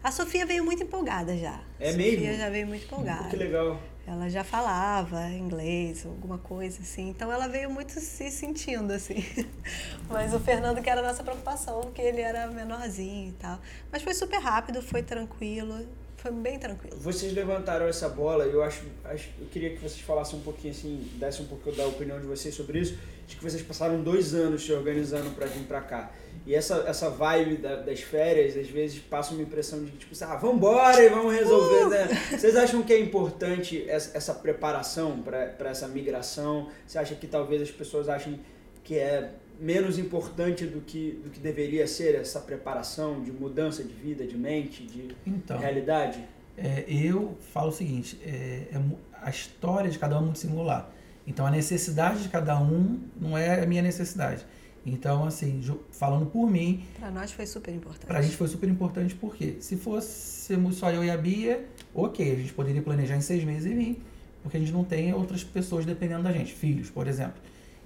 A 0.02 0.10
Sofia 0.10 0.44
veio 0.44 0.64
muito 0.64 0.82
empolgada 0.82 1.36
já. 1.36 1.60
É 1.78 1.88
a 1.88 1.92
Sofia 1.92 2.20
mesmo? 2.20 2.36
já 2.36 2.50
veio 2.50 2.66
muito 2.66 2.84
empolgada. 2.84 3.28
que 3.28 3.36
legal. 3.36 3.80
Ela 4.06 4.28
já 4.28 4.42
falava 4.42 5.22
inglês, 5.30 6.04
alguma 6.04 6.36
coisa 6.38 6.80
assim. 6.82 7.08
Então 7.10 7.30
ela 7.30 7.46
veio 7.48 7.70
muito 7.70 7.92
se 7.92 8.30
sentindo 8.30 8.92
assim. 8.92 9.24
Mas 10.08 10.34
o 10.34 10.40
Fernando 10.40 10.82
que 10.82 10.90
era 10.90 11.00
a 11.00 11.04
nossa 11.04 11.22
preocupação, 11.22 11.80
porque 11.82 12.02
ele 12.02 12.20
era 12.20 12.46
menorzinho 12.48 13.28
e 13.28 13.32
tal. 13.32 13.58
Mas 13.92 14.02
foi 14.02 14.12
super 14.12 14.38
rápido, 14.40 14.82
foi 14.82 15.02
tranquilo, 15.02 15.86
foi 16.20 16.30
bem 16.30 16.58
tranquilo. 16.58 16.96
Vocês 16.98 17.32
levantaram 17.32 17.86
essa 17.86 18.08
bola 18.08 18.46
e 18.46 18.52
eu 18.52 18.62
acho, 18.62 18.82
acho 19.04 19.28
eu 19.40 19.46
queria 19.46 19.70
que 19.70 19.76
vocês 19.78 20.00
falassem 20.00 20.38
um 20.38 20.42
pouquinho 20.42 20.72
assim, 20.72 21.08
dessem 21.14 21.44
um 21.44 21.48
pouco 21.48 21.72
da 21.72 21.86
opinião 21.86 22.20
de 22.20 22.26
vocês 22.26 22.54
sobre 22.54 22.78
isso. 22.78 22.98
Acho 23.26 23.36
que 23.36 23.42
vocês 23.44 23.62
passaram 23.62 24.02
dois 24.02 24.34
anos 24.34 24.64
se 24.64 24.72
organizando 24.72 25.30
para 25.30 25.46
vir 25.46 25.64
para 25.64 25.80
cá. 25.80 26.12
E 26.46 26.54
essa, 26.54 26.84
essa 26.86 27.08
vibe 27.10 27.56
da- 27.58 27.76
das 27.76 28.00
férias, 28.00 28.56
às 28.56 28.68
vezes 28.68 28.98
passa 28.98 29.32
uma 29.32 29.42
impressão 29.42 29.84
de 29.84 29.92
tipo, 29.92 30.14
ah, 30.24 30.36
vambora 30.36 31.02
e 31.02 31.08
vamos 31.08 31.32
resolver, 31.34 31.88
né? 31.88 32.08
Vocês 32.30 32.56
acham 32.56 32.82
que 32.82 32.92
é 32.92 32.98
importante 32.98 33.84
essa, 33.88 34.16
essa 34.16 34.34
preparação 34.34 35.22
para 35.22 35.70
essa 35.70 35.86
migração? 35.86 36.68
Você 36.86 36.98
acha 36.98 37.14
que 37.14 37.26
talvez 37.26 37.62
as 37.62 37.70
pessoas 37.70 38.08
achem 38.08 38.40
que 38.82 38.98
é 38.98 39.30
menos 39.60 39.98
importante 39.98 40.64
do 40.64 40.80
que, 40.80 41.20
do 41.22 41.30
que 41.30 41.38
deveria 41.38 41.86
ser 41.86 42.14
essa 42.14 42.40
preparação 42.40 43.22
de 43.22 43.30
mudança 43.30 43.84
de 43.84 43.92
vida, 43.92 44.26
de 44.26 44.36
mente, 44.36 44.84
de 44.84 45.14
Então, 45.26 45.58
realidade? 45.58 46.24
É, 46.56 46.84
eu 46.88 47.36
falo 47.52 47.68
o 47.68 47.72
seguinte, 47.72 48.18
é, 48.24 48.68
é 48.72 48.80
a 49.22 49.30
história 49.30 49.90
de 49.90 49.98
cada 49.98 50.16
um 50.16 50.22
é 50.22 50.24
muito 50.24 50.38
singular. 50.38 50.90
Então 51.26 51.46
a 51.46 51.50
necessidade 51.50 52.22
de 52.22 52.28
cada 52.28 52.58
um 52.60 52.98
não 53.20 53.36
é 53.36 53.62
a 53.62 53.66
minha 53.66 53.82
necessidade. 53.82 54.44
Então, 54.84 55.24
assim, 55.24 55.60
falando 55.90 56.26
por 56.26 56.50
mim. 56.50 56.84
Para 56.98 57.10
nós 57.10 57.30
foi 57.32 57.46
super 57.46 57.72
importante. 57.74 58.06
Para 58.06 58.18
a 58.18 58.22
gente 58.22 58.36
foi 58.36 58.48
super 58.48 58.68
importante 58.68 59.14
porque 59.14 59.56
se 59.60 59.76
fôssemos 59.76 60.76
só 60.76 60.90
eu 60.90 61.04
e 61.04 61.10
a 61.10 61.16
Bia, 61.16 61.66
ok, 61.94 62.32
a 62.32 62.36
gente 62.36 62.52
poderia 62.54 62.80
planejar 62.80 63.16
em 63.16 63.20
seis 63.20 63.44
meses 63.44 63.70
e 63.70 63.74
vir, 63.74 64.02
porque 64.42 64.56
a 64.56 64.60
gente 64.60 64.72
não 64.72 64.82
tem 64.82 65.12
outras 65.12 65.44
pessoas 65.44 65.84
dependendo 65.84 66.22
da 66.22 66.32
gente, 66.32 66.54
filhos, 66.54 66.88
por 66.88 67.06
exemplo. 67.06 67.40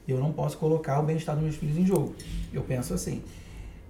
Eu 0.06 0.18
não 0.18 0.32
posso 0.32 0.58
colocar 0.58 1.00
o 1.00 1.02
bem-estar 1.02 1.34
dos 1.34 1.44
meus 1.44 1.56
filhos 1.56 1.78
em 1.78 1.86
jogo. 1.86 2.14
Eu 2.52 2.62
penso 2.62 2.92
assim. 2.94 3.22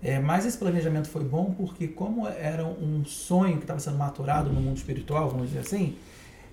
É, 0.03 0.19
mas 0.19 0.45
esse 0.45 0.59
planejamento 0.59 1.09
foi 1.09 1.25
bom 1.25 1.55
porque, 1.57 1.89
como 1.89 2.29
era 2.29 2.65
um 2.65 3.05
sonho 3.05 3.57
que 3.57 3.65
estava 3.65 3.81
sendo 3.81 3.97
maturado 3.97 4.53
no 4.53 4.61
mundo 4.61 4.77
espiritual, 4.77 5.31
vamos 5.31 5.49
dizer 5.49 5.61
assim, 5.61 5.97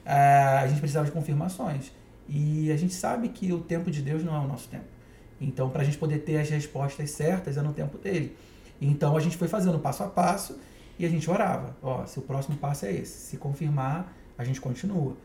a 0.06 0.66
gente 0.68 0.80
precisava 0.80 1.06
de 1.06 1.12
confirmações. 1.12 1.92
E 2.30 2.72
a 2.72 2.78
gente 2.78 2.94
sabe 2.94 3.28
que 3.28 3.52
o 3.52 3.60
tempo 3.60 3.92
de 3.92 4.02
Deus 4.02 4.24
não 4.24 4.36
é 4.36 4.40
o 4.40 4.48
nosso 4.48 4.70
tempo. 4.70 4.86
Então, 5.40 5.70
para 5.70 5.82
a 5.82 5.84
gente 5.84 5.98
poder 5.98 6.20
ter 6.20 6.38
as 6.40 6.50
respostas 6.50 7.12
certas, 7.12 7.58
é 7.58 7.62
no 7.62 7.74
tempo 7.74 7.98
dele. 7.98 8.38
Então, 8.80 9.18
a 9.18 9.20
gente 9.20 9.36
foi 9.36 9.48
fazendo 9.48 9.78
passo 9.80 10.02
a 10.04 10.08
passo 10.08 10.58
e 10.98 11.06
a 11.06 11.10
gente 11.10 11.30
orava. 11.30 11.76
Ó, 11.84 12.06
se 12.06 12.20
o 12.20 12.22
próximo 12.22 12.56
passo 12.58 12.86
é 12.86 12.94
esse, 12.94 13.30
se 13.30 13.38
confirmar, 13.38 14.16
a 14.38 14.44
gente 14.44 14.62
continua. 14.62 15.18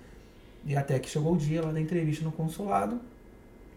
E 0.64 0.74
até 0.74 0.98
que 0.98 1.08
chegou 1.08 1.34
o 1.34 1.36
dia 1.36 1.62
lá 1.62 1.70
da 1.70 1.80
entrevista 1.80 2.24
no 2.24 2.32
consulado, 2.32 3.00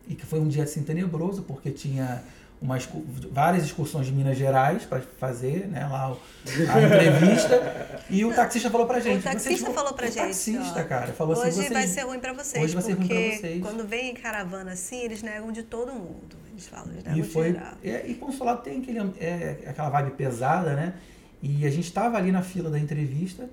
e 0.08 0.16
que 0.16 0.26
foi 0.26 0.40
um 0.40 0.48
dia 0.48 0.64
assim 0.64 0.84
tenebroso, 0.84 1.44
porque 1.44 1.72
tinha 1.72 2.24
umas, 2.62 2.88
várias 3.32 3.64
excursões 3.64 4.08
de 4.08 4.12
Minas 4.12 4.38
Gerais 4.38 4.84
para 4.84 5.02
fazer 5.02 5.68
né, 5.68 5.88
lá 5.88 6.08
a 6.08 6.82
entrevista. 6.84 8.04
e 8.10 8.26
o 8.26 8.34
taxista 8.34 8.70
falou 8.70 8.86
pra 8.86 9.00
gente. 9.00 9.20
O 9.20 9.24
taxista 9.24 9.72
falou 9.72 9.94
pra 9.94 10.08
o 10.08 10.12
gente. 10.12 10.28
taxista, 10.28 10.82
ó, 10.82 10.84
cara, 10.84 11.14
falou 11.14 11.38
hoje 11.38 11.50
assim. 11.50 11.60
Hoje 11.60 11.70
vai 11.70 11.88
ser 11.88 12.02
ruim 12.02 12.20
pra 12.20 12.34
vocês. 12.34 12.64
Hoje 12.64 12.74
vai 12.74 12.84
ser 12.84 12.94
ruim 12.94 13.08
pra 13.08 13.16
vocês. 13.16 13.62
Quando 13.62 13.88
vem 13.88 14.12
em 14.12 14.14
caravana 14.14 14.72
assim, 14.74 15.02
eles 15.04 15.22
negam 15.22 15.52
de 15.52 15.64
todo 15.64 15.94
mundo. 15.94 16.38
Eles 16.52 16.68
falam, 16.68 16.92
eles 16.92 17.04
negam 17.04 17.20
e 17.20 17.24
foi, 17.24 17.54
de 17.54 17.60
geral. 17.60 17.74
É, 17.84 18.08
e 18.08 18.16
consulado 18.16 18.62
tem 18.62 18.82
aquele, 18.82 19.00
é, 19.20 19.58
aquela 19.68 19.90
vibe 19.90 20.12
pesada, 20.12 20.74
né? 20.76 20.96
E 21.42 21.66
a 21.66 21.70
gente 21.70 21.86
estava 21.86 22.18
ali 22.18 22.32
na 22.32 22.42
fila 22.42 22.70
da 22.70 22.78
entrevista 22.78 23.50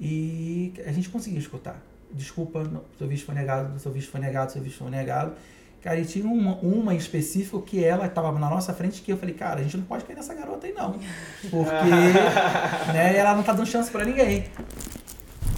e 0.00 0.72
a 0.86 0.92
gente 0.92 1.10
conseguiu 1.10 1.38
escutar. 1.38 1.82
Desculpa, 2.10 2.70
seu 2.96 3.06
visto 3.06 3.26
foi 3.26 3.34
negado, 3.34 3.78
seu 3.78 3.92
visto 3.92 4.10
foi 4.10 4.20
negado, 4.20 4.52
seu 4.52 4.62
visto 4.62 4.78
foi 4.78 4.90
negado. 4.90 5.34
Cara, 5.86 6.00
e 6.00 6.04
tinha 6.04 6.26
uma, 6.26 6.56
uma 6.56 6.94
em 6.94 6.96
específico 6.96 7.62
que 7.62 7.84
ela 7.84 8.06
estava 8.06 8.36
na 8.40 8.50
nossa 8.50 8.74
frente 8.74 9.00
que 9.02 9.12
eu 9.12 9.16
falei, 9.16 9.36
cara, 9.36 9.60
a 9.60 9.62
gente 9.62 9.76
não 9.76 9.84
pode 9.84 10.02
cair 10.02 10.16
nessa 10.16 10.34
garota 10.34 10.66
aí 10.66 10.72
não. 10.72 10.98
Porque 11.48 11.90
né, 12.92 13.16
ela 13.16 13.36
não 13.36 13.44
tá 13.44 13.52
dando 13.52 13.68
chance 13.68 13.88
para 13.88 14.04
ninguém. 14.04 14.46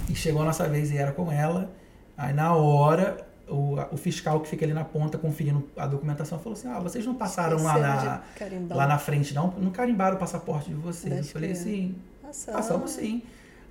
E 0.07 0.13
chegou 0.13 0.43
a 0.43 0.45
nossa 0.45 0.69
vez 0.69 0.91
e 0.91 0.97
era 0.97 1.11
com 1.11 1.31
ela. 1.31 1.71
Aí 2.15 2.31
na 2.31 2.53
hora, 2.53 3.25
o, 3.47 3.77
o 3.91 3.97
fiscal 3.97 4.39
que 4.41 4.47
fica 4.47 4.63
ali 4.63 4.71
na 4.71 4.85
ponta 4.85 5.17
conferindo 5.17 5.67
a 5.75 5.87
documentação 5.87 6.37
falou 6.37 6.53
assim: 6.53 6.67
Ah, 6.67 6.79
vocês 6.79 7.03
não 7.03 7.15
passaram 7.15 7.63
lá 7.63 7.79
na, 7.79 8.21
lá 8.69 8.85
na 8.85 8.99
frente, 8.99 9.33
não? 9.33 9.51
Não 9.57 9.71
carimbaram 9.71 10.15
o 10.15 10.19
passaporte 10.19 10.69
de 10.69 10.75
vocês. 10.75 11.25
eu 11.25 11.33
falei 11.33 11.53
assim, 11.53 11.95
passamos 12.21 12.91
sim. 12.91 13.23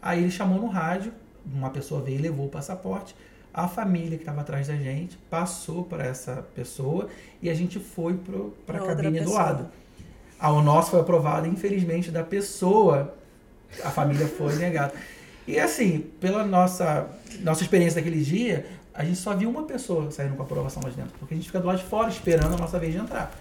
Aí 0.02 0.24
ele 0.24 0.32
chamou 0.32 0.61
no 0.61 0.66
rádio, 0.66 1.12
uma 1.46 1.70
pessoa 1.70 2.02
veio 2.02 2.18
e 2.18 2.22
levou 2.22 2.46
o 2.46 2.48
passaporte 2.48 3.14
a 3.53 3.66
família 3.66 4.16
que 4.16 4.22
estava 4.22 4.40
atrás 4.40 4.68
da 4.68 4.76
gente 4.76 5.16
passou 5.30 5.84
para 5.84 6.05
essa 6.05 6.44
pessoa 6.55 7.09
e 7.42 7.51
a 7.51 7.55
gente 7.55 7.78
foi 7.78 8.18
para 8.66 8.78
a 8.78 8.86
cabine 8.86 9.20
do 9.20 9.32
lado. 9.32 9.68
Ah, 10.38 10.53
o 10.53 10.62
nosso 10.62 10.90
foi 10.92 11.01
aprovado, 11.01 11.46
infelizmente, 11.46 12.11
da 12.11 12.22
pessoa, 12.22 13.14
a 13.82 13.90
família 13.90 14.26
foi 14.26 14.55
negada. 14.57 14.92
E 15.46 15.59
assim, 15.59 16.01
pela 16.20 16.44
nossa, 16.44 17.09
nossa 17.40 17.62
experiência 17.62 18.01
daquele 18.01 18.22
dia, 18.22 18.66
a 18.94 19.05
gente 19.05 19.18
só 19.18 19.34
viu 19.34 19.49
uma 19.49 19.62
pessoa 19.62 20.11
saindo 20.11 20.36
com 20.36 20.42
a 20.42 20.44
aprovação 20.44 20.82
lá 20.82 20.90
de 20.90 20.96
dentro, 20.96 21.12
porque 21.18 21.34
a 21.34 21.36
gente 21.36 21.46
fica 21.46 21.59
do 21.59 21.66
lado 21.66 21.78
de 21.78 21.84
fora 21.84 22.09
esperando 22.09 22.55
a 22.55 22.59
nossa 22.59 22.78
vez 22.78 22.92
de 22.92 22.99
entrar. 22.99 23.32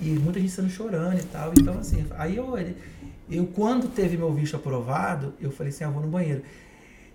E 0.00 0.06
muita 0.06 0.40
gente 0.40 0.50
sendo 0.50 0.70
chorando 0.70 1.18
e 1.20 1.24
tal. 1.24 1.52
Então, 1.52 1.78
assim, 1.78 2.04
aí 2.16 2.36
eu, 2.36 2.54
eu 3.30 3.46
quando 3.46 3.88
teve 3.88 4.16
meu 4.16 4.32
visto 4.32 4.56
aprovado, 4.56 5.34
eu 5.40 5.52
falei 5.52 5.72
assim, 5.72 5.84
ah, 5.84 5.90
vou 5.90 6.02
no 6.02 6.08
banheiro. 6.08 6.42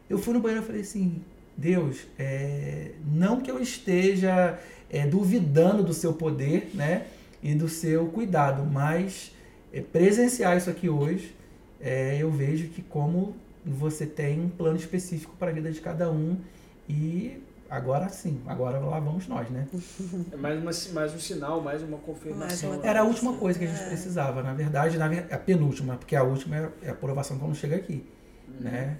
Eu 0.09 0.17
fui 0.17 0.33
no 0.33 0.39
banheiro 0.39 0.63
e 0.63 0.65
falei 0.65 0.81
assim, 0.81 1.21
Deus, 1.57 2.05
é, 2.19 2.91
não 3.03 3.41
que 3.41 3.49
eu 3.49 3.59
esteja 3.59 4.59
é, 4.89 5.07
duvidando 5.07 5.83
do 5.83 5.93
seu 5.93 6.13
poder 6.13 6.69
né, 6.75 7.07
e 7.41 7.55
do 7.55 7.67
seu 7.67 8.07
cuidado, 8.07 8.63
mas 8.63 9.31
é, 9.73 9.81
presenciar 9.81 10.55
isso 10.55 10.69
aqui 10.69 10.87
hoje, 10.87 11.35
é, 11.81 12.17
eu 12.19 12.29
vejo 12.29 12.67
que 12.69 12.81
como 12.83 13.35
você 13.65 14.05
tem 14.05 14.39
um 14.39 14.49
plano 14.49 14.77
específico 14.77 15.35
para 15.37 15.49
a 15.49 15.53
vida 15.53 15.71
de 15.71 15.81
cada 15.81 16.11
um 16.11 16.37
e 16.87 17.41
agora 17.69 18.07
sim, 18.07 18.39
agora 18.45 18.79
lá 18.79 18.99
vamos 18.99 19.27
nós, 19.27 19.49
né? 19.49 19.67
É 20.31 20.37
mais, 20.37 20.61
uma, 20.61 20.93
mais 20.93 21.13
um 21.13 21.19
sinal, 21.19 21.59
mais 21.59 21.81
uma 21.81 21.97
confirmação. 21.97 22.69
Mais 22.69 22.81
uma 22.81 22.87
Era 22.87 23.01
a 23.01 23.03
última 23.03 23.33
coisa 23.33 23.57
que 23.57 23.65
a 23.65 23.67
gente 23.67 23.81
é. 23.81 23.87
precisava, 23.87 24.41
na 24.43 24.53
verdade, 24.53 24.97
na, 24.97 25.07
a 25.07 25.37
penúltima, 25.37 25.97
porque 25.97 26.15
a 26.15 26.23
última 26.23 26.55
é, 26.55 26.69
é 26.83 26.89
a 26.89 26.91
aprovação 26.91 27.37
quando 27.37 27.55
chega 27.55 27.75
aqui, 27.75 28.05
uhum. 28.47 28.61
né? 28.61 28.97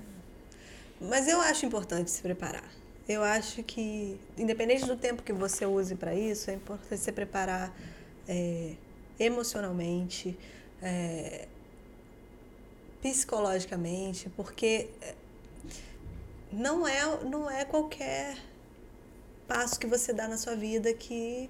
Mas 1.00 1.28
eu 1.28 1.40
acho 1.42 1.66
importante 1.66 2.10
se 2.10 2.22
preparar. 2.22 2.64
Eu 3.08 3.24
acho 3.24 3.64
que, 3.64 4.20
independente 4.38 4.86
do 4.86 4.98
tempo 4.98 5.24
que 5.24 5.32
você 5.32 5.66
use 5.66 5.96
para 5.96 6.14
isso, 6.14 6.50
é 6.52 6.56
importante 6.56 6.98
se 6.98 7.12
preparar 7.12 7.74
é, 8.28 8.74
emocionalmente, 9.20 10.38
é, 10.82 11.48
psicologicamente, 13.02 14.30
porque 14.36 14.90
é, 15.02 15.16
não 16.52 16.88
é, 16.88 17.24
não 17.24 17.50
é 17.50 17.64
qualquer 17.64 18.38
passo 19.48 19.80
que 19.80 19.88
você 19.88 20.12
dá 20.12 20.28
na 20.28 20.38
sua 20.38 20.56
vida 20.56 20.94
que 20.94 21.50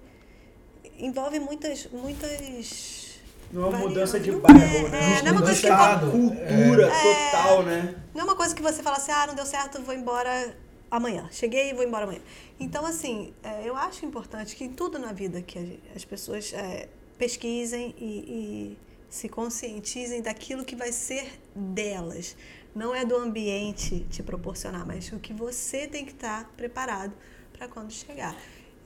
envolve 1.00 1.40
muitas, 1.40 1.88
muitas 1.88 3.17
não 3.52 3.66
é 3.66 3.70
uma 3.70 3.78
mudança 3.80 4.20
de 4.20 4.32
bairro, 4.32 4.88
é, 4.88 4.90
né? 4.90 5.20
É, 5.20 5.22
não 5.22 5.30
é 5.30 5.32
uma 5.32 5.42
coisa 5.42 5.62
que 5.62 5.70
uma 5.70 6.00
cultura 6.00 6.88
é, 6.88 7.32
total, 7.32 7.64
né? 7.64 7.96
Não 8.14 8.22
é 8.22 8.24
uma 8.24 8.36
coisa 8.36 8.56
que 8.56 8.62
você 8.62 8.84
fala 8.84 8.98
assim, 8.98 9.12
ah, 9.12 9.28
não 9.28 9.36
deu 9.36 9.46
certo, 9.46 9.82
vou 9.82 9.96
embora 9.96 10.56
amanhã. 10.92 11.28
Cheguei 11.32 11.70
e 11.70 11.74
vou 11.74 11.84
embora 11.84 12.04
amanhã. 12.04 12.22
Então, 12.60 12.86
assim, 12.86 13.34
é, 13.44 13.68
eu 13.68 13.76
acho 13.76 14.06
importante 14.06 14.56
que 14.56 14.64
em 14.64 14.72
tudo 14.72 15.00
na 15.00 15.14
vida 15.14 15.42
que 15.42 15.80
as 15.96 16.04
pessoas 16.04 16.54
é, 16.54 16.90
pesquisem 17.18 17.96
e, 17.98 18.06
e 18.06 18.78
se 19.10 19.30
conscientizem 19.30 20.22
daquilo 20.22 20.66
que 20.66 20.76
vai 20.76 20.92
ser 20.92 21.40
delas. 21.56 22.36
Não 22.76 22.94
é 22.94 23.04
do 23.06 23.16
ambiente 23.16 24.06
te 24.10 24.22
proporcionar, 24.22 24.86
mas 24.86 25.12
o 25.12 25.20
que 25.20 25.34
você 25.34 25.88
tem 25.88 26.06
que 26.06 26.12
estar 26.12 26.52
preparado 26.56 27.14
para 27.58 27.68
quando 27.68 27.92
chegar. 27.92 28.36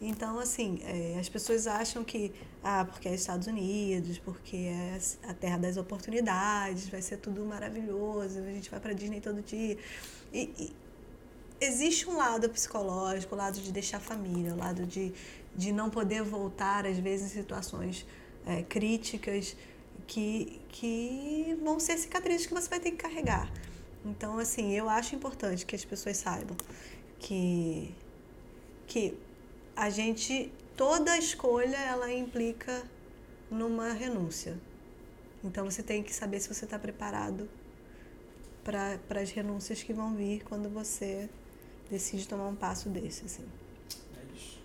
Então, 0.03 0.39
assim, 0.39 0.79
é, 0.83 1.19
as 1.19 1.29
pessoas 1.29 1.67
acham 1.67 2.03
que, 2.03 2.33
ah, 2.63 2.83
porque 2.83 3.07
é 3.07 3.13
Estados 3.13 3.45
Unidos, 3.45 4.17
porque 4.17 4.57
é 4.57 4.99
a 5.27 5.33
terra 5.35 5.59
das 5.59 5.77
oportunidades, 5.77 6.89
vai 6.89 7.03
ser 7.03 7.17
tudo 7.17 7.45
maravilhoso, 7.45 8.39
a 8.39 8.51
gente 8.51 8.71
vai 8.71 8.79
para 8.79 8.93
Disney 8.93 9.21
todo 9.21 9.43
dia. 9.43 9.77
E, 10.33 10.49
e, 10.57 10.75
existe 11.61 12.09
um 12.09 12.17
lado 12.17 12.49
psicológico, 12.49 13.35
o 13.35 13.37
lado 13.37 13.61
de 13.61 13.71
deixar 13.71 13.97
a 13.97 13.99
família, 13.99 14.55
o 14.55 14.57
lado 14.57 14.87
de, 14.87 15.13
de 15.55 15.71
não 15.71 15.91
poder 15.91 16.23
voltar, 16.23 16.87
às 16.87 16.97
vezes, 16.97 17.35
em 17.35 17.39
situações 17.39 18.03
é, 18.47 18.63
críticas 18.63 19.55
que, 20.07 20.59
que 20.69 21.55
vão 21.63 21.79
ser 21.79 21.95
cicatrizes 21.99 22.47
que 22.47 22.53
você 22.55 22.67
vai 22.67 22.79
ter 22.79 22.89
que 22.89 22.97
carregar. 22.97 23.51
Então, 24.03 24.39
assim, 24.39 24.71
eu 24.73 24.89
acho 24.89 25.15
importante 25.15 25.63
que 25.63 25.75
as 25.75 25.85
pessoas 25.85 26.17
saibam 26.17 26.57
que, 27.19 27.93
que 28.87 29.15
a 29.75 29.89
gente 29.89 30.51
toda 30.75 31.17
escolha 31.17 31.77
ela 31.77 32.11
implica 32.11 32.83
numa 33.49 33.93
renúncia. 33.93 34.57
Então 35.43 35.69
você 35.69 35.81
tem 35.81 36.03
que 36.03 36.13
saber 36.13 36.39
se 36.39 36.53
você 36.53 36.65
está 36.65 36.77
preparado 36.77 37.49
para 38.63 39.21
as 39.21 39.31
renúncias 39.31 39.81
que 39.81 39.91
vão 39.91 40.15
vir 40.15 40.43
quando 40.43 40.69
você 40.69 41.27
decide 41.89 42.27
tomar 42.27 42.47
um 42.47 42.55
passo 42.55 42.89
desse. 42.89 43.25
Assim. 43.25 43.43
É 44.15 44.35
isso. 44.35 44.59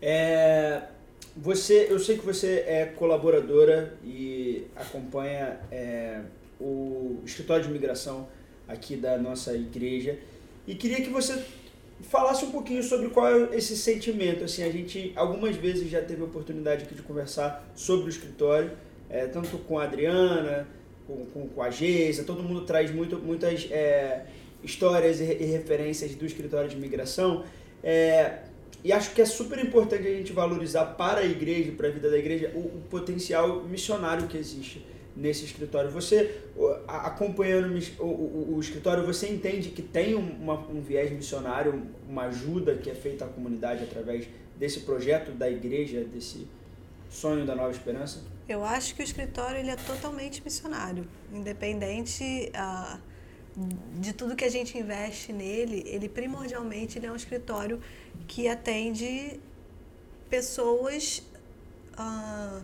É, 0.00 0.88
você, 1.36 1.86
eu 1.88 1.98
sei 1.98 2.18
que 2.18 2.24
você 2.24 2.64
é 2.66 2.86
colaboradora 2.86 3.96
e 4.04 4.66
acompanha 4.76 5.60
é, 5.70 6.22
o 6.60 7.20
escritório 7.24 7.64
de 7.64 7.70
imigração 7.70 8.28
aqui 8.68 8.96
da 8.96 9.16
nossa 9.16 9.54
igreja 9.54 10.18
e 10.66 10.74
queria 10.74 11.02
que 11.02 11.10
você 11.10 11.44
falasse 12.02 12.44
um 12.44 12.50
pouquinho 12.50 12.82
sobre 12.82 13.08
qual 13.08 13.26
é 13.26 13.56
esse 13.56 13.76
sentimento. 13.76 14.44
Assim, 14.44 14.62
a 14.62 14.70
gente 14.70 15.12
algumas 15.16 15.56
vezes 15.56 15.88
já 15.90 16.02
teve 16.02 16.22
a 16.22 16.24
oportunidade 16.24 16.84
aqui 16.84 16.94
de 16.94 17.02
conversar 17.02 17.70
sobre 17.74 18.06
o 18.06 18.08
escritório, 18.08 18.72
é, 19.08 19.26
tanto 19.26 19.58
com 19.58 19.78
a 19.78 19.84
Adriana, 19.84 20.66
com, 21.06 21.26
com, 21.26 21.48
com, 21.48 21.62
a 21.62 21.70
Geisa, 21.70 22.24
todo 22.24 22.42
mundo 22.42 22.62
traz 22.62 22.90
muito, 22.90 23.18
muitas 23.18 23.68
é, 23.70 24.24
histórias 24.62 25.20
e, 25.20 25.24
e, 25.24 25.44
referências 25.44 26.14
do 26.14 26.24
escritório 26.26 26.68
de 26.68 26.76
imigração. 26.76 27.44
É, 27.82 28.38
e 28.84 28.92
acho 28.92 29.14
que 29.14 29.22
é 29.22 29.24
super 29.24 29.58
importante 29.58 30.06
a 30.06 30.10
gente 30.10 30.32
valorizar 30.32 30.84
para 30.84 31.20
a 31.20 31.24
igreja, 31.24 31.72
para 31.72 31.88
a 31.88 31.90
vida 31.90 32.10
da 32.10 32.18
igreja, 32.18 32.50
o, 32.54 32.58
o 32.58 32.82
potencial 32.90 33.62
missionário 33.64 34.26
que 34.26 34.36
existe 34.36 34.84
nesse 35.16 35.44
escritório. 35.44 35.90
Você, 35.90 36.42
acompanhando 36.86 37.78
o, 37.98 38.04
o, 38.04 38.54
o 38.56 38.60
escritório, 38.60 39.04
você 39.04 39.28
entende 39.28 39.70
que 39.70 39.82
tem 39.82 40.14
uma, 40.14 40.58
um 40.68 40.80
viés 40.80 41.10
missionário, 41.10 41.86
uma 42.08 42.24
ajuda 42.24 42.76
que 42.76 42.90
é 42.90 42.94
feita 42.94 43.24
à 43.24 43.28
comunidade 43.28 43.84
através 43.84 44.28
desse 44.58 44.80
projeto 44.80 45.32
da 45.32 45.50
igreja, 45.50 46.04
desse... 46.04 46.46
sonho 47.10 47.44
da 47.44 47.54
Nova 47.54 47.70
Esperança? 47.70 48.22
Eu 48.48 48.64
acho 48.64 48.94
que 48.94 49.02
o 49.02 49.04
escritório 49.04 49.58
ele 49.58 49.70
é 49.70 49.76
totalmente 49.76 50.42
missionário, 50.42 51.06
independente 51.30 52.50
uh, 52.56 52.98
de 54.00 54.12
tudo 54.14 54.34
que 54.34 54.44
a 54.44 54.50
gente 54.50 54.78
investe 54.78 55.32
nele, 55.32 55.82
ele 55.86 56.08
primordialmente 56.08 56.98
ele 56.98 57.06
é 57.06 57.12
um 57.12 57.16
escritório 57.16 57.80
que 58.26 58.48
atende 58.48 59.38
pessoas 60.30 61.22
uh, 61.98 62.62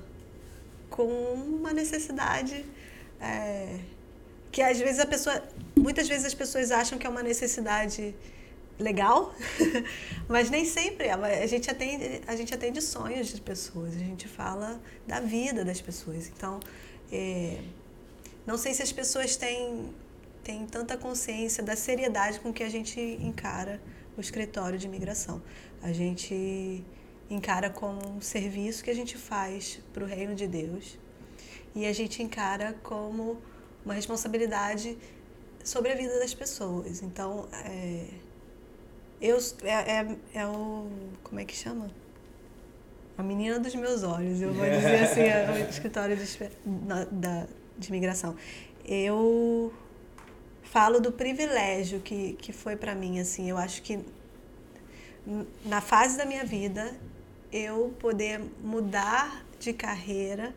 com 0.98 1.04
uma 1.04 1.72
necessidade 1.72 2.66
é, 3.20 3.78
que 4.50 4.60
às 4.60 4.80
vezes 4.80 4.98
a 4.98 5.06
pessoa, 5.06 5.40
muitas 5.76 6.08
vezes 6.08 6.26
as 6.26 6.34
pessoas 6.34 6.72
acham 6.72 6.98
que 6.98 7.06
é 7.06 7.10
uma 7.10 7.22
necessidade 7.22 8.12
legal, 8.80 9.32
mas 10.28 10.50
nem 10.50 10.64
sempre. 10.64 11.08
A 11.08 11.46
gente 11.46 11.70
atende, 11.70 12.20
a 12.26 12.34
gente 12.34 12.52
atende 12.52 12.82
sonhos 12.82 13.28
de 13.28 13.40
pessoas, 13.40 13.94
a 13.94 14.00
gente 14.00 14.26
fala 14.26 14.80
da 15.06 15.20
vida 15.20 15.64
das 15.64 15.80
pessoas. 15.80 16.32
Então, 16.36 16.58
é, 17.12 17.60
não 18.44 18.58
sei 18.58 18.74
se 18.74 18.82
as 18.82 18.90
pessoas 18.90 19.36
têm, 19.36 19.94
têm 20.42 20.66
tanta 20.66 20.96
consciência 20.96 21.62
da 21.62 21.76
seriedade 21.76 22.40
com 22.40 22.52
que 22.52 22.64
a 22.64 22.68
gente 22.68 23.00
encara 23.00 23.80
o 24.16 24.20
escritório 24.20 24.76
de 24.76 24.86
imigração. 24.88 25.40
A 25.80 25.92
gente 25.92 26.84
encara 27.30 27.68
como 27.70 28.16
um 28.16 28.20
serviço 28.20 28.82
que 28.82 28.90
a 28.90 28.94
gente 28.94 29.16
faz 29.16 29.80
para 29.92 30.02
o 30.02 30.06
reino 30.06 30.34
de 30.34 30.46
Deus 30.46 30.98
e 31.74 31.86
a 31.86 31.92
gente 31.92 32.22
encara 32.22 32.74
como 32.82 33.40
uma 33.84 33.94
responsabilidade 33.94 34.96
sobre 35.62 35.92
a 35.92 35.94
vida 35.94 36.18
das 36.18 36.34
pessoas. 36.34 37.02
Então, 37.02 37.46
é, 37.52 38.06
eu, 39.20 39.38
é, 39.62 39.72
é, 39.72 40.16
é, 40.34 40.46
o. 40.46 40.88
Como 41.22 41.40
é 41.40 41.44
que 41.44 41.54
chama? 41.54 41.90
A 43.16 43.22
menina 43.22 43.58
dos 43.58 43.74
meus 43.74 44.02
olhos, 44.02 44.40
eu 44.40 44.52
vou 44.52 44.64
dizer 44.64 45.02
assim, 45.02 45.22
é 45.22 45.50
o 45.50 45.58
escritório 45.68 46.16
de, 46.16 46.50
na, 46.64 47.04
da, 47.04 47.46
de 47.76 47.88
imigração. 47.88 48.36
Eu 48.84 49.72
falo 50.62 51.00
do 51.00 51.10
privilégio 51.10 52.00
que, 52.00 52.34
que 52.34 52.52
foi 52.52 52.76
para 52.76 52.94
mim, 52.94 53.18
assim, 53.18 53.50
eu 53.50 53.58
acho 53.58 53.82
que 53.82 53.98
na 55.64 55.80
fase 55.80 56.16
da 56.16 56.24
minha 56.24 56.44
vida 56.44 56.96
eu 57.52 57.94
poder 57.98 58.40
mudar 58.62 59.44
de 59.58 59.72
carreira, 59.72 60.54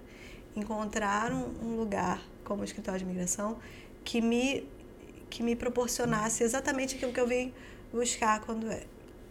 encontrar 0.55 1.31
um, 1.31 1.75
lugar 1.77 2.21
como 2.43 2.61
o 2.61 2.65
escritório 2.65 2.99
de 2.99 3.05
imigração 3.05 3.57
que 4.03 4.21
me 4.21 4.67
que 5.29 5.41
me 5.41 5.55
proporcionasse 5.55 6.43
exatamente 6.43 6.95
aquilo 6.95 7.13
que 7.13 7.19
eu 7.19 7.25
vim 7.25 7.53
buscar 7.93 8.41
quando 8.41 8.69
é, 8.69 8.83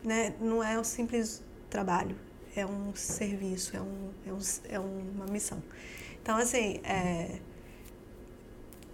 né? 0.03 0.35
Não 0.41 0.65
é 0.65 0.79
um 0.79 0.85
simples 0.85 1.43
trabalho, 1.69 2.17
é 2.57 2.65
um 2.65 2.95
serviço, 2.95 3.77
é, 3.77 3.83
um, 3.83 4.11
é, 4.27 4.33
um, 4.33 4.41
é 4.71 4.79
uma 4.79 5.27
missão. 5.27 5.63
Então, 6.23 6.39
assim, 6.39 6.81
é, 6.85 7.39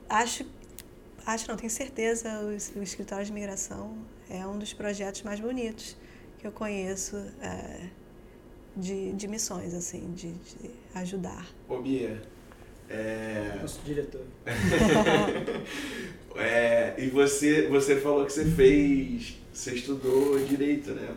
acho, 0.09 0.45
acho 1.25 1.49
não, 1.49 1.57
tenho 1.57 1.71
certeza, 1.71 2.29
o, 2.41 2.79
o 2.81 2.83
escritório 2.83 3.25
de 3.25 3.31
imigração 3.31 3.97
é 4.29 4.45
um 4.45 4.59
dos 4.59 4.73
projetos 4.73 5.23
mais 5.23 5.39
bonitos 5.39 5.97
que 6.39 6.47
eu 6.47 6.53
conheço 6.53 7.17
é, 7.41 7.89
de, 8.77 9.13
de 9.13 9.29
missões, 9.29 9.75
assim, 9.75 10.13
de, 10.15 10.33
de 10.33 10.71
ajudar. 10.95 11.47
Ô, 11.69 11.79
Bia, 11.79 12.23
é... 12.89 13.59
Nosso 13.61 13.81
diretor. 13.85 14.23
é, 16.37 16.95
e 16.99 17.09
você, 17.09 17.67
você 17.69 17.97
falou 17.97 18.25
que 18.27 18.33
você 18.33 18.45
fez 18.45 19.37
você 19.57 19.73
estudou 19.73 20.39
direito, 20.41 20.91
né? 20.91 21.09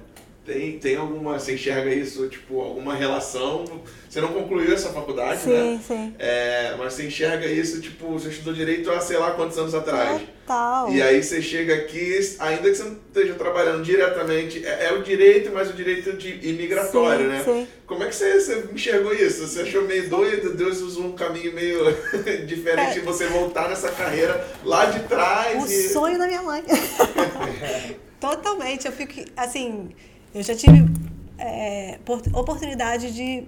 Tem, 0.45 0.79
tem 0.79 0.95
alguma, 0.95 1.37
você 1.37 1.55
enxerga 1.55 1.93
isso, 1.93 2.27
tipo, 2.29 2.61
alguma 2.61 2.95
relação? 2.95 3.65
Você 4.09 4.21
não 4.21 4.29
concluiu 4.29 4.73
essa 4.73 4.89
faculdade, 4.89 5.41
sim, 5.41 5.49
né? 5.49 5.79
Sim, 5.85 5.95
sim. 5.95 6.15
É, 6.17 6.73
mas 6.77 6.93
você 6.93 7.05
enxerga 7.05 7.45
isso, 7.45 7.81
tipo, 7.81 8.07
você 8.13 8.29
estudou 8.29 8.53
direito 8.53 8.89
há 8.89 9.01
sei 9.01 9.17
lá 9.17 9.31
quantos 9.31 9.57
anos 9.57 9.75
atrás. 9.75 10.21
Total. 10.49 10.91
E 10.91 10.99
aí 10.99 11.21
você 11.21 11.43
chega 11.43 11.75
aqui, 11.75 12.17
ainda 12.39 12.63
que 12.63 12.75
você 12.75 12.83
não 12.83 12.93
esteja 12.93 13.35
trabalhando 13.35 13.83
diretamente, 13.83 14.65
é, 14.65 14.87
é 14.87 14.93
o 14.93 15.03
direito, 15.03 15.51
mas 15.53 15.69
o 15.69 15.73
direito 15.73 16.13
de 16.13 16.49
imigratório, 16.49 17.25
sim, 17.25 17.31
né? 17.31 17.43
Sim. 17.43 17.67
Como 17.85 18.03
é 18.03 18.07
que 18.07 18.15
você, 18.15 18.39
você 18.39 18.67
enxergou 18.73 19.13
isso? 19.13 19.47
Você 19.47 19.61
achou 19.61 19.83
meio 19.83 20.09
doido? 20.09 20.55
Deus 20.55 20.81
usou 20.81 21.05
um 21.05 21.11
caminho 21.11 21.53
meio 21.53 21.79
diferente 22.47 22.95
de 22.95 23.01
você 23.01 23.27
voltar 23.27 23.69
nessa 23.69 23.91
carreira 23.91 24.43
lá 24.63 24.85
de 24.85 25.01
trás? 25.07 25.63
O 25.63 25.67
e... 25.67 25.89
sonho 25.89 26.17
da 26.17 26.25
minha 26.25 26.41
mãe. 26.41 26.63
Totalmente. 28.19 28.87
Eu 28.87 28.91
fico, 28.91 29.13
assim, 29.37 29.91
eu 30.33 30.41
já 30.41 30.55
tive 30.55 30.83
é, 31.37 31.99
oportunidade 32.33 33.13
de 33.13 33.43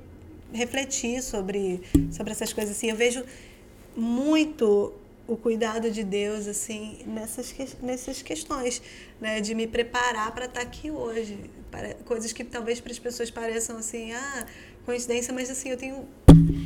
refletir 0.54 1.24
sobre, 1.24 1.82
sobre 2.12 2.32
essas 2.32 2.54
coisas. 2.54 2.78
Assim, 2.78 2.91
eu 2.91 2.95
vejo 2.95 3.24
muito 3.97 4.93
o 5.32 5.38
cuidado 5.38 5.90
de 5.90 6.04
Deus 6.04 6.46
assim 6.46 7.00
nessas, 7.06 7.56
nessas 7.82 8.22
questões, 8.22 8.82
né, 9.20 9.40
de 9.40 9.56
me 9.56 9.66
preparar 9.66 10.30
para 10.34 10.44
estar 10.44 10.60
tá 10.60 10.66
aqui 10.68 10.92
hoje. 10.92 11.50
Para, 11.72 11.94
coisas 12.04 12.34
que 12.34 12.44
talvez 12.44 12.82
para 12.82 12.92
as 12.92 13.00
pessoas 13.00 13.32
pareçam 13.32 13.78
assim, 13.78 14.12
ah, 14.12 14.46
coincidência, 14.86 15.34
mas 15.34 15.50
assim, 15.50 15.70
eu 15.70 15.78
tenho 15.78 16.06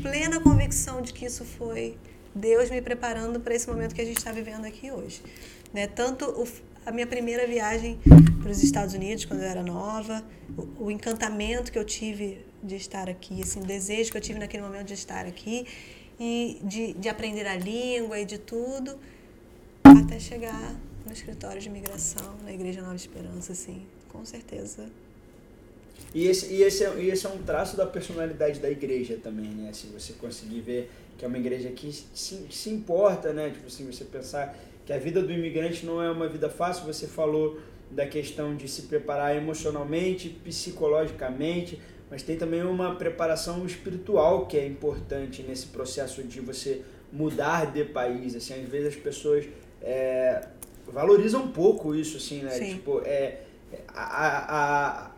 plena 0.01 0.39
convicção 0.39 0.99
de 0.99 1.13
que 1.13 1.25
isso 1.27 1.45
foi 1.45 1.95
Deus 2.33 2.71
me 2.71 2.81
preparando 2.81 3.39
para 3.39 3.53
esse 3.53 3.69
momento 3.69 3.93
que 3.93 4.01
a 4.01 4.05
gente 4.05 4.17
está 4.17 4.31
vivendo 4.31 4.65
aqui 4.65 4.89
hoje. 4.91 5.21
Né? 5.71 5.85
Tanto 5.85 6.25
o, 6.25 6.47
a 6.87 6.91
minha 6.91 7.05
primeira 7.05 7.45
viagem 7.45 7.99
para 8.41 8.49
os 8.49 8.63
Estados 8.63 8.95
Unidos, 8.95 9.25
quando 9.25 9.43
eu 9.43 9.47
era 9.47 9.61
nova, 9.61 10.25
o, 10.57 10.85
o, 10.85 10.91
encantamento 10.91 11.71
que 11.71 11.77
eu 11.77 11.85
tive 11.85 12.43
de 12.63 12.75
estar 12.75 13.07
aqui, 13.07 13.43
assim, 13.43 13.59
o 13.59 13.63
desejo 13.63 14.11
que 14.11 14.17
eu 14.17 14.21
tive 14.21 14.39
naquele 14.39 14.63
momento 14.63 14.87
de 14.87 14.95
estar 14.95 15.27
aqui 15.27 15.67
e 16.19 16.59
de, 16.63 16.93
de 16.93 17.09
aprender 17.09 17.45
a 17.47 17.55
língua 17.55 18.19
e 18.19 18.25
de 18.25 18.37
tudo, 18.37 18.97
até 19.83 20.19
chegar 20.19 20.75
no 21.05 21.13
escritório 21.13 21.61
de 21.61 21.67
imigração, 21.67 22.35
na 22.43 22.51
Igreja 22.51 22.81
Nova 22.81 22.95
Esperança, 22.95 23.51
assim, 23.51 23.85
com 24.09 24.25
certeza. 24.25 24.89
E 26.13 26.27
esse, 26.27 26.53
e, 26.53 26.63
esse 26.63 26.83
é, 26.83 26.93
e 26.97 27.09
esse 27.09 27.25
é 27.25 27.29
um 27.29 27.43
traço 27.43 27.75
da 27.75 27.85
personalidade 27.85 28.59
da 28.59 28.69
igreja 28.69 29.17
também, 29.21 29.49
né? 29.49 29.71
Se 29.73 29.87
você 29.87 30.13
conseguir 30.13 30.61
ver 30.61 30.91
que 31.17 31.25
é 31.25 31.27
uma 31.27 31.37
igreja 31.37 31.69
que 31.69 31.91
se, 31.91 32.47
se 32.49 32.69
importa, 32.69 33.33
né? 33.33 33.49
Tipo 33.49 33.67
assim, 33.67 33.85
você 33.85 34.03
pensar 34.05 34.57
que 34.85 34.93
a 34.93 34.97
vida 34.97 35.21
do 35.21 35.31
imigrante 35.31 35.85
não 35.85 36.01
é 36.01 36.09
uma 36.09 36.27
vida 36.27 36.49
fácil. 36.49 36.85
Você 36.85 37.07
falou 37.07 37.59
da 37.91 38.05
questão 38.05 38.55
de 38.55 38.67
se 38.67 38.83
preparar 38.83 39.35
emocionalmente, 39.35 40.29
psicologicamente, 40.29 41.81
mas 42.09 42.21
tem 42.21 42.37
também 42.37 42.63
uma 42.63 42.95
preparação 42.95 43.65
espiritual 43.65 44.45
que 44.45 44.57
é 44.57 44.65
importante 44.65 45.41
nesse 45.43 45.67
processo 45.67 46.23
de 46.23 46.39
você 46.39 46.81
mudar 47.11 47.71
de 47.71 47.83
país. 47.83 48.35
Assim, 48.35 48.53
às 48.53 48.69
vezes 48.69 48.89
as 48.89 48.95
pessoas 48.95 49.45
é, 49.81 50.47
valorizam 50.87 51.43
um 51.43 51.51
pouco 51.51 51.95
isso, 51.95 52.17
assim, 52.17 52.43
né? 52.43 52.51
Sim. 52.51 52.75
Tipo, 52.75 53.01
é, 53.05 53.41
a, 53.87 55.07
a, 55.07 55.11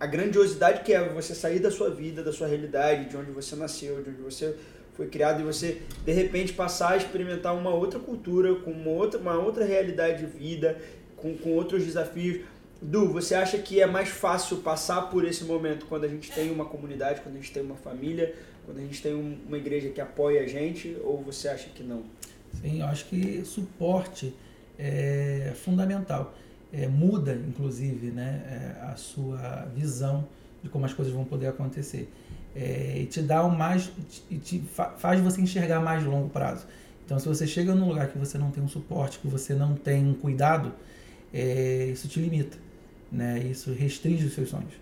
a 0.00 0.06
grandiosidade 0.06 0.82
que 0.82 0.92
é 0.92 1.08
você 1.08 1.34
sair 1.34 1.58
da 1.58 1.70
sua 1.70 1.90
vida, 1.90 2.22
da 2.22 2.32
sua 2.32 2.46
realidade, 2.46 3.08
de 3.08 3.16
onde 3.16 3.30
você 3.30 3.54
nasceu, 3.56 4.02
de 4.02 4.10
onde 4.10 4.22
você 4.22 4.56
foi 4.94 5.08
criado 5.08 5.40
e 5.40 5.44
você 5.44 5.82
de 6.04 6.12
repente 6.12 6.54
passar 6.54 6.92
a 6.92 6.96
experimentar 6.96 7.54
uma 7.54 7.74
outra 7.74 8.00
cultura, 8.00 8.54
com 8.56 8.70
uma 8.70 8.90
outra, 8.90 9.20
uma 9.20 9.38
outra 9.38 9.64
realidade 9.64 10.24
de 10.24 10.26
vida, 10.26 10.78
com, 11.16 11.36
com 11.36 11.50
outros 11.52 11.84
desafios. 11.84 12.44
Du, 12.80 13.12
você 13.12 13.34
acha 13.34 13.58
que 13.58 13.80
é 13.80 13.86
mais 13.86 14.08
fácil 14.08 14.58
passar 14.58 15.02
por 15.02 15.24
esse 15.24 15.44
momento 15.44 15.86
quando 15.86 16.04
a 16.04 16.08
gente 16.08 16.30
tem 16.30 16.50
uma 16.50 16.64
comunidade, 16.64 17.20
quando 17.20 17.36
a 17.36 17.38
gente 17.38 17.52
tem 17.52 17.62
uma 17.62 17.76
família, 17.76 18.34
quando 18.64 18.78
a 18.78 18.82
gente 18.82 19.02
tem 19.02 19.14
um, 19.14 19.38
uma 19.46 19.56
igreja 19.56 19.88
que 19.88 20.00
apoia 20.00 20.42
a 20.42 20.46
gente, 20.46 20.96
ou 21.02 21.22
você 21.22 21.48
acha 21.48 21.68
que 21.70 21.82
não? 21.82 22.02
Sim, 22.60 22.80
eu 22.80 22.86
acho 22.86 23.06
que 23.06 23.44
suporte 23.44 24.34
é 24.78 25.52
fundamental. 25.64 26.34
É, 26.72 26.86
muda, 26.86 27.32
inclusive, 27.48 28.08
né, 28.08 28.42
é, 28.46 28.86
a 28.86 28.96
sua 28.96 29.66
visão 29.74 30.26
de 30.62 30.68
como 30.68 30.84
as 30.84 30.92
coisas 30.92 31.14
vão 31.14 31.24
poder 31.24 31.46
acontecer 31.46 32.10
é, 32.56 32.98
e 32.98 33.06
te 33.06 33.20
dá 33.20 33.42
o 33.44 33.50
mais 33.50 33.90
e 34.30 34.38
te 34.38 34.60
fa 34.60 34.90
faz 34.96 35.20
você 35.20 35.40
enxergar 35.40 35.80
mais 35.80 36.02
longo 36.04 36.30
prazo. 36.30 36.66
Então, 37.04 37.18
se 37.18 37.28
você 37.28 37.46
chega 37.46 37.74
num 37.74 37.86
lugar 37.88 38.08
que 38.08 38.18
você 38.18 38.38
não 38.38 38.50
tem 38.50 38.64
um 38.64 38.68
suporte, 38.68 39.18
que 39.18 39.28
você 39.28 39.54
não 39.54 39.74
tem 39.74 40.04
um 40.04 40.14
cuidado, 40.14 40.72
é, 41.32 41.90
isso 41.92 42.08
te 42.08 42.18
limita, 42.18 42.56
né? 43.10 43.38
Isso 43.38 43.72
restringe 43.72 44.26
os 44.26 44.34
seus 44.34 44.48
sonhos. 44.48 44.72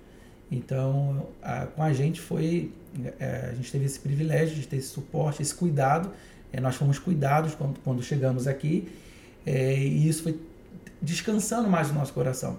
Então, 0.51 1.29
a, 1.43 1.67
com 1.67 1.83
a 1.83 1.93
gente 1.93 2.21
foi, 2.21 2.73
é, 3.19 3.51
a 3.51 3.55
gente 3.55 3.71
teve 3.73 3.85
esse 3.85 3.99
privilégio 3.99 4.55
de 4.57 4.67
ter 4.67 4.77
esse 4.77 4.89
suporte, 4.89 5.43
esse 5.43 5.55
cuidado. 5.55 6.11
É, 6.53 6.61
nós 6.61 6.77
fomos 6.77 6.99
cuidados 6.99 7.55
quando, 7.55 7.79
quando 7.81 8.03
chegamos 8.03 8.47
aqui 8.47 8.89
é, 9.47 9.77
e 9.77 10.09
isso 10.09 10.23
foi 10.23 10.41
descansando 11.01 11.69
mais 11.69 11.91
o 11.91 11.95
nosso 11.95 12.13
coração, 12.13 12.59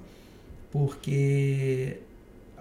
porque 0.72 1.98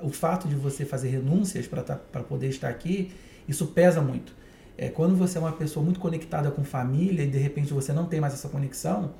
o 0.02 0.10
fato 0.10 0.48
de 0.48 0.54
você 0.54 0.84
fazer 0.84 1.08
renúncias 1.08 1.66
para 1.66 1.82
tá, 1.82 1.96
poder 1.96 2.48
estar 2.48 2.68
aqui, 2.68 3.12
isso 3.48 3.66
pesa 3.66 4.00
muito. 4.00 4.32
É, 4.76 4.88
quando 4.88 5.14
você 5.14 5.38
é 5.38 5.40
uma 5.40 5.52
pessoa 5.52 5.84
muito 5.84 6.00
conectada 6.00 6.50
com 6.50 6.64
família 6.64 7.22
e 7.22 7.28
de 7.28 7.38
repente 7.38 7.72
você 7.72 7.92
não 7.92 8.06
tem 8.06 8.20
mais 8.20 8.32
essa 8.32 8.48
conexão, 8.48 9.12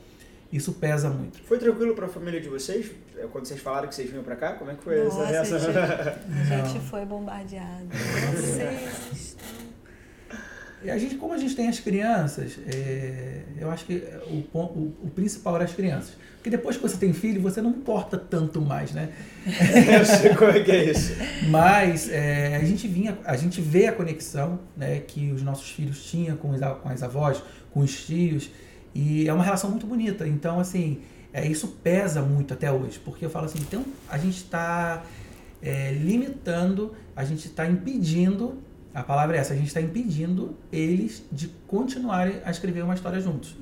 Isso 0.55 0.73
pesa 0.75 1.11
muito. 1.11 1.43
Foi 1.43 1.59
tranquilo 1.59 1.97
para 1.97 2.07
a 2.07 2.09
família 2.09 2.41
de 2.41 2.49
vocês? 2.49 2.93
É, 3.19 3.27
quando 3.27 3.45
vocês 3.45 3.61
falaram 3.61 3.89
que 3.89 3.95
vocês 3.95 4.09
vinham 4.09 4.23
para 4.23 4.37
cá, 4.37 4.53
como 4.53 4.71
é 4.71 4.75
que 4.75 4.85
foi 4.85 5.03
Nossa, 5.03 5.23
essa 5.25 5.59
reação? 5.59 5.71
A 6.53 6.67
gente 6.69 6.81
foi 6.87 7.05
bombardeado. 7.05 7.89
Vocês 7.91 9.19
estão 9.19 9.65
e 10.85 10.91
a 10.91 10.99
gente, 10.99 11.15
como 11.15 11.33
a 11.33 11.39
gente 11.39 11.57
tem 11.57 11.67
as 11.67 11.81
crianças, 11.81 12.59
é, 12.67 13.41
eu 13.59 13.71
acho 13.71 13.87
que 13.87 14.05
o, 14.27 14.59
o, 14.59 14.95
o, 15.05 15.11
principal 15.15 15.55
era 15.57 15.65
as 15.65 15.73
crianças. 15.73 16.13
Porque 16.35 16.51
depois 16.51 16.77
que 16.77 16.83
você 16.83 16.99
tem 16.99 17.15
filho, 17.15 17.41
você 17.41 17.63
não 17.63 17.71
importa 17.71 18.19
tanto 18.19 18.61
mais, 18.61 18.93
né? 18.93 19.09
eu 19.47 20.05
sei 20.05 20.35
como 20.35 20.51
é 20.51 20.61
que 20.61 20.71
é 20.71 20.91
isso. 20.91 21.15
Mas 21.49 22.11
é, 22.11 22.57
a 22.57 22.65
gente 22.65 22.87
vinha, 22.87 23.17
a 23.25 23.35
gente 23.35 23.63
vê 23.63 23.87
a 23.87 23.93
conexão 23.93 24.61
né, 24.77 25.01
que 25.01 25.33
os 25.33 25.43
nossos 25.43 25.71
filhos 25.71 26.05
tinham 26.05 26.37
com, 26.37 26.51
os, 26.51 26.61
com 26.61 26.89
as 26.91 27.03
avós, 27.03 27.43
com 27.71 27.81
os 27.81 28.05
tios, 28.05 28.51
e 28.95 29.29
é 29.29 29.33
uma 29.33 29.45
relação 29.45 29.71
muito 29.71 29.87
bonita. 29.87 30.27
Então, 30.27 30.61
assim, 30.61 31.01
é, 31.33 31.47
isso 31.47 31.69
pesa 31.83 32.23
muito 32.23 32.55
até 32.55 32.71
hoje, 32.71 32.99
porque 32.99 33.25
eu 33.25 33.31
falo 33.31 33.47
assim, 33.47 33.59
então 33.61 33.85
a 34.09 34.17
gente 34.19 34.37
está 34.37 35.03
é, 35.63 35.93
limitando, 35.93 36.95
a 37.17 37.25
gente 37.25 37.47
está 37.47 37.67
impedindo 37.67 38.63
a 38.95 39.03
palavra 39.03 39.37
é 39.37 39.41
essa, 39.41 39.53
a 39.53 39.57
gente 39.57 39.67
está 39.67 39.81
impedindo 39.81 40.57
eles 40.73 41.25
de 41.33 41.49
continuarem 41.67 42.37
a 42.45 42.51
escrever 42.51 42.83
uma 42.83 42.95
história 42.95 43.21
juntos. 43.21 43.57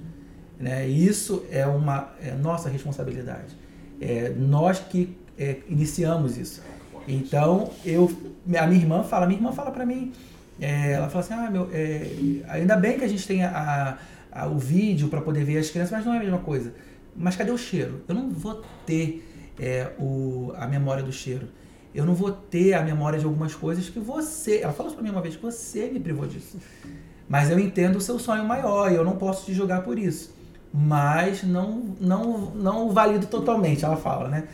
Né? 0.61 0.87
Isso 0.87 1.45
é 1.51 1.67
uma 1.67 2.13
é 2.21 2.33
nossa 2.33 2.69
responsabilidade. 2.69 3.57
É 3.99 4.29
nós 4.29 4.79
que 4.79 5.17
é, 5.39 5.61
iniciamos 5.69 6.37
isso. 6.37 6.61
Então, 7.09 7.71
eu, 7.85 8.13
a 8.59 8.67
minha 8.67 8.81
irmã 8.81 9.03
fala, 9.03 9.27
minha 9.27 9.39
irmã 9.39 9.53
fala 9.53 9.71
para 9.71 9.87
mim, 9.87 10.13
é, 10.61 10.93
ela 10.93 11.09
fala 11.09 11.25
assim, 11.25 11.35
ah, 11.35 11.51
meu, 11.51 11.69
é, 11.73 12.43
ainda 12.49 12.77
bem 12.77 12.99
que 12.99 13.05
a 13.05 13.09
gente 13.09 13.27
tem 13.27 13.43
a, 13.43 13.49
a, 13.49 13.99
o 14.51 14.59
vídeo 14.59 15.09
para 15.09 15.21
poder 15.21 15.45
ver 15.45 15.59
as 15.59 15.71
crianças, 15.71 15.93
mas 15.93 16.05
não 16.05 16.15
é 16.15 16.19
a 16.19 16.21
mesma 16.21 16.39
coisa. 16.39 16.75
Mas 17.17 17.37
cadê 17.37 17.51
o 17.51 17.59
cheiro? 17.59 18.03
Eu 18.09 18.15
não 18.15 18.31
vou 18.31 18.63
ter 18.87 19.29
é, 19.59 19.93
o, 19.99 20.53
a 20.57 20.67
memória 20.67 21.03
do 21.03 21.13
cheiro 21.13 21.49
eu 21.95 22.07
não 22.07 22.15
vou 22.15 22.33
ter 22.33 22.73
a 22.75 22.83
memória 22.83 23.19
de 23.19 23.25
algumas 23.25 23.55
coisas 23.55 23.89
que 23.89 24.01
você. 24.01 24.61
Ela 24.61 24.73
falou 24.73 24.89
isso 24.89 24.97
pra 24.97 25.05
mim 25.05 25.11
uma 25.11 25.21
vez, 25.21 25.37
que 25.37 25.43
você 25.43 25.91
me 25.91 26.01
privou 26.01 26.27
disso. 26.27 26.57
Mas 27.29 27.51
eu 27.51 27.59
entendo 27.59 27.97
o 27.97 28.01
seu 28.01 28.19
sonho 28.19 28.45
maior 28.45 28.91
e 28.91 28.95
eu 28.95 29.05
não 29.05 29.17
posso 29.17 29.45
te 29.47 29.53
julgar 29.53 29.83
por 29.83 29.99
isso. 29.99 30.35
Mas 30.73 31.43
não, 31.43 31.95
não, 32.01 32.51
não 32.55 32.91
valido 32.91 33.27
totalmente, 33.27 33.85
ela 33.85 33.97
fala, 33.97 34.29
né? 34.29 34.49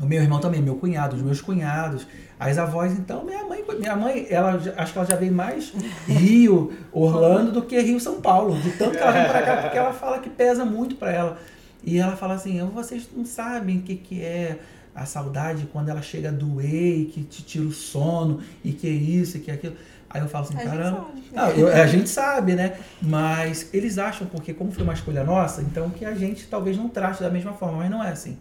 O 0.00 0.06
meu 0.06 0.22
irmão 0.22 0.38
também, 0.38 0.62
meu 0.62 0.76
cunhado, 0.76 1.16
os 1.16 1.22
meus 1.22 1.40
cunhados, 1.40 2.06
as 2.44 2.58
avós, 2.58 2.92
então, 2.92 3.24
minha 3.24 3.42
mãe, 3.42 3.64
minha 3.78 3.96
mãe, 3.96 4.26
ela 4.28 4.60
acho 4.76 4.92
que 4.92 4.98
ela 4.98 5.06
já 5.06 5.16
veio 5.16 5.32
mais 5.32 5.72
Rio, 6.06 6.74
Orlando 6.92 7.52
do 7.52 7.62
que 7.62 7.80
Rio 7.80 7.98
São 7.98 8.20
Paulo, 8.20 8.60
de 8.60 8.72
tanto 8.72 8.98
que 8.98 8.98
ela 8.98 9.12
vem 9.12 9.24
pra 9.24 9.42
cá, 9.42 9.56
porque 9.62 9.78
ela 9.78 9.92
fala 9.94 10.18
que 10.18 10.28
pesa 10.28 10.62
muito 10.62 10.96
para 10.96 11.10
ela. 11.10 11.38
E 11.82 11.98
ela 11.98 12.16
fala 12.16 12.34
assim, 12.34 12.62
vocês 12.66 13.08
não 13.16 13.24
sabem 13.24 13.78
o 13.78 13.82
que, 13.82 13.96
que 13.96 14.22
é 14.22 14.58
a 14.94 15.06
saudade 15.06 15.66
quando 15.72 15.88
ela 15.88 16.02
chega 16.02 16.28
a 16.28 16.32
doer 16.32 17.00
e 17.00 17.04
que 17.06 17.24
te 17.24 17.42
tira 17.42 17.64
o 17.64 17.72
sono 17.72 18.40
e 18.62 18.72
que 18.72 18.86
é 18.86 18.92
isso 18.92 19.38
e 19.38 19.40
que 19.40 19.50
é 19.50 19.54
aquilo. 19.54 19.76
Aí 20.10 20.20
eu 20.20 20.28
falo 20.28 20.44
assim, 20.44 20.58
a 20.58 20.64
caramba. 20.64 21.06
Não, 21.32 21.48
eu, 21.50 21.68
a 21.68 21.86
gente 21.86 22.10
sabe, 22.10 22.54
né? 22.54 22.76
Mas 23.00 23.70
eles 23.72 23.96
acham, 23.96 24.26
porque 24.26 24.52
como 24.52 24.70
foi 24.70 24.84
uma 24.84 24.92
escolha 24.92 25.24
nossa, 25.24 25.62
então 25.62 25.88
que 25.88 26.04
a 26.04 26.14
gente 26.14 26.46
talvez 26.46 26.76
não 26.76 26.90
trate 26.90 27.22
da 27.22 27.30
mesma 27.30 27.54
forma, 27.54 27.78
mas 27.78 27.90
não 27.90 28.04
é 28.04 28.10
assim. 28.10 28.38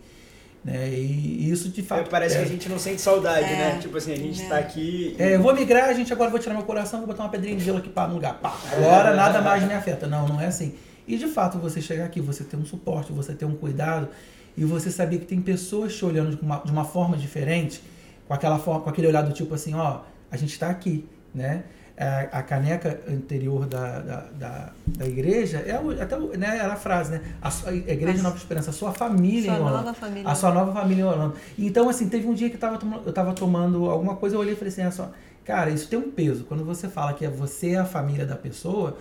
Né? 0.63 0.89
E 0.89 1.49
isso 1.51 1.69
de 1.69 1.81
fato. 1.81 2.07
É, 2.07 2.09
parece 2.09 2.35
é. 2.35 2.39
que 2.39 2.45
a 2.45 2.47
gente 2.47 2.69
não 2.69 2.79
sente 2.79 3.01
saudade, 3.01 3.45
é. 3.45 3.57
né? 3.57 3.79
Tipo 3.81 3.97
assim, 3.97 4.13
a 4.13 4.17
gente 4.17 4.41
está 4.41 4.57
é. 4.57 4.61
aqui. 4.61 5.15
É, 5.19 5.35
eu 5.35 5.41
vou 5.41 5.53
migrar, 5.53 5.89
a 5.89 5.93
gente 5.93 6.11
agora 6.13 6.29
vou 6.29 6.39
tirar 6.39 6.53
meu 6.53 6.63
coração, 6.63 6.99
vou 6.99 7.07
botar 7.07 7.23
uma 7.23 7.29
pedrinha 7.29 7.57
de 7.57 7.63
gelo 7.63 7.79
aqui 7.79 7.89
para 7.89 8.07
no 8.07 8.15
lugar. 8.15 8.39
Pá, 8.39 8.57
agora 8.71 9.13
nada 9.13 9.41
mais 9.41 9.63
me 9.63 9.73
afeta. 9.73 10.07
Não, 10.07 10.27
não 10.27 10.39
é 10.39 10.47
assim. 10.47 10.75
E 11.07 11.17
de 11.17 11.27
fato, 11.27 11.57
você 11.59 11.81
chegar 11.81 12.05
aqui, 12.05 12.21
você 12.21 12.43
ter 12.43 12.55
um 12.55 12.65
suporte, 12.65 13.11
você 13.11 13.33
ter 13.33 13.45
um 13.45 13.55
cuidado 13.55 14.07
e 14.55 14.63
você 14.63 14.89
saber 14.89 15.19
que 15.19 15.25
tem 15.25 15.41
pessoas 15.41 15.95
te 15.95 16.05
olhando 16.05 16.35
de 16.35 16.41
uma, 16.41 16.57
de 16.59 16.71
uma 16.71 16.85
forma 16.85 17.17
diferente, 17.17 17.81
com 18.27 18.33
aquela 18.33 18.57
forma, 18.57 18.81
com 18.81 18.89
aquele 18.89 19.07
olhar 19.07 19.21
do 19.21 19.33
tipo 19.33 19.53
assim, 19.53 19.73
ó, 19.73 20.01
a 20.31 20.37
gente 20.37 20.53
está 20.53 20.69
aqui, 20.69 21.05
né? 21.33 21.63
A, 21.97 22.03
é, 22.03 22.29
a, 22.31 22.41
caneca 22.41 22.99
anterior 23.07 23.67
da, 23.67 23.99
da, 23.99 24.25
da, 24.39 24.69
da 24.87 25.05
igreja 25.05 25.59
é 25.59 25.79
o, 25.79 25.91
até 25.91 26.17
né, 26.37 26.57
era 26.57 26.73
a 26.73 26.75
frase, 26.75 27.11
né? 27.11 27.21
A, 27.41 27.49
a 27.67 27.73
igreja 27.73 28.23
Nova 28.23 28.35
Esperança, 28.35 28.71
a 28.71 28.73
sua 28.73 28.91
família 28.91 29.51
sua 29.51 29.57
em 29.57 29.61
Holanda. 29.61 29.77
Nova 29.77 29.93
família. 29.93 30.29
A 30.29 30.35
sua 30.35 30.51
nova 30.51 30.73
família 30.73 31.01
em 31.01 31.05
Holanda. 31.05 31.35
Então, 31.57 31.89
assim, 31.89 32.09
teve 32.09 32.27
um 32.27 32.33
dia 32.33 32.49
que 32.49 32.55
eu 32.55 32.59
tava, 32.59 32.79
eu 33.05 33.13
tava 33.13 33.33
tomando 33.33 33.89
alguma 33.89 34.15
coisa, 34.15 34.35
eu 34.35 34.39
olhei 34.39 34.53
e 34.53 34.55
falei 34.55 34.71
assim, 34.71 34.81
é 34.81 34.91
só, 34.91 35.11
cara, 35.45 35.69
isso 35.69 35.87
tem 35.87 35.99
um 35.99 36.09
peso. 36.09 36.45
Quando 36.45 36.65
você 36.65 36.87
fala 36.87 37.13
que 37.13 37.25
é 37.25 37.29
você 37.29 37.75
a 37.75 37.85
família 37.85 38.25
da 38.25 38.35
pessoa, 38.35 38.97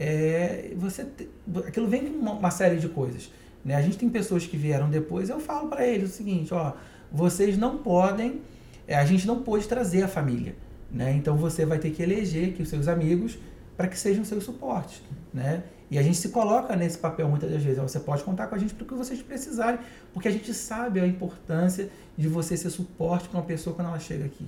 é, 0.00 0.72
você 0.76 1.06
aquilo 1.66 1.86
vem 1.86 2.06
com 2.06 2.18
uma, 2.18 2.32
uma 2.32 2.50
série 2.50 2.76
de 2.76 2.88
coisas. 2.88 3.30
Né? 3.62 3.74
A 3.74 3.82
gente 3.82 3.98
tem 3.98 4.08
pessoas 4.08 4.46
que 4.46 4.56
vieram 4.56 4.88
depois, 4.88 5.28
eu 5.28 5.38
falo 5.38 5.68
para 5.68 5.86
eles 5.86 6.10
o 6.10 6.12
seguinte, 6.12 6.54
ó, 6.54 6.72
vocês 7.12 7.58
não 7.58 7.76
podem, 7.76 8.40
é, 8.88 8.96
a 8.96 9.04
gente 9.04 9.26
não 9.26 9.42
pôde 9.42 9.66
trazer 9.68 10.02
a 10.02 10.08
família, 10.08 10.54
né? 10.92 11.12
Então 11.12 11.36
você 11.36 11.64
vai 11.64 11.78
ter 11.78 11.90
que 11.90 12.02
eleger 12.02 12.52
que 12.52 12.62
os 12.62 12.68
seus 12.68 12.88
amigos 12.88 13.38
para 13.76 13.88
que 13.88 13.98
sejam 13.98 14.24
seus 14.24 14.44
suportes, 14.44 15.02
né? 15.32 15.62
E 15.90 15.98
a 15.98 16.02
gente 16.02 16.18
se 16.18 16.28
coloca 16.28 16.76
nesse 16.76 16.98
papel 16.98 17.28
muitas 17.28 17.50
das 17.50 17.62
vezes. 17.62 17.80
Você 17.80 17.98
pode 17.98 18.22
contar 18.22 18.46
com 18.46 18.54
a 18.54 18.58
gente 18.58 18.74
para 18.74 18.84
o 18.84 18.86
que 18.86 18.94
vocês 18.94 19.20
precisarem, 19.22 19.80
porque 20.12 20.28
a 20.28 20.30
gente 20.30 20.54
sabe 20.54 21.00
a 21.00 21.06
importância 21.06 21.90
de 22.16 22.28
você 22.28 22.56
ser 22.56 22.70
suporte 22.70 23.28
para 23.28 23.38
uma 23.38 23.44
pessoa 23.44 23.74
quando 23.74 23.88
ela 23.88 23.98
chega 23.98 24.24
aqui. 24.24 24.46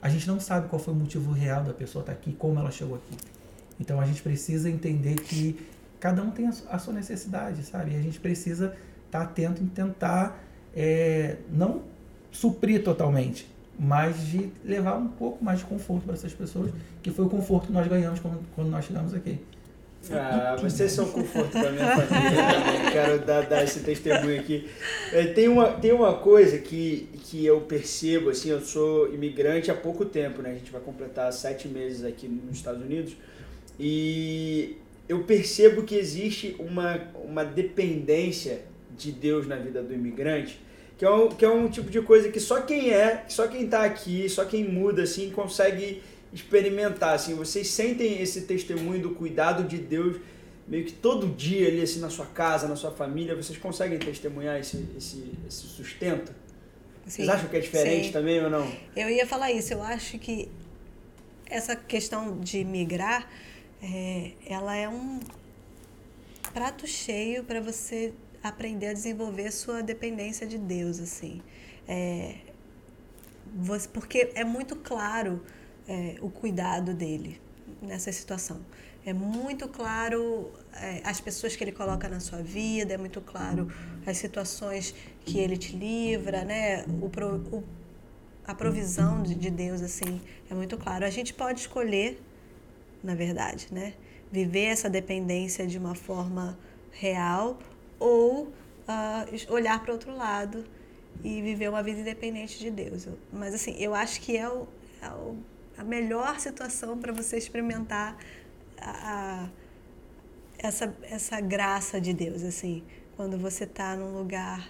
A 0.00 0.08
gente 0.08 0.26
não 0.26 0.40
sabe 0.40 0.68
qual 0.68 0.80
foi 0.80 0.92
o 0.92 0.96
motivo 0.96 1.30
real 1.30 1.62
da 1.62 1.72
pessoa 1.72 2.02
estar 2.02 2.12
tá 2.12 2.18
aqui, 2.18 2.32
como 2.32 2.58
ela 2.58 2.72
chegou 2.72 2.96
aqui. 2.96 3.16
Então 3.78 4.00
a 4.00 4.06
gente 4.06 4.22
precisa 4.22 4.68
entender 4.68 5.14
que 5.16 5.56
cada 6.00 6.20
um 6.22 6.30
tem 6.30 6.48
a 6.48 6.78
sua 6.78 6.92
necessidade, 6.92 7.62
sabe? 7.62 7.92
E 7.92 7.96
a 7.96 8.00
gente 8.00 8.18
precisa 8.18 8.74
estar 9.06 9.20
tá 9.20 9.22
atento 9.22 9.62
em 9.62 9.66
tentar 9.66 10.42
é, 10.74 11.36
não 11.48 11.82
suprir 12.32 12.82
totalmente, 12.82 13.46
mas 13.78 14.26
de 14.26 14.50
levar 14.64 14.96
um 14.96 15.08
pouco 15.08 15.44
mais 15.44 15.60
de 15.60 15.64
conforto 15.64 16.04
para 16.04 16.14
essas 16.14 16.32
pessoas, 16.32 16.70
que 17.02 17.10
foi 17.10 17.24
o 17.24 17.28
conforto 17.28 17.66
que 17.66 17.72
nós 17.72 17.86
ganhamos 17.86 18.20
quando, 18.20 18.40
quando 18.54 18.70
nós 18.70 18.84
chegamos 18.84 19.14
aqui. 19.14 19.38
Ah, 20.10 20.56
vocês 20.60 20.90
são 20.90 21.08
conforto 21.10 21.50
para 21.52 21.70
minha 21.70 21.96
família. 21.96 22.90
Quero 22.90 23.24
dar, 23.24 23.42
dar, 23.42 23.62
esse 23.62 23.80
testemunho 23.80 24.40
aqui. 24.40 24.68
É, 25.12 25.26
tem, 25.26 25.48
uma, 25.48 25.68
tem 25.74 25.92
uma 25.92 26.14
coisa 26.14 26.58
que, 26.58 27.08
que 27.24 27.46
eu 27.46 27.60
percebo, 27.60 28.30
assim, 28.30 28.50
eu 28.50 28.60
sou 28.60 29.14
imigrante 29.14 29.70
há 29.70 29.74
pouco 29.74 30.04
tempo, 30.04 30.42
né? 30.42 30.50
A 30.50 30.54
gente 30.54 30.72
vai 30.72 30.80
completar 30.80 31.32
sete 31.32 31.68
meses 31.68 32.04
aqui 32.04 32.26
nos 32.26 32.56
Estados 32.56 32.82
Unidos. 32.82 33.16
E 33.78 34.76
eu 35.08 35.22
percebo 35.22 35.84
que 35.84 35.94
existe 35.94 36.56
uma, 36.58 37.00
uma 37.24 37.44
dependência 37.44 38.62
de 38.96 39.12
Deus 39.12 39.46
na 39.46 39.56
vida 39.56 39.82
do 39.82 39.94
imigrante, 39.94 40.60
que 41.02 41.06
é, 41.06 41.10
um, 41.10 41.28
que 41.30 41.44
é 41.44 41.48
um 41.48 41.68
tipo 41.68 41.90
de 41.90 42.00
coisa 42.00 42.28
que 42.28 42.38
só 42.38 42.60
quem 42.60 42.90
é, 42.90 43.24
só 43.26 43.48
quem 43.48 43.64
está 43.64 43.82
aqui, 43.82 44.28
só 44.28 44.44
quem 44.44 44.62
muda 44.62 45.02
assim 45.02 45.32
consegue 45.32 46.00
experimentar. 46.32 47.14
Assim, 47.14 47.34
vocês 47.34 47.66
sentem 47.70 48.22
esse 48.22 48.42
testemunho 48.42 49.02
do 49.02 49.10
cuidado 49.10 49.64
de 49.64 49.78
Deus 49.78 50.18
meio 50.64 50.84
que 50.84 50.92
todo 50.92 51.26
dia 51.26 51.66
ali 51.66 51.82
assim 51.82 51.98
na 51.98 52.08
sua 52.08 52.26
casa, 52.26 52.68
na 52.68 52.76
sua 52.76 52.92
família, 52.92 53.34
vocês 53.34 53.58
conseguem 53.58 53.98
testemunhar 53.98 54.60
esse, 54.60 54.76
esse, 54.96 55.32
esse 55.44 55.66
sustento? 55.66 56.32
Sim, 57.04 57.10
vocês 57.10 57.28
acham 57.28 57.48
que 57.48 57.56
é 57.56 57.60
diferente 57.60 58.06
sim. 58.06 58.12
também 58.12 58.40
ou 58.40 58.48
não? 58.48 58.72
Eu 58.94 59.10
ia 59.10 59.26
falar 59.26 59.50
isso, 59.50 59.72
eu 59.72 59.82
acho 59.82 60.20
que 60.20 60.48
essa 61.46 61.74
questão 61.74 62.38
de 62.38 62.62
migrar 62.62 63.28
é, 63.82 64.30
ela 64.46 64.76
é 64.76 64.88
um 64.88 65.18
prato 66.54 66.86
cheio 66.86 67.42
para 67.42 67.60
você 67.60 68.14
aprender 68.42 68.88
a 68.88 68.92
desenvolver 68.92 69.50
sua 69.50 69.82
dependência 69.82 70.46
de 70.46 70.58
Deus, 70.58 70.98
assim. 70.98 71.40
É, 71.86 72.36
você, 73.54 73.88
porque 73.88 74.32
é 74.34 74.44
muito 74.44 74.76
claro 74.76 75.42
é, 75.88 76.16
o 76.20 76.30
cuidado 76.30 76.94
dele 76.94 77.40
nessa 77.80 78.10
situação. 78.12 78.60
É 79.04 79.12
muito 79.12 79.68
claro 79.68 80.52
é, 80.74 81.00
as 81.04 81.20
pessoas 81.20 81.56
que 81.56 81.64
ele 81.64 81.72
coloca 81.72 82.08
na 82.08 82.20
sua 82.20 82.40
vida, 82.40 82.94
é 82.94 82.98
muito 82.98 83.20
claro 83.20 83.68
as 84.06 84.16
situações 84.16 84.94
que 85.24 85.38
ele 85.38 85.56
te 85.56 85.76
livra, 85.76 86.44
né? 86.44 86.84
O, 86.86 87.06
o, 87.56 87.64
a 88.46 88.54
provisão 88.54 89.22
de, 89.22 89.34
de 89.34 89.50
Deus, 89.50 89.82
assim, 89.82 90.20
é 90.48 90.54
muito 90.54 90.78
claro. 90.78 91.04
A 91.04 91.10
gente 91.10 91.34
pode 91.34 91.60
escolher 91.60 92.20
na 93.02 93.14
verdade, 93.14 93.68
né? 93.70 93.94
Viver 94.30 94.66
essa 94.66 94.88
dependência 94.88 95.66
de 95.66 95.76
uma 95.76 95.94
forma 95.94 96.58
real 96.92 97.58
ou 98.02 98.44
uh, 98.44 99.52
olhar 99.52 99.82
para 99.82 99.92
outro 99.92 100.14
lado 100.14 100.64
e 101.22 101.40
viver 101.40 101.68
uma 101.68 101.82
vida 101.82 102.00
independente 102.00 102.58
de 102.58 102.70
Deus. 102.70 103.06
Mas 103.32 103.54
assim, 103.54 103.76
eu 103.78 103.94
acho 103.94 104.20
que 104.20 104.36
é, 104.36 104.48
o, 104.48 104.66
é 105.00 105.08
o, 105.10 105.36
a 105.78 105.84
melhor 105.84 106.40
situação 106.40 106.98
para 106.98 107.12
você 107.12 107.36
experimentar 107.36 108.16
a, 108.80 108.90
a, 109.44 109.48
essa, 110.58 110.96
essa 111.02 111.40
graça 111.40 112.00
de 112.00 112.12
Deus, 112.12 112.42
assim, 112.42 112.82
quando 113.16 113.38
você 113.38 113.64
está 113.64 113.94
num 113.96 114.16
lugar 114.16 114.68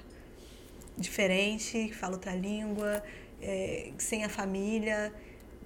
diferente, 0.96 1.92
fala 1.92 2.14
outra 2.14 2.34
língua, 2.34 3.02
é, 3.40 3.92
sem 3.98 4.24
a 4.24 4.28
família, 4.28 5.12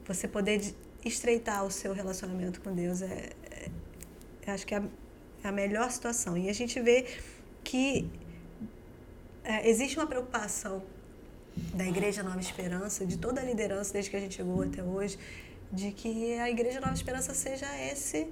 você 0.07 0.29
poder 0.29 0.61
estreitar 1.05 1.65
o 1.65 1.71
seu 1.71 1.93
relacionamento 1.93 2.61
com 2.61 2.75
Deus 2.75 3.03
é, 3.03 3.31
é 3.51 4.51
acho 4.51 4.67
que 4.67 4.75
é 4.75 4.79
a, 4.79 4.83
é 5.45 5.49
a, 5.49 5.53
melhor 5.53 5.91
situação. 5.91 6.37
E 6.37 6.49
a 6.49 6.53
gente 6.53 6.81
vê 6.81 7.07
que 7.67 8.09
é, 9.43 9.69
existe 9.69 9.95
uma 9.99 10.07
preocupação 10.07 10.83
da 11.75 11.85
Igreja 11.87 12.23
Nova 12.23 12.41
Esperança, 12.41 13.05
de 13.05 13.17
toda 13.19 13.41
a 13.41 13.45
liderança 13.45 13.93
desde 13.93 14.11
que 14.11 14.17
a 14.17 14.21
gente 14.21 14.37
chegou 14.37 14.63
até 14.63 14.83
hoje, 14.83 15.19
de 15.73 15.91
que 15.91 16.35
a 16.39 16.49
Igreja 16.49 16.81
Nova 16.81 16.95
Esperança 16.95 17.35
seja 17.35 17.67
esse 17.93 18.29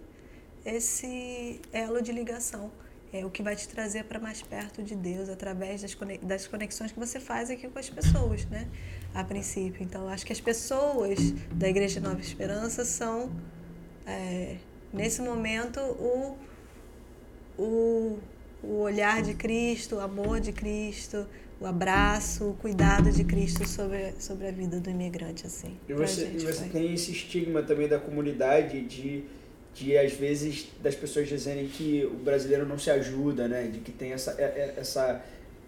esse 0.65 1.61
elo 1.75 2.01
de 2.01 2.11
ligação, 2.11 2.71
é 3.13 3.23
o 3.27 3.31
que 3.31 3.43
vai 3.43 3.55
te 3.55 3.69
trazer 3.69 4.05
para 4.05 4.19
mais 4.19 4.41
perto 4.41 4.83
de 4.83 4.95
Deus 4.95 5.29
através 5.29 5.83
das 6.23 6.47
conexões 6.47 6.91
que 6.91 6.99
você 6.99 7.21
faz 7.21 7.51
aqui 7.51 7.69
com 7.69 7.79
as 7.79 7.91
pessoas, 7.91 8.47
né? 8.47 8.67
A 9.13 9.23
princípio. 9.23 9.83
Então, 9.83 10.09
acho 10.09 10.25
que 10.25 10.33
as 10.33 10.41
pessoas 10.41 11.19
da 11.53 11.69
Igreja 11.69 12.01
Nova 12.01 12.19
Esperança 12.19 12.83
são 12.83 13.31
é, 14.07 14.57
nesse 14.91 15.21
momento 15.21 15.81
o, 15.81 16.39
o, 17.59 18.19
o 18.69 18.81
olhar 18.81 19.23
de 19.23 19.35
Cristo, 19.35 19.97
o 19.97 20.01
amor 20.01 20.41
de 20.41 20.53
Cristo, 20.53 21.27
o 21.61 21.67
abraço, 21.67 22.51
o 22.51 22.55
cuidado 22.55 23.11
de 23.11 23.25
Cristo 23.25 23.67
sobre, 23.67 24.13
sobre 24.19 24.49
a 24.49 24.51
vida 24.51 24.81
do 24.81 24.91
imigrante, 24.91 25.47
assim. 25.47 25.77
E 25.89 25.93
você, 25.93 26.31
e 26.35 26.39
você 26.41 26.65
tem 26.67 26.93
esse 26.93 27.13
estigma 27.13 27.63
também 27.63 27.89
da 27.89 27.99
comunidade 27.99 28.81
de, 28.83 29.25
de, 29.75 29.97
às 29.97 30.13
vezes, 30.13 30.69
das 30.83 30.95
pessoas 30.95 31.29
dizerem 31.29 31.67
que 31.69 32.05
o 32.05 32.17
brasileiro 32.17 32.67
não 32.67 32.79
se 32.79 32.91
ajuda, 32.91 33.49
né? 33.49 33.69
De 33.69 33.79
que 33.81 33.93
tem 33.93 34.13
essa, 34.13 34.35
é, 34.39 34.45
é, 34.45 34.75
essa, 34.77 35.25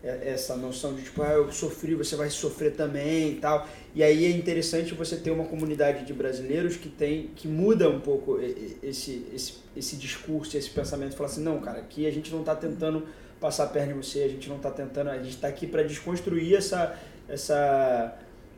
essa 0.07 0.57
noção 0.57 0.94
de, 0.94 1.02
tipo, 1.02 1.22
ah, 1.22 1.32
eu 1.32 1.50
sofri, 1.50 1.94
você 1.94 2.14
vai 2.16 2.30
sofrer 2.30 2.74
também 2.74 3.32
e 3.32 3.34
tal. 3.36 3.66
E 3.94 4.02
aí 4.02 4.24
é 4.24 4.30
interessante 4.30 4.94
você 4.94 5.16
ter 5.16 5.30
uma 5.30 5.44
comunidade 5.44 6.04
de 6.04 6.12
brasileiros 6.12 6.76
que 6.76 6.88
tem 6.88 7.30
que 7.34 7.48
muda 7.48 7.88
um 7.88 8.00
pouco 8.00 8.38
esse, 8.82 9.26
esse, 9.34 9.54
esse 9.76 9.96
discurso, 9.96 10.57
esse 10.57 10.70
pensamento. 10.70 11.16
Falar 11.16 11.28
assim, 11.28 11.42
não, 11.42 11.61
cara, 11.61 11.78
aqui 11.78 12.07
a 12.07 12.11
gente 12.11 12.30
não 12.30 12.40
está 12.40 12.54
tentando 12.54 13.07
passar 13.40 13.64
a 13.64 13.66
perna 13.66 13.92
em 13.92 13.96
você, 13.96 14.22
a 14.22 14.28
gente 14.28 14.48
não 14.48 14.57
está 14.57 14.70
tentando, 14.70 15.11
a 15.11 15.16
gente 15.18 15.30
está 15.30 15.48
aqui 15.48 15.66
para 15.66 15.82
desconstruir 15.82 16.57
essa, 16.57 16.98
essa, 17.28 18.16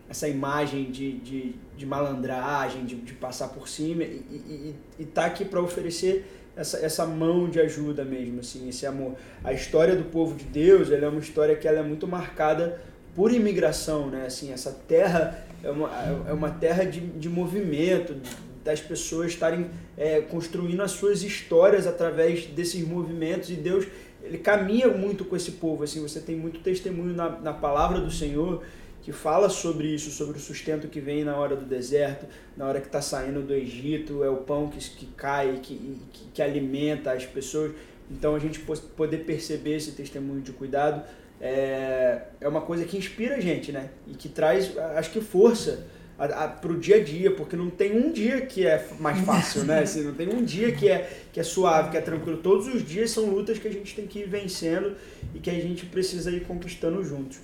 essa 0.09 0.29
imagem 0.29 0.91
de, 0.91 1.19
de, 1.19 1.55
de 1.77 1.87
malandragem, 1.87 2.85
de, 2.85 2.97
de 2.97 3.13
passar 3.15 3.49
por 3.49 3.69
cima 3.69 4.05
e 4.05 4.75
está 4.99 5.27
aqui 5.27 5.45
para 5.45 5.61
oferecer 5.61 6.25
essa, 6.59 6.79
essa 6.79 7.07
mão 7.07 7.49
de 7.49 7.61
ajuda 7.61 8.05
mesmo, 8.05 8.41
assim, 8.41 8.69
esse 8.69 8.85
amor. 8.85 9.15
A 9.45 9.53
história 9.53 9.95
do 9.95 10.05
povo 10.05 10.35
de 10.35 10.45
Deus, 10.45 10.91
ela 10.91 11.07
é 11.07 11.09
uma 11.09 11.21
história 11.21 11.55
que 11.55 11.69
ela 11.69 11.79
é 11.79 11.83
muito 11.83 12.07
marcada 12.07 12.81
por 13.15 13.33
imigração, 13.33 14.11
né? 14.11 14.27
Assim, 14.27 14.53
essa 14.53 14.73
terra 14.87 15.47
é 15.63 15.71
uma, 15.71 15.91
é 16.29 16.33
uma 16.33 16.51
terra 16.51 16.85
de, 16.85 17.01
de 17.01 17.29
movimento, 17.29 18.17
das 18.65 18.81
pessoas 18.81 19.29
estarem 19.29 19.71
é, 19.97 20.21
construindo 20.21 20.83
as 20.83 20.91
suas 20.91 21.23
histórias 21.23 21.87
através 21.87 22.47
desses 22.47 22.87
movimentos 22.87 23.49
e 23.49 23.55
Deus 23.55 23.87
ele 24.23 24.39
caminha 24.39 24.89
muito 24.89 25.25
com 25.25 25.35
esse 25.37 25.53
povo, 25.53 25.85
assim, 25.85 26.03
você 26.03 26.21
tem 26.21 26.37
muito 26.37 26.61
testemunho 26.61 27.15
na, 27.15 27.31
na 27.31 27.53
palavra 27.53 28.01
do 28.01 28.11
Senhor 28.11 28.63
que 29.09 29.13
fala 29.13 29.49
sobre 29.49 29.87
isso, 29.87 30.11
sobre 30.11 30.37
o 30.37 30.39
sustento 30.39 30.87
que 30.87 31.01
vem 31.01 31.25
na 31.25 31.35
hora 31.35 31.57
do 31.57 31.65
deserto, 31.65 32.27
na 32.55 32.67
hora 32.67 32.79
que 32.79 32.89
está 32.89 33.01
saindo 33.01 33.41
do 33.41 33.55
Egito, 33.55 34.23
é 34.23 34.29
o 34.29 34.37
pão 34.37 34.69
que, 34.69 34.79
que 34.79 35.07
cai, 35.17 35.61
que, 35.63 35.99
que, 36.13 36.25
que 36.35 36.43
alimenta 36.43 37.13
as 37.13 37.25
pessoas. 37.25 37.73
Então 38.11 38.35
a 38.35 38.39
gente 38.39 38.61
poder 38.61 39.25
perceber 39.25 39.77
esse 39.77 39.93
testemunho 39.93 40.43
de 40.43 40.53
cuidado 40.53 41.03
é, 41.41 42.21
é 42.39 42.47
uma 42.47 42.61
coisa 42.61 42.85
que 42.85 42.99
inspira 42.99 43.37
a 43.37 43.41
gente, 43.41 43.73
né? 43.73 43.89
E 44.07 44.13
que 44.13 44.29
traz, 44.29 44.77
acho 44.77 45.11
que 45.11 45.23
força 45.23 45.87
para 46.19 46.71
o 46.71 46.77
dia 46.79 46.97
a 46.97 47.03
dia, 47.03 47.31
porque 47.31 47.57
não 47.57 47.71
tem 47.71 47.97
um 47.97 48.13
dia 48.13 48.43
que 48.43 48.67
é 48.67 48.89
mais 49.01 49.19
fácil, 49.25 49.65
né? 49.65 49.79
Assim, 49.85 50.03
não 50.03 50.13
tem 50.13 50.29
um 50.29 50.45
dia 50.45 50.71
que 50.73 50.87
é, 50.87 51.11
que 51.33 51.41
é 51.41 51.43
suave, 51.43 51.93
que 51.93 51.97
é 51.97 52.03
tranquilo. 52.03 52.37
Todos 52.43 52.67
os 52.67 52.87
dias 52.87 53.11
são 53.11 53.25
lutas 53.25 53.59
que 53.59 53.69
a 53.69 53.73
gente 53.73 53.95
tem 53.95 54.07
que 54.07 54.19
ir 54.19 54.29
vencendo 54.29 54.97
e 55.35 55.39
que 55.39 55.49
a 55.49 55.55
gente 55.55 55.87
precisa 55.87 56.31
ir 56.31 56.45
conquistando 56.45 57.03
juntos. 57.03 57.39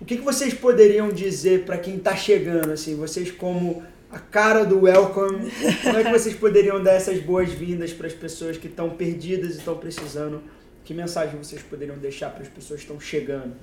O 0.00 0.04
que, 0.04 0.16
que 0.16 0.22
vocês 0.22 0.54
poderiam 0.54 1.10
dizer 1.10 1.64
para 1.64 1.76
quem 1.76 1.96
está 1.96 2.16
chegando, 2.16 2.72
assim, 2.72 2.96
vocês 2.96 3.30
como 3.30 3.84
a 4.10 4.18
cara 4.18 4.64
do 4.64 4.80
welcome, 4.80 5.50
como 5.82 5.98
é 5.98 6.04
que 6.04 6.10
vocês 6.10 6.34
poderiam 6.34 6.82
dar 6.82 6.92
essas 6.92 7.20
boas-vindas 7.20 7.92
para 7.92 8.06
as 8.06 8.14
pessoas 8.14 8.56
que 8.56 8.66
estão 8.66 8.90
perdidas 8.90 9.54
e 9.54 9.58
estão 9.58 9.76
precisando? 9.76 10.42
Que 10.84 10.94
mensagem 10.94 11.36
vocês 11.36 11.62
poderiam 11.62 11.98
deixar 11.98 12.30
para 12.30 12.42
as 12.42 12.48
pessoas 12.48 12.80
que 12.80 12.86
estão 12.86 12.98
chegando? 12.98 13.54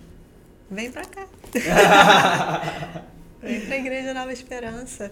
Vem 0.69 0.91
para 0.91 1.05
cá. 1.05 1.27
Vem 3.41 3.61
para 3.61 3.75
a 3.75 3.77
Igreja 3.77 4.13
Nova 4.13 4.31
Esperança. 4.31 5.11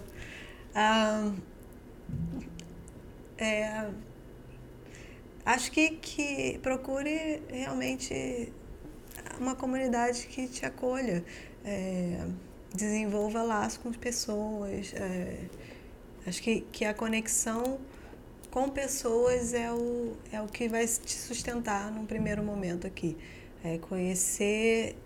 Ah, 0.74 1.32
é, 3.38 3.88
acho 5.44 5.70
que, 5.72 5.90
que 5.90 6.58
procure 6.62 7.42
realmente 7.48 8.52
uma 9.42 9.54
comunidade 9.54 10.26
que 10.26 10.46
te 10.46 10.64
acolha, 10.64 11.24
é, 11.64 12.26
desenvolva 12.74 13.42
laços 13.42 13.78
com 13.78 13.88
as 13.88 13.96
pessoas. 13.96 14.92
É, 14.94 15.38
acho 16.26 16.42
que, 16.42 16.60
que 16.72 16.84
a 16.84 16.94
conexão 16.94 17.78
com 18.50 18.68
pessoas 18.68 19.52
é 19.52 19.70
o, 19.72 20.16
é 20.32 20.40
o 20.40 20.46
que 20.46 20.68
vai 20.68 20.86
te 20.86 21.14
sustentar 21.14 21.90
num 21.90 22.06
primeiro 22.06 22.42
momento 22.42 22.86
aqui. 22.86 23.16
É 23.64 23.78
conhecer 23.78 24.96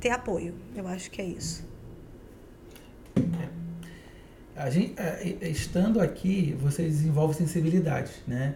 ter 0.00 0.10
apoio. 0.10 0.54
Eu 0.74 0.86
acho 0.86 1.10
que 1.10 1.20
é 1.20 1.24
isso. 1.24 1.66
A 4.54 4.70
gente, 4.70 4.94
é, 4.96 5.48
estando 5.48 6.00
aqui, 6.00 6.56
você 6.58 6.82
desenvolve 6.84 7.34
sensibilidade, 7.34 8.12
né? 8.26 8.54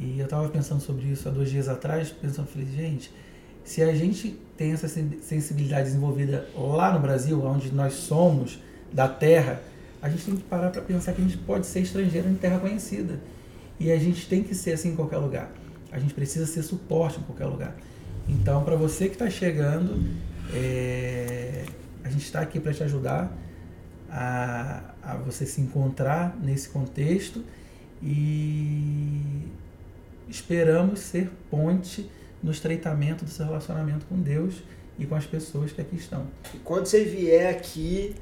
E 0.00 0.18
eu 0.18 0.24
estava 0.24 0.48
pensando 0.48 0.80
sobre 0.80 1.06
isso 1.08 1.28
há 1.28 1.30
dois 1.30 1.50
dias 1.50 1.68
atrás, 1.68 2.08
pensando, 2.08 2.48
falei, 2.48 2.66
gente, 2.66 3.12
se 3.62 3.82
a 3.82 3.94
gente 3.94 4.30
tem 4.56 4.72
essa 4.72 4.88
sensibilidade 4.88 5.84
desenvolvida 5.84 6.48
lá 6.56 6.90
no 6.92 7.00
Brasil, 7.00 7.44
onde 7.44 7.70
nós 7.70 7.92
somos 7.92 8.58
da 8.90 9.06
terra, 9.06 9.60
a 10.00 10.08
gente 10.08 10.24
tem 10.24 10.36
que 10.36 10.42
parar 10.44 10.70
para 10.70 10.80
pensar 10.80 11.12
que 11.12 11.20
a 11.20 11.24
gente 11.24 11.36
pode 11.36 11.66
ser 11.66 11.80
estrangeiro 11.80 12.28
em 12.30 12.34
terra 12.34 12.58
conhecida. 12.58 13.20
E 13.78 13.92
a 13.92 13.98
gente 13.98 14.26
tem 14.26 14.42
que 14.42 14.54
ser 14.54 14.72
assim 14.72 14.90
em 14.92 14.96
qualquer 14.96 15.18
lugar. 15.18 15.52
A 15.92 15.98
gente 15.98 16.14
precisa 16.14 16.46
ser 16.46 16.62
suporte 16.62 17.20
em 17.20 17.22
qualquer 17.22 17.46
lugar. 17.46 17.76
Então, 18.26 18.64
para 18.64 18.76
você 18.76 19.06
que 19.06 19.14
está 19.14 19.28
chegando, 19.28 20.02
é, 20.54 21.64
a 22.02 22.08
gente 22.08 22.24
está 22.24 22.40
aqui 22.40 22.58
para 22.58 22.72
te 22.72 22.82
ajudar 22.82 23.30
a, 24.08 24.94
a 25.02 25.14
você 25.16 25.44
se 25.44 25.60
encontrar 25.60 26.38
nesse 26.42 26.70
contexto 26.70 27.44
e 28.02 29.46
esperamos 30.30 31.00
ser 31.00 31.30
ponte 31.50 32.10
no 32.42 32.50
estreitamento 32.50 33.24
do 33.24 33.30
seu 33.30 33.46
relacionamento 33.46 34.06
com 34.06 34.16
Deus 34.16 34.62
e 34.98 35.04
com 35.04 35.14
as 35.14 35.26
pessoas 35.26 35.72
que 35.72 35.80
aqui 35.80 35.96
estão. 35.96 36.26
E 36.54 36.58
quando 36.58 36.86
você 36.86 37.04
vier 37.04 37.50
aqui, 37.50 38.14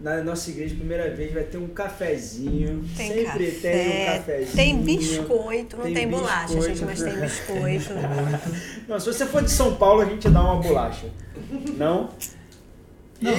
na 0.00 0.24
nossa 0.24 0.50
igreja, 0.50 0.74
primeira 0.74 1.14
vez, 1.14 1.32
vai 1.32 1.44
ter 1.44 1.58
um 1.58 1.68
cafezinho. 1.68 2.82
Tem 2.96 3.12
Sempre 3.12 3.50
café, 3.50 3.60
tem 3.60 4.02
um 4.02 4.06
cafezinho. 4.06 4.56
Tem 4.56 4.82
biscoito, 4.82 5.76
não 5.76 5.84
tem, 5.84 5.94
tem 5.94 6.08
bolacha, 6.08 6.60
gente, 6.60 6.84
mas 6.84 7.02
tem 7.02 7.12
biscoito. 7.20 7.90
não, 8.88 8.98
se 8.98 9.06
você 9.06 9.26
for 9.26 9.42
de 9.42 9.50
São 9.50 9.76
Paulo, 9.76 10.00
a 10.00 10.06
gente 10.06 10.28
dá 10.28 10.42
uma 10.42 10.62
bolacha. 10.62 11.06
Não? 11.76 12.10
Não, 13.20 13.32
não 13.32 13.38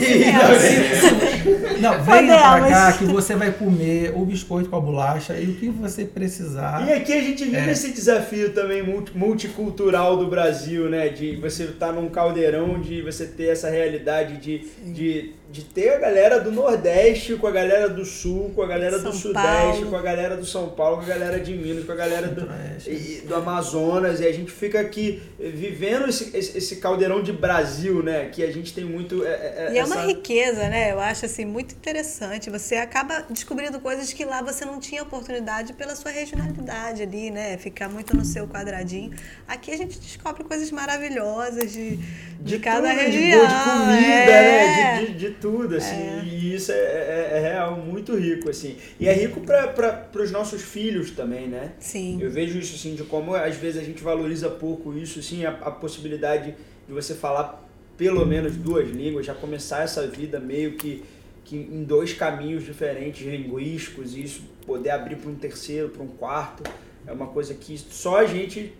venha 2.03 2.37
pra 2.37 2.69
cá 2.69 2.93
que 2.93 3.05
você 3.05 3.35
vai 3.35 3.51
comer 3.51 4.13
o 4.15 4.23
biscoito 4.23 4.69
com 4.69 4.75
a 4.75 4.79
bolacha 4.79 5.33
e 5.39 5.45
o 5.45 5.55
que 5.55 5.69
você 5.69 6.05
precisar. 6.05 6.87
E 6.87 6.93
aqui 6.93 7.13
a 7.13 7.21
gente 7.21 7.45
vive 7.45 7.57
é. 7.57 7.71
esse 7.71 7.91
desafio 7.91 8.53
também 8.53 8.83
multicultural 9.15 10.17
do 10.17 10.27
Brasil, 10.27 10.87
né? 10.87 11.09
De 11.09 11.35
você 11.35 11.63
estar 11.63 11.87
tá 11.87 11.93
num 11.93 12.09
caldeirão, 12.09 12.79
de 12.79 13.01
você 13.01 13.25
ter 13.25 13.49
essa 13.49 13.69
realidade 13.69 14.37
de, 14.37 14.67
de 14.93 15.31
de 15.51 15.65
ter 15.65 15.89
a 15.89 15.97
galera 15.97 16.39
do 16.39 16.49
Nordeste 16.49 17.35
com 17.35 17.45
a 17.45 17.51
galera 17.51 17.89
do 17.89 18.05
Sul, 18.05 18.51
com 18.55 18.61
a 18.61 18.67
galera 18.67 18.97
São 18.99 19.11
do 19.11 19.17
Sudeste, 19.17 19.43
Paulo. 19.43 19.89
com 19.89 19.95
a 19.97 20.01
galera 20.01 20.37
do 20.37 20.45
São 20.45 20.69
Paulo, 20.69 20.97
com 20.97 21.03
a 21.03 21.07
galera 21.07 21.39
de 21.41 21.53
Minas, 21.53 21.83
com 21.83 21.91
a 21.91 21.95
galera 21.95 22.29
do, 22.29 22.49
e, 22.89 23.21
do 23.27 23.35
Amazonas, 23.35 24.21
e 24.21 24.27
a 24.27 24.31
gente 24.31 24.49
fica 24.49 24.79
aqui 24.79 25.21
vivendo 25.37 26.07
esse, 26.07 26.35
esse, 26.35 26.77
caldeirão 26.77 27.21
de 27.21 27.33
Brasil, 27.33 28.01
né? 28.01 28.29
Que 28.31 28.43
a 28.43 28.51
gente 28.51 28.73
tem 28.73 28.85
muito. 28.85 29.25
É, 29.25 29.29
é, 29.29 29.73
e 29.73 29.77
é 29.77 29.83
uma 29.83 30.03
riqueza, 30.03 30.69
né? 30.69 30.93
Eu 30.93 30.99
acho 31.01 31.25
assim, 31.25 31.43
muito 31.43 31.75
interessante. 31.75 32.49
Você 32.49 32.75
acaba 32.77 33.25
descobrindo 33.29 33.77
coisas 33.81 34.13
que 34.13 34.23
lá 34.23 34.41
você 34.41 34.63
não 34.63 34.79
tinha 34.79 35.03
oportunidade 35.03 35.73
pela 35.73 35.95
sua 35.97 36.11
regionalidade 36.11 37.03
ali, 37.03 37.29
né? 37.29 37.57
Ficar 37.57 37.89
muito 37.89 38.15
no 38.15 38.23
seu 38.23 38.47
quadradinho. 38.47 39.11
Aqui 39.45 39.71
a 39.71 39.77
gente 39.77 39.99
descobre 39.99 40.45
coisas 40.45 40.71
maravilhosas 40.71 41.73
de, 41.73 41.97
de, 41.97 42.03
de 42.39 42.59
cada 42.59 42.89
tudo, 42.89 43.01
região. 43.01 43.41
De, 43.41 43.53
de 43.53 43.63
comida, 43.63 44.31
né? 44.31 44.99
De, 44.99 45.07
de, 45.07 45.13
de 45.13 45.40
tudo, 45.41 45.75
assim, 45.75 45.95
é. 45.95 46.23
e 46.23 46.55
isso 46.55 46.71
é, 46.71 46.75
é, 46.75 47.29
é, 47.33 47.39
real, 47.39 47.75
muito 47.75 48.15
rico, 48.15 48.49
assim. 48.49 48.77
E 48.99 49.07
é 49.07 49.13
rico 49.13 49.41
para 49.41 50.21
os 50.21 50.31
nossos 50.31 50.61
filhos 50.61 51.11
também, 51.11 51.47
né? 51.47 51.73
Sim. 51.79 52.21
Eu 52.21 52.29
vejo 52.29 52.57
isso, 52.59 52.75
assim, 52.75 52.95
de 52.95 53.03
como 53.03 53.33
às 53.33 53.55
vezes 53.55 53.81
a 53.81 53.83
gente 53.83 54.03
valoriza 54.03 54.49
pouco 54.49 54.93
isso, 54.93 55.19
assim, 55.19 55.43
a, 55.43 55.49
a 55.49 55.71
possibilidade 55.71 56.55
de 56.87 56.93
você 56.93 57.15
falar 57.15 57.67
pelo 57.97 58.25
menos 58.25 58.55
duas 58.55 58.89
línguas, 58.89 59.25
já 59.25 59.33
começar 59.33 59.83
essa 59.83 60.07
vida 60.07 60.39
meio 60.39 60.73
que, 60.73 61.03
que 61.43 61.55
em 61.55 61.83
dois 61.83 62.13
caminhos 62.13 62.63
diferentes, 62.63 63.25
linguísticos, 63.25 64.15
e 64.15 64.23
isso 64.23 64.41
poder 64.65 64.91
abrir 64.91 65.17
para 65.17 65.29
um 65.29 65.35
terceiro, 65.35 65.89
para 65.89 66.03
um 66.03 66.07
quarto, 66.07 66.63
é 67.05 67.11
uma 67.11 67.27
coisa 67.27 67.53
que 67.53 67.77
só 67.77 68.17
a 68.17 68.25
gente 68.25 68.73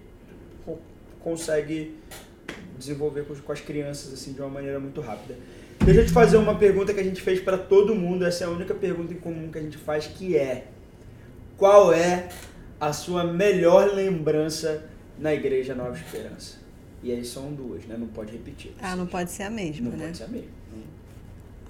consegue 1.19 1.95
desenvolver 2.77 3.25
com, 3.25 3.35
com 3.35 3.51
as 3.51 3.61
crianças 3.61 4.13
assim 4.13 4.33
de 4.33 4.41
uma 4.41 4.49
maneira 4.49 4.79
muito 4.79 5.01
rápida. 5.01 5.37
Deixa 5.85 6.01
eu 6.01 6.05
te 6.05 6.11
fazer 6.11 6.37
uma 6.37 6.55
pergunta 6.55 6.93
que 6.93 6.99
a 6.99 7.03
gente 7.03 7.21
fez 7.21 7.39
para 7.39 7.57
todo 7.57 7.95
mundo, 7.95 8.25
essa 8.25 8.43
é 8.43 8.47
a 8.47 8.49
única 8.49 8.73
pergunta 8.73 9.13
em 9.13 9.17
comum 9.17 9.51
que 9.51 9.57
a 9.57 9.61
gente 9.61 9.77
faz, 9.77 10.05
que 10.05 10.37
é 10.37 10.67
qual 11.57 11.91
é 11.91 12.29
a 12.79 12.93
sua 12.93 13.23
melhor 13.23 13.91
lembrança 13.93 14.85
na 15.17 15.33
igreja 15.33 15.73
Nova 15.73 15.95
Esperança? 15.95 16.59
E 17.03 17.11
aí 17.11 17.25
são 17.25 17.51
duas, 17.51 17.83
né? 17.85 17.95
Não 17.97 18.07
pode 18.07 18.31
repetir. 18.31 18.73
Ah, 18.79 18.95
não 18.95 19.07
pode 19.07 19.31
ser 19.31 19.43
a 19.43 19.49
mesma, 19.49 19.89
Não 19.89 19.97
né? 19.97 20.05
pode 20.05 20.17
ser 20.17 20.23
a 20.25 20.27
mesma. 20.27 20.49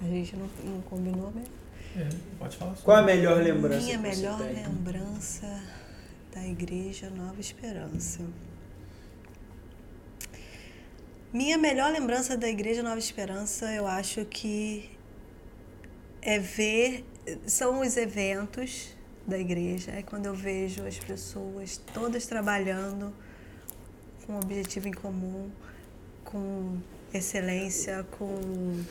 A 0.02 0.04
gente 0.04 0.36
não, 0.36 0.48
não 0.64 0.80
combinou 0.82 1.30
mesmo. 1.34 1.54
É, 1.96 2.08
pode 2.38 2.56
falar 2.56 2.70
sobre. 2.72 2.84
Qual 2.84 2.96
a 2.98 3.02
melhor 3.02 3.42
lembrança 3.42 3.84
Minha 3.86 3.98
que 3.98 4.10
você 4.10 4.16
melhor 4.22 4.38
tem? 4.38 4.54
lembrança 4.54 5.62
da 6.34 6.46
Igreja 6.46 7.08
Nova 7.10 7.40
Esperança. 7.40 8.20
Minha 11.32 11.56
melhor 11.56 11.90
lembrança 11.90 12.36
da 12.36 12.46
Igreja 12.46 12.82
Nova 12.82 12.98
Esperança, 12.98 13.72
eu 13.72 13.86
acho 13.86 14.22
que 14.26 14.90
é 16.20 16.38
ver. 16.38 17.06
São 17.46 17.80
os 17.80 17.96
eventos 17.96 18.94
da 19.26 19.38
igreja. 19.38 19.92
É 19.92 20.02
quando 20.02 20.26
eu 20.26 20.34
vejo 20.34 20.86
as 20.86 20.98
pessoas 20.98 21.80
todas 21.94 22.26
trabalhando 22.26 23.14
com 24.26 24.34
um 24.34 24.36
objetivo 24.36 24.88
em 24.88 24.92
comum, 24.92 25.50
com 26.22 26.78
excelência, 27.14 28.04
com 28.10 28.84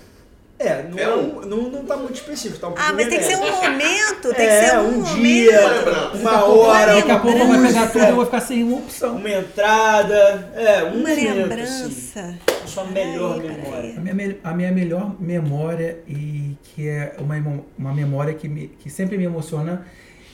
É, 0.61 0.87
não, 0.89 0.97
É 0.99 1.03
é 1.03 1.15
um- 1.15 1.39
um- 1.39 1.45
não, 1.45 1.57
não 1.71 1.85
tá 1.85 1.97
muito 1.97 2.13
específico, 2.15 2.59
tá 2.59 2.67
um 2.69 2.73
Ah, 2.77 2.93
mas 2.93 3.07
tem 3.07 3.17
que 3.17 3.23
ser 3.25 3.35
um 3.37 3.51
momento, 3.51 4.33
tem 4.35 4.45
É, 4.45 4.59
que 4.61 4.65
ser 4.69 4.77
um, 4.77 4.81
um 4.87 4.91
momento. 5.01 5.15
dia, 5.15 5.69
Lembrança. 5.69 6.15
uma 6.17 6.45
hora, 6.45 6.95
Daqui 6.95 7.11
a 7.11 7.19
pouco 7.19 7.47
vai 7.47 7.61
pegar 7.67 7.87
tudo 7.91 8.05
e 8.05 8.09
eu 8.09 8.15
vou 8.15 8.25
ficar 8.25 8.41
sem 8.41 8.63
uma 8.63 8.77
opção. 8.77 9.15
uma 9.15 9.29
entrada, 9.29 10.51
é, 10.55 10.83
um 10.83 10.87
Uma 10.87 11.09
momento, 11.09 11.19
assim. 11.19 11.33
lembrança. 11.33 12.35
A 12.63 12.67
sua 12.67 12.85
melhor 12.85 13.41
peraí. 13.41 13.57
memória. 13.57 13.93
A 13.97 14.01
minha, 14.13 14.37
a 14.43 14.53
minha 14.53 14.71
melhor 14.71 15.15
memória 15.19 15.99
e 16.07 16.55
que 16.63 16.87
é 16.87 17.15
uma, 17.17 17.35
uma 17.77 17.93
memória 17.93 18.33
que, 18.33 18.47
me, 18.47 18.67
que 18.67 18.89
sempre 18.89 19.17
me 19.17 19.23
emociona 19.25 19.85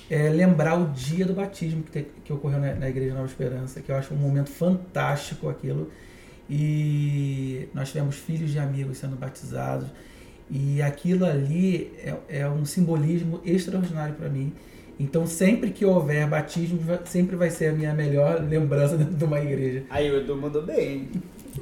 é 0.10 0.30
lembrar 0.30 0.76
o 0.80 0.86
dia 0.88 1.26
do 1.26 1.34
batismo 1.34 1.84
que, 1.84 1.92
te- 1.92 2.08
que 2.24 2.32
ocorreu 2.34 2.60
na, 2.60 2.74
na 2.76 2.90
Igreja 2.90 3.14
Nova 3.14 3.26
Esperança, 3.26 3.82
que 3.82 3.92
eu 3.92 3.96
acho 3.96 4.14
um 4.14 4.18
momento 4.18 4.50
fantástico 4.50 5.50
aquilo. 5.50 5.90
E 6.50 7.68
nós 7.74 7.90
tivemos 7.90 8.16
filhos 8.16 8.52
de 8.52 8.60
amigos 8.60 8.98
sendo 8.98 9.16
batizados. 9.16 9.88
E 10.50 10.82
aquilo 10.82 11.26
ali 11.26 11.92
é, 11.98 12.40
é 12.40 12.50
um 12.50 12.66
simbolismo 12.66 13.42
extraordinário 13.44 14.16
para 14.16 14.30
mim. 14.30 14.54
Então, 15.00 15.28
sempre 15.28 15.70
que 15.72 15.86
houver 15.86 16.28
batismo, 16.28 16.80
sempre 17.06 17.36
vai 17.36 17.50
ser 17.52 17.68
a 17.68 17.74
minha 17.74 17.94
melhor 17.94 18.42
lembrança 18.42 18.98
dentro 18.98 19.14
de 19.14 19.24
uma 19.24 19.40
igreja. 19.40 19.84
Aí 19.90 20.10
o 20.10 20.18
Edu 20.18 20.36
mandou 20.36 20.64
bem. 20.64 20.90
hein? 20.92 21.10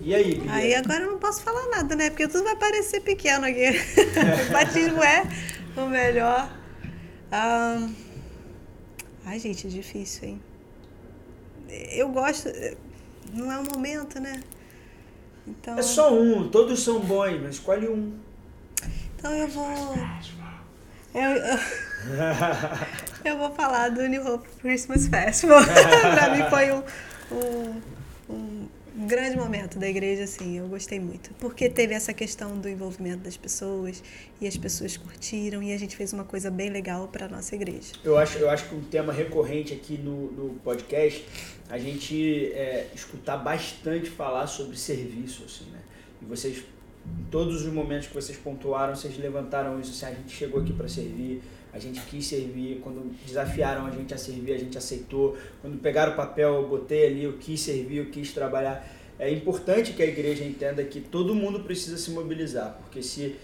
E 0.01 0.13
aí, 0.15 0.36
Bia? 0.36 0.51
Aí 0.53 0.75
agora 0.75 1.03
eu 1.03 1.11
não 1.11 1.19
posso 1.19 1.41
falar 1.41 1.67
nada, 1.69 1.95
né? 1.95 2.09
Porque 2.09 2.27
tudo 2.27 2.43
vai 2.43 2.55
parecer 2.55 3.01
pequeno 3.01 3.45
aqui. 3.45 3.69
o 4.49 4.51
batismo 4.53 5.03
é 5.03 5.23
o 5.75 5.88
melhor. 5.89 6.49
Ah, 7.31 7.88
Ai, 9.25 9.39
gente, 9.39 9.65
é 9.65 9.69
difícil, 9.69 10.29
hein? 10.29 10.41
Eu 11.91 12.09
gosto. 12.09 12.47
Não 13.33 13.51
é 13.51 13.57
o 13.57 13.63
momento, 13.63 14.19
né? 14.19 14.43
Então, 15.47 15.77
É 15.77 15.81
só 15.81 16.13
um, 16.13 16.47
todos 16.49 16.79
são 16.83 16.99
bons, 16.99 17.41
mas 17.41 17.55
escolhe 17.55 17.88
um. 17.88 18.13
Então 19.26 19.34
eu 19.34 19.47
vou. 19.47 19.95
Eu, 21.15 21.32
eu, 21.32 21.57
eu 23.26 23.38
vou 23.39 23.49
falar 23.55 23.89
do 23.89 24.07
New 24.07 24.23
Hope 24.23 24.47
Christmas 24.61 25.07
Festival. 25.07 25.63
pra 26.13 26.36
mim 26.36 26.43
foi 26.47 26.71
um, 26.71 26.84
um, 27.32 27.82
um 28.30 29.07
grande 29.07 29.36
momento 29.36 29.80
da 29.80 29.88
igreja, 29.88 30.26
assim. 30.26 30.59
Eu 30.59 30.67
gostei 30.67 30.99
muito. 30.99 31.32
Porque 31.39 31.67
teve 31.67 31.95
essa 31.95 32.13
questão 32.13 32.59
do 32.59 32.69
envolvimento 32.69 33.23
das 33.23 33.36
pessoas 33.36 34.03
e 34.39 34.45
as 34.45 34.55
pessoas 34.55 34.95
curtiram 34.95 35.63
e 35.63 35.73
a 35.73 35.78
gente 35.80 35.95
fez 35.95 36.13
uma 36.13 36.23
coisa 36.23 36.51
bem 36.51 36.69
legal 36.69 37.07
para 37.07 37.28
nossa 37.28 37.55
igreja. 37.55 37.93
Eu 38.03 38.19
acho, 38.19 38.38
eu 38.38 38.47
acho 38.47 38.69
que 38.69 38.76
um 38.76 38.84
tema 38.84 39.11
recorrente 39.11 39.73
aqui 39.73 39.97
no, 39.97 40.32
no 40.34 40.53
podcast, 40.59 41.26
a 41.67 41.80
gente 41.80 42.51
é, 42.51 42.89
escutar 42.93 43.38
bastante 43.38 44.07
falar 44.07 44.45
sobre 44.45 44.78
serviço, 44.78 45.43
assim, 45.45 45.65
né? 45.71 45.80
E 46.21 46.26
vocês, 46.26 46.63
todos 47.32 47.66
os 47.66 47.74
momentos 47.74 48.08
que 48.08 48.14
vocês 48.14 48.38
pontuaram, 48.38 48.95
vocês 48.95 49.18
levantaram 49.18 49.80
isso, 49.80 49.91
assim, 49.91 50.14
a 50.14 50.18
gente 50.18 50.32
chegou 50.32 50.62
aqui 50.62 50.74
para 50.74 50.88
servir, 50.88 51.41
a 51.74 51.80
gente 51.80 51.99
quis 52.01 52.26
servir, 52.26 52.80
quando 52.82 53.14
desafiaram 53.26 53.86
a 53.86 53.91
gente 53.91 54.14
a 54.14 54.18
servir, 54.18 54.53
a 54.53 54.58
gente 54.58 54.78
aceitou, 54.78 55.38
quando 55.62 55.78
pegaram 55.80 56.14
o 56.14 56.16
papel, 56.16 56.56
eu 56.56 56.68
botei 56.68 57.08
ali, 57.08 57.24
eu 57.24 57.34
quis 57.34 57.60
servir, 57.60 57.97
eu 57.97 58.06
quis 58.06 58.32
trabalhar. 58.32 58.88
É 59.20 59.30
importante 59.30 59.93
que 59.93 60.01
a 60.01 60.06
igreja 60.06 60.43
entenda 60.43 60.84
que 60.84 61.01
todo 61.01 61.36
mundo 61.36 61.62
precisa 61.62 61.97
se 61.97 62.12
mobilizar, 62.12 62.78
porque 62.82 63.03
se 63.03 63.36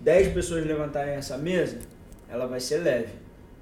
10 0.00 0.32
pessoas 0.32 0.64
levantarem 0.64 1.14
essa 1.14 1.36
mesa, 1.36 1.78
ela 2.28 2.46
vai 2.46 2.60
ser 2.60 2.78
leve. 2.78 3.12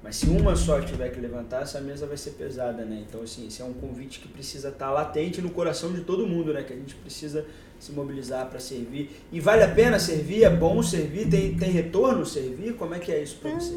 Mas 0.03 0.17
se 0.17 0.27
uma 0.27 0.55
só 0.55 0.81
tiver 0.81 1.09
que 1.09 1.21
levantar, 1.21 1.63
essa 1.63 1.81
mesa 1.81 2.07
vai 2.07 2.17
ser 2.17 2.31
pesada, 2.33 2.85
né? 2.85 3.05
Então, 3.09 3.23
assim, 3.23 3.49
esse 3.49 3.61
é 3.61 3.65
um 3.65 3.73
convite 3.73 4.21
que 4.21 4.29
precisa 4.29 4.69
estar 4.69 4.91
latente 4.93 5.43
no 5.43 5.51
coração 5.51 5.93
de 5.93 6.03
todo 6.03 6.27
mundo, 6.27 6.53
né? 6.53 6.63
Que 6.63 6.73
a 6.73 6.77
gente 6.77 6.95
precisa 6.95 7.45
se 7.79 7.93
mobilizar 7.93 8.49
para 8.49 8.61
servir. 8.61 9.11
E 9.31 9.41
vale 9.41 9.63
a 9.63 9.69
pena 9.69 9.99
servir? 9.99 10.45
É 10.45 10.51
bom 10.51 10.83
servir? 10.83 11.29
Tem, 11.29 11.57
tem 11.57 11.71
retorno 11.71 12.27
servir? 12.27 12.75
Como 12.75 12.95
é 12.95 12.99
que 12.99 13.13
é 13.13 13.23
isso 13.23 13.37
para 13.37 13.55
você? 13.55 13.75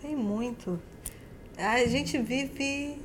Tem 0.00 0.14
muito. 0.14 0.80
A 1.56 1.84
gente 1.86 2.16
vive 2.18 2.98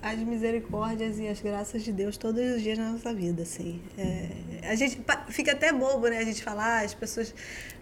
as 0.00 0.18
misericórdias 0.18 1.18
e 1.18 1.28
as 1.28 1.40
graças 1.40 1.82
de 1.82 1.92
Deus 1.92 2.16
todos 2.16 2.40
os 2.56 2.62
dias 2.62 2.78
na 2.78 2.90
nossa 2.90 3.12
vida, 3.14 3.42
assim. 3.42 3.80
É, 3.96 4.28
a 4.68 4.74
gente 4.74 5.00
fica 5.28 5.52
até 5.52 5.72
bobo, 5.72 6.08
né? 6.08 6.18
A 6.18 6.24
gente 6.24 6.42
falar, 6.42 6.84
as 6.84 6.94
pessoas... 6.94 7.34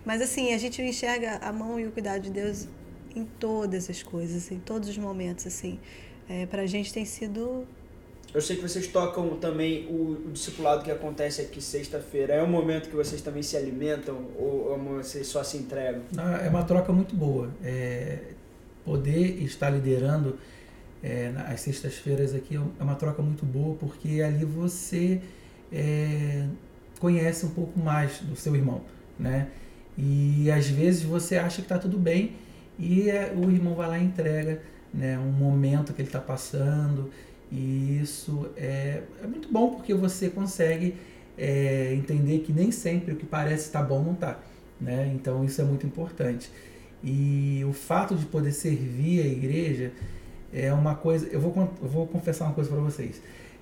Mas, 0.04 0.20
assim, 0.22 0.52
a 0.52 0.58
gente 0.58 0.80
enxerga 0.82 1.36
a 1.42 1.52
mão 1.52 1.78
e 1.78 1.86
o 1.86 1.92
cuidado 1.92 2.22
de 2.22 2.30
Deus 2.30 2.68
em 3.14 3.24
todas 3.24 3.90
as 3.90 4.02
coisas, 4.02 4.50
em 4.50 4.58
todos 4.58 4.88
os 4.88 4.98
momentos, 4.98 5.46
assim. 5.46 5.78
É, 6.28 6.46
pra 6.46 6.66
gente 6.66 6.92
tem 6.92 7.04
sido... 7.04 7.66
Eu 8.32 8.40
sei 8.40 8.56
que 8.56 8.62
vocês 8.62 8.86
tocam 8.86 9.36
também 9.38 9.86
o, 9.86 10.28
o 10.28 10.30
discipulado 10.32 10.84
que 10.84 10.90
acontece 10.90 11.40
aqui 11.40 11.60
sexta-feira. 11.60 12.34
É 12.34 12.42
um 12.42 12.46
momento 12.46 12.88
que 12.88 12.94
vocês 12.94 13.20
também 13.20 13.42
se 13.42 13.56
alimentam 13.56 14.26
ou, 14.38 14.70
ou 14.70 14.78
vocês 14.78 15.26
só 15.26 15.42
se 15.42 15.56
entregam? 15.56 16.02
Ah, 16.16 16.40
É 16.44 16.48
uma 16.48 16.62
troca 16.62 16.92
muito 16.92 17.16
boa. 17.16 17.50
É, 17.62 18.18
poder 18.84 19.42
estar 19.42 19.70
liderando 19.70 20.38
é, 21.02 21.32
as 21.48 21.60
sextas-feiras 21.60 22.34
aqui 22.34 22.56
é 22.56 22.82
uma 22.82 22.94
troca 22.94 23.20
muito 23.20 23.44
boa, 23.44 23.74
porque 23.76 24.20
ali 24.22 24.44
você 24.44 25.20
é, 25.72 26.46
conhece 27.00 27.46
um 27.46 27.50
pouco 27.50 27.78
mais 27.80 28.18
do 28.20 28.36
seu 28.36 28.54
irmão, 28.54 28.82
né? 29.18 29.48
E 29.98 30.50
às 30.50 30.68
vezes 30.68 31.02
você 31.02 31.36
acha 31.36 31.56
que 31.56 31.62
está 31.62 31.78
tudo 31.78 31.98
bem 31.98 32.36
e 32.78 33.10
é, 33.10 33.32
o 33.34 33.50
irmão 33.50 33.74
vai 33.74 33.88
lá 33.88 33.98
e 33.98 34.04
entrega 34.04 34.62
né, 34.92 35.18
um 35.18 35.30
momento 35.30 35.92
que 35.92 36.00
ele 36.00 36.08
está 36.08 36.20
passando 36.20 37.10
e 37.50 38.00
isso 38.00 38.48
é, 38.56 39.02
é 39.22 39.26
muito 39.26 39.50
bom 39.50 39.70
porque 39.70 39.92
você 39.92 40.28
consegue 40.28 40.94
é, 41.36 41.92
entender 41.94 42.40
que 42.40 42.52
nem 42.52 42.70
sempre 42.70 43.14
o 43.14 43.16
que 43.16 43.26
parece 43.26 43.66
estar 43.66 43.82
bom 43.82 44.02
não 44.02 44.12
está, 44.12 44.38
né? 44.80 45.10
Então 45.14 45.44
isso 45.44 45.60
é 45.60 45.64
muito 45.64 45.86
importante. 45.86 46.50
E 47.02 47.64
o 47.66 47.72
fato 47.72 48.14
de 48.14 48.26
poder 48.26 48.52
servir 48.52 49.22
a 49.22 49.26
igreja 49.26 49.90
é 50.52 50.72
uma 50.72 50.94
coisa. 50.94 51.26
Eu 51.28 51.40
vou, 51.40 51.72
eu 51.82 51.88
vou 51.88 52.06
confessar 52.06 52.44
uma 52.44 52.54
coisa 52.54 52.70
para 52.70 52.80
vocês. 52.80 53.20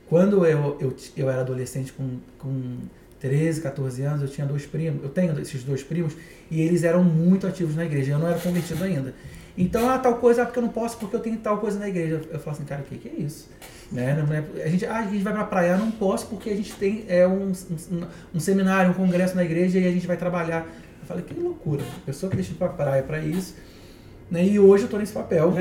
Quando 0.09 0.45
eu, 0.45 0.77
eu, 0.81 0.97
eu 1.17 1.31
era 1.31 1.43
adolescente, 1.43 1.93
com, 1.93 2.19
com 2.39 2.79
13, 3.21 3.61
14 3.61 4.03
anos, 4.03 4.23
eu 4.23 4.29
tinha 4.29 4.47
dois 4.47 4.67
primos. 4.67 5.03
Eu 5.03 5.11
tenho 5.11 5.39
esses 5.41 5.63
dois 5.63 5.83
primos 5.83 6.15
e 6.51 6.61
eles 6.61 6.83
eram 6.83 7.05
muito 7.05 7.47
ativos 7.47 7.77
na 7.77 7.85
igreja. 7.85 8.13
Eu 8.13 8.19
não 8.19 8.29
era 8.29 8.39
convertido 8.39 8.83
ainda. 8.83 9.15
Então, 9.57 9.89
ah, 9.89 9.99
tal 9.99 10.17
coisa, 10.17 10.43
ah, 10.43 10.47
porque 10.47 10.59
eu 10.59 10.63
não 10.63 10.71
posso, 10.71 10.97
porque 10.99 11.15
eu 11.15 11.21
tenho 11.21 11.37
tal 11.39 11.59
coisa 11.59 11.79
na 11.79 11.89
igreja. 11.89 12.23
Eu 12.31 12.39
falo 12.39 12.57
assim, 12.57 12.65
cara, 12.65 12.83
o 12.83 12.85
que, 12.85 12.97
que 12.97 13.09
é 13.09 13.21
isso? 13.21 13.49
Né? 13.91 14.15
Não 14.15 14.35
é- 14.35 14.65
A, 14.65 14.69
gente, 14.69 14.85
ah, 14.87 14.99
a 14.99 15.03
gente 15.07 15.23
vai 15.25 15.33
pra 15.33 15.45
praia, 15.45 15.73
eu 15.73 15.79
não 15.79 15.91
posso 15.91 16.27
porque 16.27 16.51
a 16.51 16.57
gente 16.57 16.75
tem 16.75 17.05
é, 17.09 17.27
um, 17.27 17.53
um, 17.53 18.07
um 18.35 18.41
seminário, 18.41 18.91
um 18.91 18.95
congresso 18.95 19.35
na 19.35 19.45
igreja 19.45 19.79
e 19.79 19.87
a 19.87 19.91
gente 19.91 20.07
vai 20.07 20.17
trabalhar. 20.17 20.67
Eu 21.01 21.07
falei, 21.07 21.25
que 21.25 21.35
loucura. 21.35 21.83
A 21.83 22.07
pessoa 22.07 22.29
que 22.29 22.37
deixa 22.37 22.53
pra 22.55 22.69
praia 22.69 23.03
para 23.03 23.19
isso. 23.19 23.57
Né? 24.31 24.45
E 24.45 24.59
hoje 24.61 24.85
eu 24.85 24.91
tô 24.91 24.99
nesse 24.99 25.13
papel. 25.13 25.55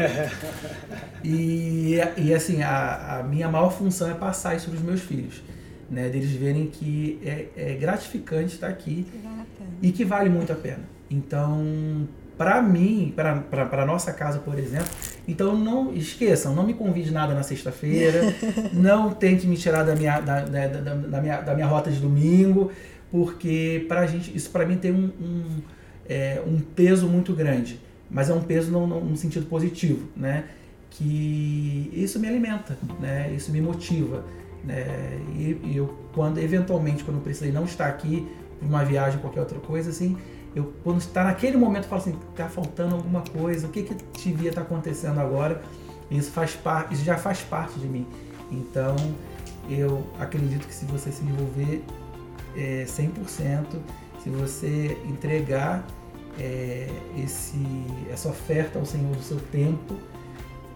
E, 1.23 1.95
e 2.17 2.33
assim, 2.33 2.61
a, 2.63 3.19
a 3.19 3.23
minha 3.23 3.49
maior 3.49 3.71
função 3.71 4.09
é 4.09 4.13
passar 4.13 4.55
isso 4.55 4.69
para 4.69 4.77
os 4.77 4.83
meus 4.83 5.01
filhos. 5.01 5.41
Né? 5.89 6.09
Deles 6.09 6.31
verem 6.31 6.67
que 6.67 7.19
é, 7.23 7.47
é 7.55 7.73
gratificante 7.75 8.55
estar 8.55 8.67
aqui 8.67 9.07
Vale 9.23 9.45
e 9.81 9.91
que 9.91 10.03
vale 10.03 10.29
muito 10.29 10.51
a 10.51 10.55
pena. 10.55 10.81
Então, 11.09 12.07
para 12.37 12.61
mim, 12.61 13.13
para 13.15 13.85
nossa 13.85 14.13
casa, 14.13 14.39
por 14.39 14.57
exemplo, 14.59 14.89
então 15.27 15.57
não 15.57 15.93
esqueçam, 15.93 16.53
não 16.53 16.63
me 16.63 16.73
convide 16.73 17.11
nada 17.11 17.33
na 17.33 17.41
sexta-feira, 17.41 18.21
não 18.71 19.11
tente 19.11 19.47
me 19.47 19.57
tirar 19.57 19.83
da 19.83 19.95
minha, 19.95 20.19
da, 20.19 20.41
da, 20.41 20.67
da, 20.67 20.93
da 20.93 21.21
minha, 21.21 21.41
da 21.41 21.55
minha 21.55 21.65
rota 21.65 21.89
de 21.89 21.99
domingo, 21.99 22.71
porque 23.11 23.85
pra 23.87 24.05
gente, 24.05 24.35
isso 24.35 24.51
para 24.51 24.65
mim 24.65 24.77
tem 24.77 24.91
um, 24.91 25.11
um, 25.19 25.61
é, 26.07 26.41
um 26.45 26.59
peso 26.59 27.07
muito 27.07 27.33
grande, 27.33 27.79
mas 28.09 28.29
é 28.29 28.33
um 28.33 28.41
peso 28.41 28.71
no, 28.71 28.85
no 28.87 29.17
sentido 29.17 29.47
positivo, 29.47 30.07
né? 30.15 30.45
Que 30.89 31.91
isso 31.93 32.19
me 32.19 32.27
alimenta, 32.27 32.77
né? 32.99 33.31
Isso 33.35 33.51
me 33.51 33.61
motiva. 33.61 34.23
É, 34.67 35.17
e, 35.35 35.59
e 35.63 35.77
eu, 35.77 35.87
quando, 36.13 36.39
eventualmente, 36.39 37.03
quando 37.03 37.17
eu 37.17 37.23
precisei 37.23 37.51
não 37.51 37.65
estar 37.65 37.87
aqui, 37.87 38.27
uma 38.61 38.83
viagem, 38.83 39.19
qualquer 39.19 39.41
outra 39.41 39.59
coisa, 39.59 39.89
assim, 39.89 40.17
eu, 40.57 40.73
quando 40.83 40.99
está 40.99 41.23
naquele 41.23 41.55
momento, 41.55 41.83
eu 41.83 41.89
falo 41.89 42.01
assim, 42.01 42.15
tá 42.35 42.49
faltando 42.49 42.95
alguma 42.95 43.21
coisa, 43.21 43.67
o 43.67 43.69
que 43.69 43.83
que 43.83 43.95
devia 44.29 44.49
estar 44.49 44.61
tá 44.61 44.67
acontecendo 44.67 45.19
agora? 45.19 45.61
Isso 46.09 46.31
faz 46.31 46.55
parte, 46.55 46.95
isso 46.95 47.03
já 47.03 47.15
faz 47.15 47.41
parte 47.41 47.79
de 47.79 47.87
mim. 47.87 48.07
Então, 48.51 48.95
eu 49.69 50.03
acredito 50.19 50.65
que 50.65 50.73
se 50.73 50.85
você 50.85 51.11
se 51.11 51.23
envolver 51.23 51.83
é, 52.55 52.85
100%, 52.87 53.65
se 54.23 54.29
você 54.31 54.97
entregar 55.05 55.85
é, 56.39 56.89
esse, 57.15 57.63
essa 58.11 58.29
oferta 58.29 58.79
ao 58.79 58.85
Senhor 58.85 59.15
do 59.15 59.21
seu 59.21 59.39
tempo, 59.51 59.95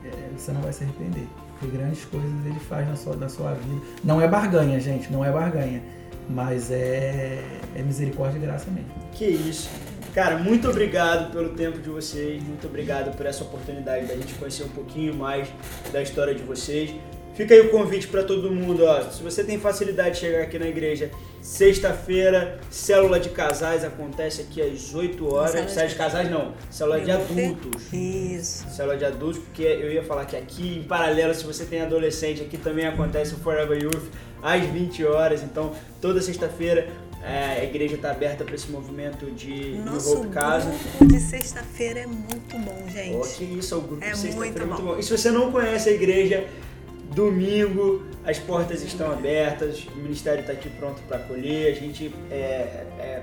é, 0.05 0.29
você 0.37 0.51
não 0.51 0.61
vai 0.61 0.73
se 0.73 0.83
arrepender. 0.83 1.27
Porque 1.57 1.75
grandes 1.75 2.05
coisas 2.05 2.45
ele 2.45 2.59
faz 2.59 2.87
na 2.87 2.95
sua, 2.95 3.15
na 3.15 3.29
sua 3.29 3.53
vida. 3.53 3.81
Não 4.03 4.21
é 4.21 4.27
barganha, 4.27 4.79
gente, 4.79 5.11
não 5.11 5.25
é 5.25 5.31
barganha. 5.31 5.81
Mas 6.29 6.69
é, 6.69 7.43
é 7.75 7.81
misericórdia 7.81 8.37
e 8.37 8.41
graça 8.41 8.69
mesmo. 8.69 9.00
Que 9.13 9.25
isso. 9.25 9.69
Cara, 10.13 10.37
muito 10.37 10.69
obrigado 10.69 11.31
pelo 11.31 11.49
tempo 11.49 11.79
de 11.79 11.89
vocês, 11.89 12.43
muito 12.43 12.67
obrigado 12.67 13.15
por 13.15 13.25
essa 13.25 13.43
oportunidade 13.43 14.07
da 14.07 14.15
gente 14.15 14.33
conhecer 14.33 14.63
um 14.63 14.69
pouquinho 14.69 15.15
mais 15.15 15.47
da 15.93 16.01
história 16.01 16.35
de 16.35 16.43
vocês. 16.43 16.93
Fica 17.33 17.53
aí 17.53 17.61
o 17.61 17.69
convite 17.69 18.07
para 18.07 18.23
todo 18.23 18.51
mundo, 18.51 18.83
ó. 18.83 19.01
Se 19.09 19.23
você 19.23 19.41
tem 19.41 19.57
facilidade 19.57 20.15
de 20.15 20.17
chegar 20.19 20.41
aqui 20.41 20.59
na 20.59 20.67
igreja, 20.67 21.09
sexta-feira, 21.41 22.59
célula 22.69 23.21
de 23.21 23.29
casais 23.29 23.85
acontece 23.85 24.41
aqui 24.41 24.61
às 24.61 24.93
8 24.93 25.33
horas. 25.33 25.51
Célula 25.71 25.87
de 25.87 25.95
casais 25.95 26.29
não, 26.29 26.53
célula 26.69 26.99
de 26.99 27.09
adultos. 27.09 27.93
Isso. 27.93 28.69
Célula 28.69 28.97
de 28.97 29.05
adultos, 29.05 29.41
porque 29.41 29.63
eu 29.63 29.93
ia 29.93 30.03
falar 30.03 30.25
que 30.25 30.35
aqui, 30.35 30.79
em 30.79 30.83
paralelo, 30.83 31.33
se 31.33 31.45
você 31.45 31.63
tem 31.63 31.81
adolescente, 31.81 32.41
aqui 32.41 32.57
também 32.57 32.85
acontece 32.85 33.33
o 33.33 33.37
Forever 33.37 33.81
Youth 33.81 34.11
às 34.43 34.61
20 34.65 35.05
horas. 35.05 35.41
Então, 35.41 35.71
toda 36.01 36.21
sexta-feira 36.21 36.89
é, 37.23 37.61
a 37.61 37.63
igreja 37.63 37.95
está 37.95 38.11
aberta 38.11 38.43
para 38.43 38.55
esse 38.55 38.69
movimento 38.71 39.29
de 39.31 39.75
Nosso 39.85 40.21
Hope 40.21 40.29
Casa. 40.29 40.73
O 40.99 41.05
de 41.05 41.19
sexta-feira 41.19 42.01
é 42.01 42.07
muito 42.07 42.57
bom, 42.57 42.87
gente. 42.89 43.15
Oh, 43.15 43.37
que 43.37 43.43
isso, 43.43 43.77
o 43.77 43.81
grupo 43.81 44.03
é 44.03 44.11
de 44.11 44.17
sexta-feira 44.17 44.63
é 44.63 44.65
muito 44.65 44.81
bom. 44.81 44.97
E 44.97 45.03
se 45.03 45.15
você 45.15 45.29
não 45.29 45.51
conhece 45.51 45.89
a 45.89 45.91
igreja, 45.91 46.47
Domingo, 47.13 48.03
as 48.25 48.39
portas 48.39 48.81
estão 48.83 49.11
abertas, 49.11 49.85
o 49.85 49.97
Ministério 49.97 50.41
está 50.41 50.53
aqui 50.53 50.69
pronto 50.69 51.01
para 51.03 51.17
acolher. 51.17 51.71
A 51.71 51.75
gente 51.75 52.13
é, 52.31 52.85
é, 52.99 53.21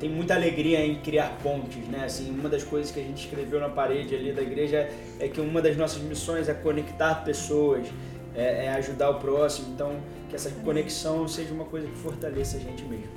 tem 0.00 0.08
muita 0.08 0.34
alegria 0.34 0.84
em 0.84 0.96
criar 0.96 1.36
pontes, 1.42 1.86
né? 1.88 2.04
Assim, 2.04 2.30
uma 2.30 2.48
das 2.48 2.64
coisas 2.64 2.90
que 2.90 2.98
a 2.98 3.02
gente 3.02 3.26
escreveu 3.26 3.60
na 3.60 3.68
parede 3.68 4.14
ali 4.14 4.32
da 4.32 4.42
igreja 4.42 4.88
é 5.20 5.28
que 5.28 5.40
uma 5.40 5.60
das 5.60 5.76
nossas 5.76 6.00
missões 6.02 6.48
é 6.48 6.54
conectar 6.54 7.16
pessoas, 7.16 7.86
é, 8.34 8.66
é 8.66 8.68
ajudar 8.70 9.10
o 9.10 9.20
próximo. 9.20 9.68
Então, 9.74 9.96
que 10.28 10.36
essa 10.36 10.50
conexão 10.50 11.26
seja 11.26 11.52
uma 11.52 11.64
coisa 11.64 11.86
que 11.86 11.96
fortaleça 11.96 12.56
a 12.56 12.60
gente 12.60 12.84
mesmo. 12.84 13.08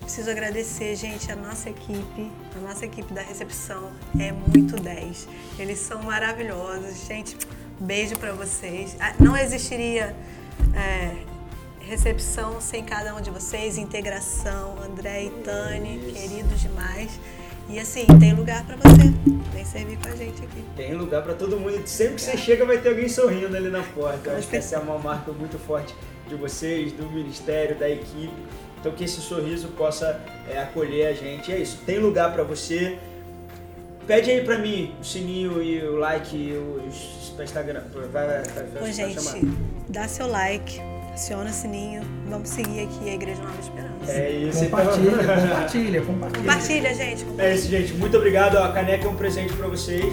Preciso 0.00 0.30
agradecer, 0.30 0.96
gente, 0.96 1.30
a 1.30 1.36
nossa 1.36 1.70
equipe, 1.70 2.30
a 2.56 2.60
nossa 2.60 2.84
equipe 2.84 3.12
da 3.12 3.22
recepção 3.22 3.92
é 4.18 4.32
muito 4.32 4.74
10. 4.76 5.28
Eles 5.58 5.78
são 5.78 6.02
maravilhosos, 6.02 7.06
gente. 7.06 7.36
Beijo 7.78 8.18
para 8.18 8.32
vocês. 8.32 8.96
Ah, 8.98 9.14
não 9.20 9.36
existiria 9.36 10.16
é, 10.74 11.16
recepção 11.80 12.60
sem 12.60 12.82
cada 12.82 13.14
um 13.14 13.20
de 13.20 13.30
vocês, 13.30 13.78
integração, 13.78 14.76
André 14.82 15.24
e 15.24 15.30
Tani, 15.30 15.98
Isso. 15.98 16.14
queridos 16.14 16.60
demais. 16.60 17.20
E 17.68 17.78
assim, 17.78 18.04
tem 18.18 18.34
lugar 18.34 18.64
para 18.66 18.76
você. 18.76 19.12
Vem 19.52 19.64
servir 19.64 19.96
com 19.98 20.08
a 20.08 20.16
gente 20.16 20.42
aqui. 20.42 20.64
Tem 20.74 20.92
lugar 20.92 21.22
para 21.22 21.34
todo 21.34 21.56
mundo. 21.56 21.86
Sempre 21.86 22.16
que 22.16 22.22
você 22.22 22.36
chega 22.36 22.64
vai 22.64 22.78
ter 22.78 22.88
alguém 22.88 23.08
sorrindo 23.08 23.56
ali 23.56 23.70
na 23.70 23.82
porta. 23.82 24.30
Eu 24.30 24.38
acho 24.38 24.48
que 24.48 24.56
essa 24.56 24.74
é 24.74 24.78
uma 24.80 24.98
marca 24.98 25.30
muito 25.30 25.56
forte 25.56 25.94
de 26.30 26.36
vocês, 26.36 26.92
do 26.92 27.04
ministério, 27.10 27.76
da 27.76 27.88
equipe. 27.88 28.32
Então 28.80 28.92
que 28.92 29.04
esse 29.04 29.20
sorriso 29.20 29.68
possa 29.68 30.20
é, 30.48 30.58
acolher 30.58 31.08
a 31.08 31.12
gente. 31.12 31.52
É 31.52 31.58
isso. 31.58 31.78
Tem 31.84 31.98
lugar 31.98 32.32
para 32.32 32.42
você. 32.42 32.98
Pede 34.06 34.30
aí 34.30 34.42
para 34.42 34.58
mim 34.58 34.94
o 35.00 35.04
sininho 35.04 35.62
e 35.62 35.82
o 35.84 35.96
like 35.96 36.34
e 36.34 36.52
os 36.52 37.20
no 37.40 37.44
Instagram. 37.44 37.82
Vai, 37.92 38.26
vai, 38.26 38.42
vai, 38.42 38.64
vai 38.66 38.92
gente, 38.92 39.16
dá 39.88 40.06
seu 40.06 40.26
like, 40.26 40.80
aciona 41.12 41.50
o 41.50 41.52
sininho. 41.52 42.02
Vamos 42.28 42.48
seguir 42.48 42.80
aqui 42.80 43.10
a 43.10 43.14
Igreja 43.14 43.42
Nova 43.42 43.60
Esperança. 43.60 44.12
É 44.12 44.30
isso. 44.30 44.64
Compartilha, 44.64 45.10
então. 45.10 45.24
compartilha, 45.24 46.02
compartilha. 46.02 46.42
Compartilha, 46.42 46.94
gente. 46.94 47.24
Compartilha. 47.24 47.48
É 47.48 47.54
isso, 47.54 47.68
gente. 47.68 47.94
Muito 47.94 48.16
obrigado. 48.16 48.58
A 48.58 48.72
caneca 48.72 49.06
é 49.06 49.08
um 49.08 49.16
presente 49.16 49.52
para 49.54 49.66
vocês. 49.68 50.04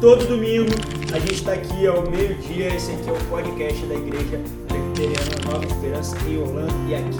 Todo 0.00 0.28
domingo 0.28 0.70
a 1.12 1.18
gente 1.18 1.34
está 1.34 1.54
aqui 1.54 1.84
ao 1.86 2.08
meio-dia. 2.08 2.72
Esse 2.72 2.92
aqui 2.92 3.08
é 3.08 3.12
o 3.12 3.24
podcast 3.24 3.84
da 3.86 3.94
Igreja 3.96 4.40
Presbiteriana 4.68 5.50
Nova 5.50 5.64
Esperança 5.64 6.16
em 6.28 6.38
Orlando. 6.38 6.88
E 6.88 6.94
aqui 6.94 7.18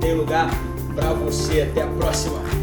tem 0.00 0.14
lugar 0.14 0.48
para 0.94 1.12
você. 1.14 1.62
Até 1.62 1.82
a 1.82 1.88
próxima. 1.88 2.59